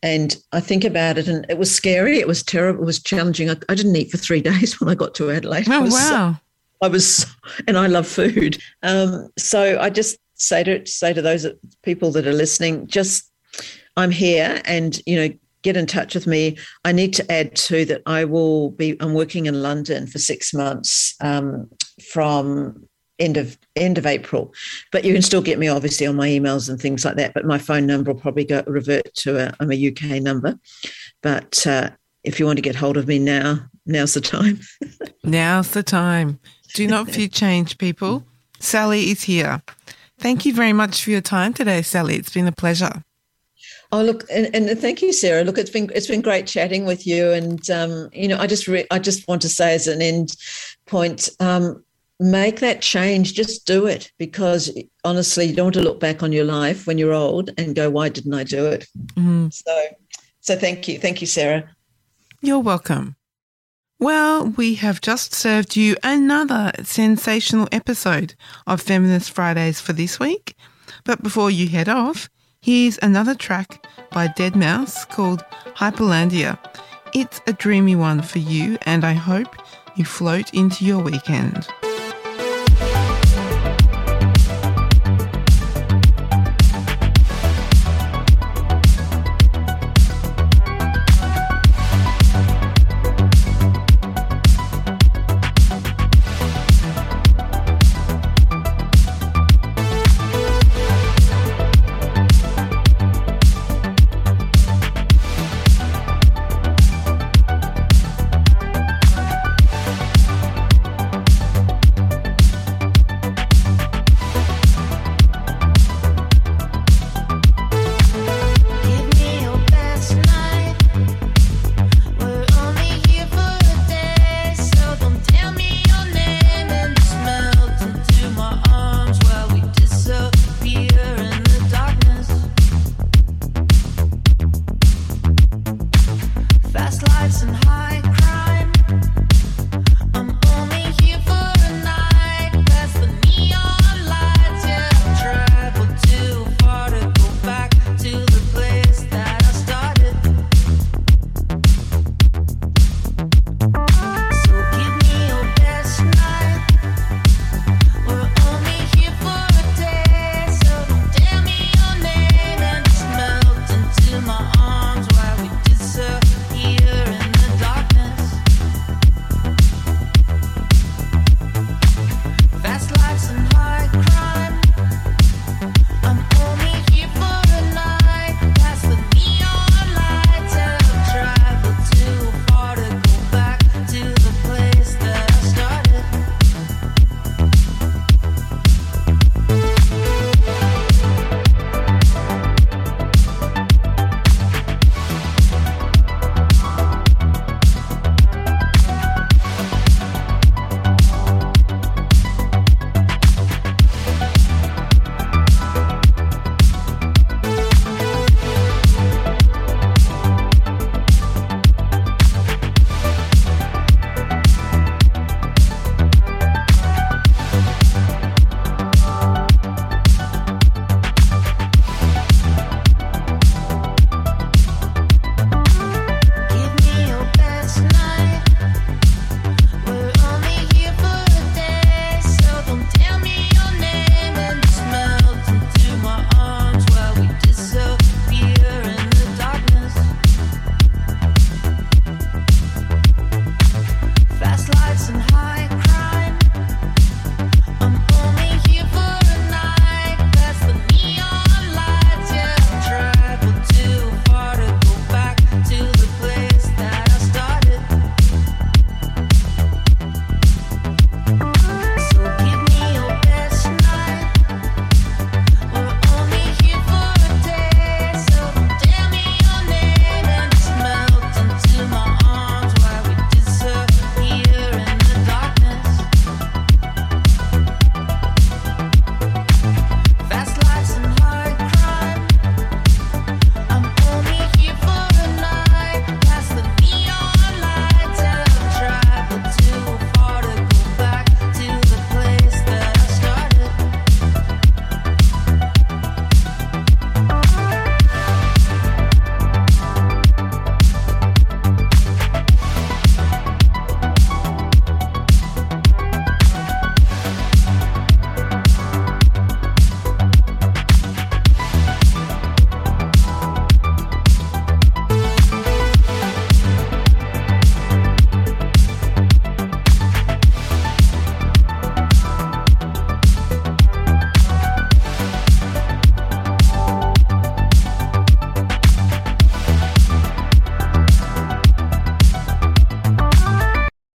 And 0.02 0.38
I 0.54 0.62
think 0.62 0.86
about 0.86 1.18
it, 1.18 1.28
and 1.28 1.46
it 1.50 1.58
was 1.58 1.70
scary. 1.76 2.20
It 2.20 2.28
was 2.28 2.42
terrible. 2.42 2.82
It 2.84 2.86
was 2.86 3.04
challenging. 3.04 3.50
I, 3.50 3.58
I 3.68 3.76
didn't 3.76 3.96
eat 3.98 4.10
for 4.10 4.18
three 4.18 4.42
days 4.52 4.80
when 4.80 4.90
I 4.90 4.96
got 4.96 5.14
to 5.16 5.30
Adelaide. 5.30 5.68
I 5.70 5.78
Oh, 5.78 5.82
was 5.82 5.94
so- 6.00 6.14
wow. 6.16 6.36
I 6.82 6.88
was, 6.88 7.26
and 7.68 7.78
I 7.78 7.88
love 7.88 8.08
food. 8.08 8.58
Um, 8.84 9.28
so 9.38 9.78
I 9.82 9.90
just 9.90 10.18
say 10.36 10.64
to 10.64 10.86
say 10.86 11.12
to 11.12 11.22
those 11.22 11.46
people 11.84 12.10
that 12.14 12.26
are 12.26 12.32
listening, 12.34 12.88
just 12.88 13.30
I'm 13.98 14.12
here, 14.12 14.62
and 14.64 15.02
you 15.06 15.18
know, 15.18 15.36
get 15.64 15.76
in 15.76 15.86
touch 15.86 16.16
with 16.16 16.26
me. 16.26 16.58
I 16.86 16.94
need 16.94 17.14
to 17.16 17.30
add 17.30 17.54
too 17.58 17.84
that 17.86 18.02
I 18.06 18.24
will 18.24 18.72
be. 18.72 18.96
I'm 19.02 19.14
working 19.14 19.46
in 19.48 19.62
London 19.62 20.08
for 20.08 20.20
six 20.20 20.54
months 20.54 21.14
um, 21.20 21.70
from 22.14 22.88
end 23.20 23.38
of 23.38 23.58
end 23.76 23.98
of 23.98 24.06
April, 24.06 24.54
but 24.92 25.04
you 25.04 25.14
can 25.14 25.22
still 25.22 25.42
get 25.42 25.60
me 25.60 25.68
obviously 25.68 26.08
on 26.08 26.16
my 26.16 26.28
emails 26.28 26.70
and 26.70 26.80
things 26.80 27.06
like 27.06 27.16
that. 27.16 27.34
But 27.34 27.46
my 27.46 27.58
phone 27.58 27.86
number 27.86 28.14
will 28.14 28.20
probably 28.20 28.46
go 28.46 28.64
revert 28.68 29.14
to 29.16 29.48
a, 29.48 29.54
I'm 29.60 29.72
a 29.72 29.88
UK 29.88 30.22
number. 30.22 30.58
But 31.22 31.66
uh, 31.68 31.92
if 32.24 32.40
you 32.40 32.46
want 32.46 32.58
to 32.58 32.62
get 32.62 32.76
hold 32.76 32.98
of 32.98 33.08
me 33.08 33.20
now, 33.20 33.60
now's 33.86 34.14
the 34.14 34.22
time. 34.22 34.60
now's 35.24 35.72
the 35.72 35.84
time. 35.84 36.40
Do 36.74 36.88
not 36.88 37.10
fear 37.10 37.28
change, 37.28 37.78
people. 37.78 38.24
Sally 38.60 39.10
is 39.12 39.24
here. 39.24 39.62
Thank 40.20 40.46
you 40.46 40.54
very 40.54 40.74
much 40.74 41.04
for 41.04 41.12
your 41.12 41.22
time 41.22 41.54
today, 41.54 41.82
Sally. 41.82 42.16
It's 42.16 42.34
been 42.34 42.48
a 42.48 42.52
pleasure. 42.52 43.04
Oh 43.92 44.04
look, 44.04 44.24
and, 44.32 44.54
and 44.54 44.80
thank 44.80 45.02
you, 45.02 45.12
Sarah. 45.12 45.44
Look, 45.44 45.58
it's 45.58 45.72
been 45.72 45.90
it's 45.96 46.06
been 46.06 46.22
great 46.22 46.46
chatting 46.46 46.86
with 46.86 47.08
you, 47.08 47.32
and 47.32 47.68
um, 47.72 48.10
you 48.14 48.28
know, 48.28 48.38
I 48.38 48.46
just 48.46 48.68
re- 48.68 48.86
I 48.92 49.00
just 49.00 49.28
want 49.28 49.42
to 49.42 49.50
say 49.50 49.74
as 49.74 49.88
an 49.88 50.02
end 50.02 50.36
point, 50.86 51.30
um, 51.40 51.84
make 52.20 52.60
that 52.60 52.82
change. 52.82 53.34
Just 53.34 53.66
do 53.66 53.88
it 53.88 54.12
because 54.18 54.72
honestly, 55.04 55.46
you 55.46 55.56
don't 55.56 55.68
want 55.68 55.76
to 55.76 55.82
look 55.82 56.00
back 56.00 56.22
on 56.24 56.32
your 56.32 56.46
life 56.46 56.86
when 56.86 56.98
you're 56.98 57.14
old 57.14 57.52
and 57.58 57.76
go, 57.76 57.90
"Why 57.90 58.10
didn't 58.10 58.34
I 58.34 58.44
do 58.44 58.66
it?" 58.66 58.88
Mm-hmm. 59.16 59.50
So, 59.50 59.84
so 60.42 60.56
thank 60.56 60.88
you, 60.88 61.00
thank 61.00 61.22
you, 61.22 61.28
Sarah. 61.28 61.70
You're 62.42 62.60
welcome. 62.60 63.16
Well, 64.00 64.48
we 64.56 64.76
have 64.76 65.02
just 65.02 65.34
served 65.34 65.76
you 65.76 65.98
another 66.04 66.72
sensational 66.84 67.68
episode 67.72 68.34
of 68.66 68.82
Feminist 68.82 69.32
Fridays 69.32 69.82
for 69.82 69.92
this 69.92 70.20
week. 70.22 70.56
But 71.04 71.22
before 71.22 71.52
you 71.52 71.68
head 71.68 71.90
off, 71.90 72.30
here's 72.62 72.98
another 73.02 73.36
track 73.36 73.86
by 74.12 74.30
Deadmau5 74.30 75.10
called 75.10 75.44
Hyperlandia. 75.76 76.58
It's 77.14 77.42
a 77.46 77.52
dreamy 77.52 77.98
one 77.98 78.22
for 78.22 78.40
you, 78.40 78.78
and 78.84 79.04
I 79.04 79.14
hope 79.14 79.54
you 79.98 80.06
float 80.06 80.54
into 80.54 80.86
your 80.86 81.00
weekend. 81.00 81.68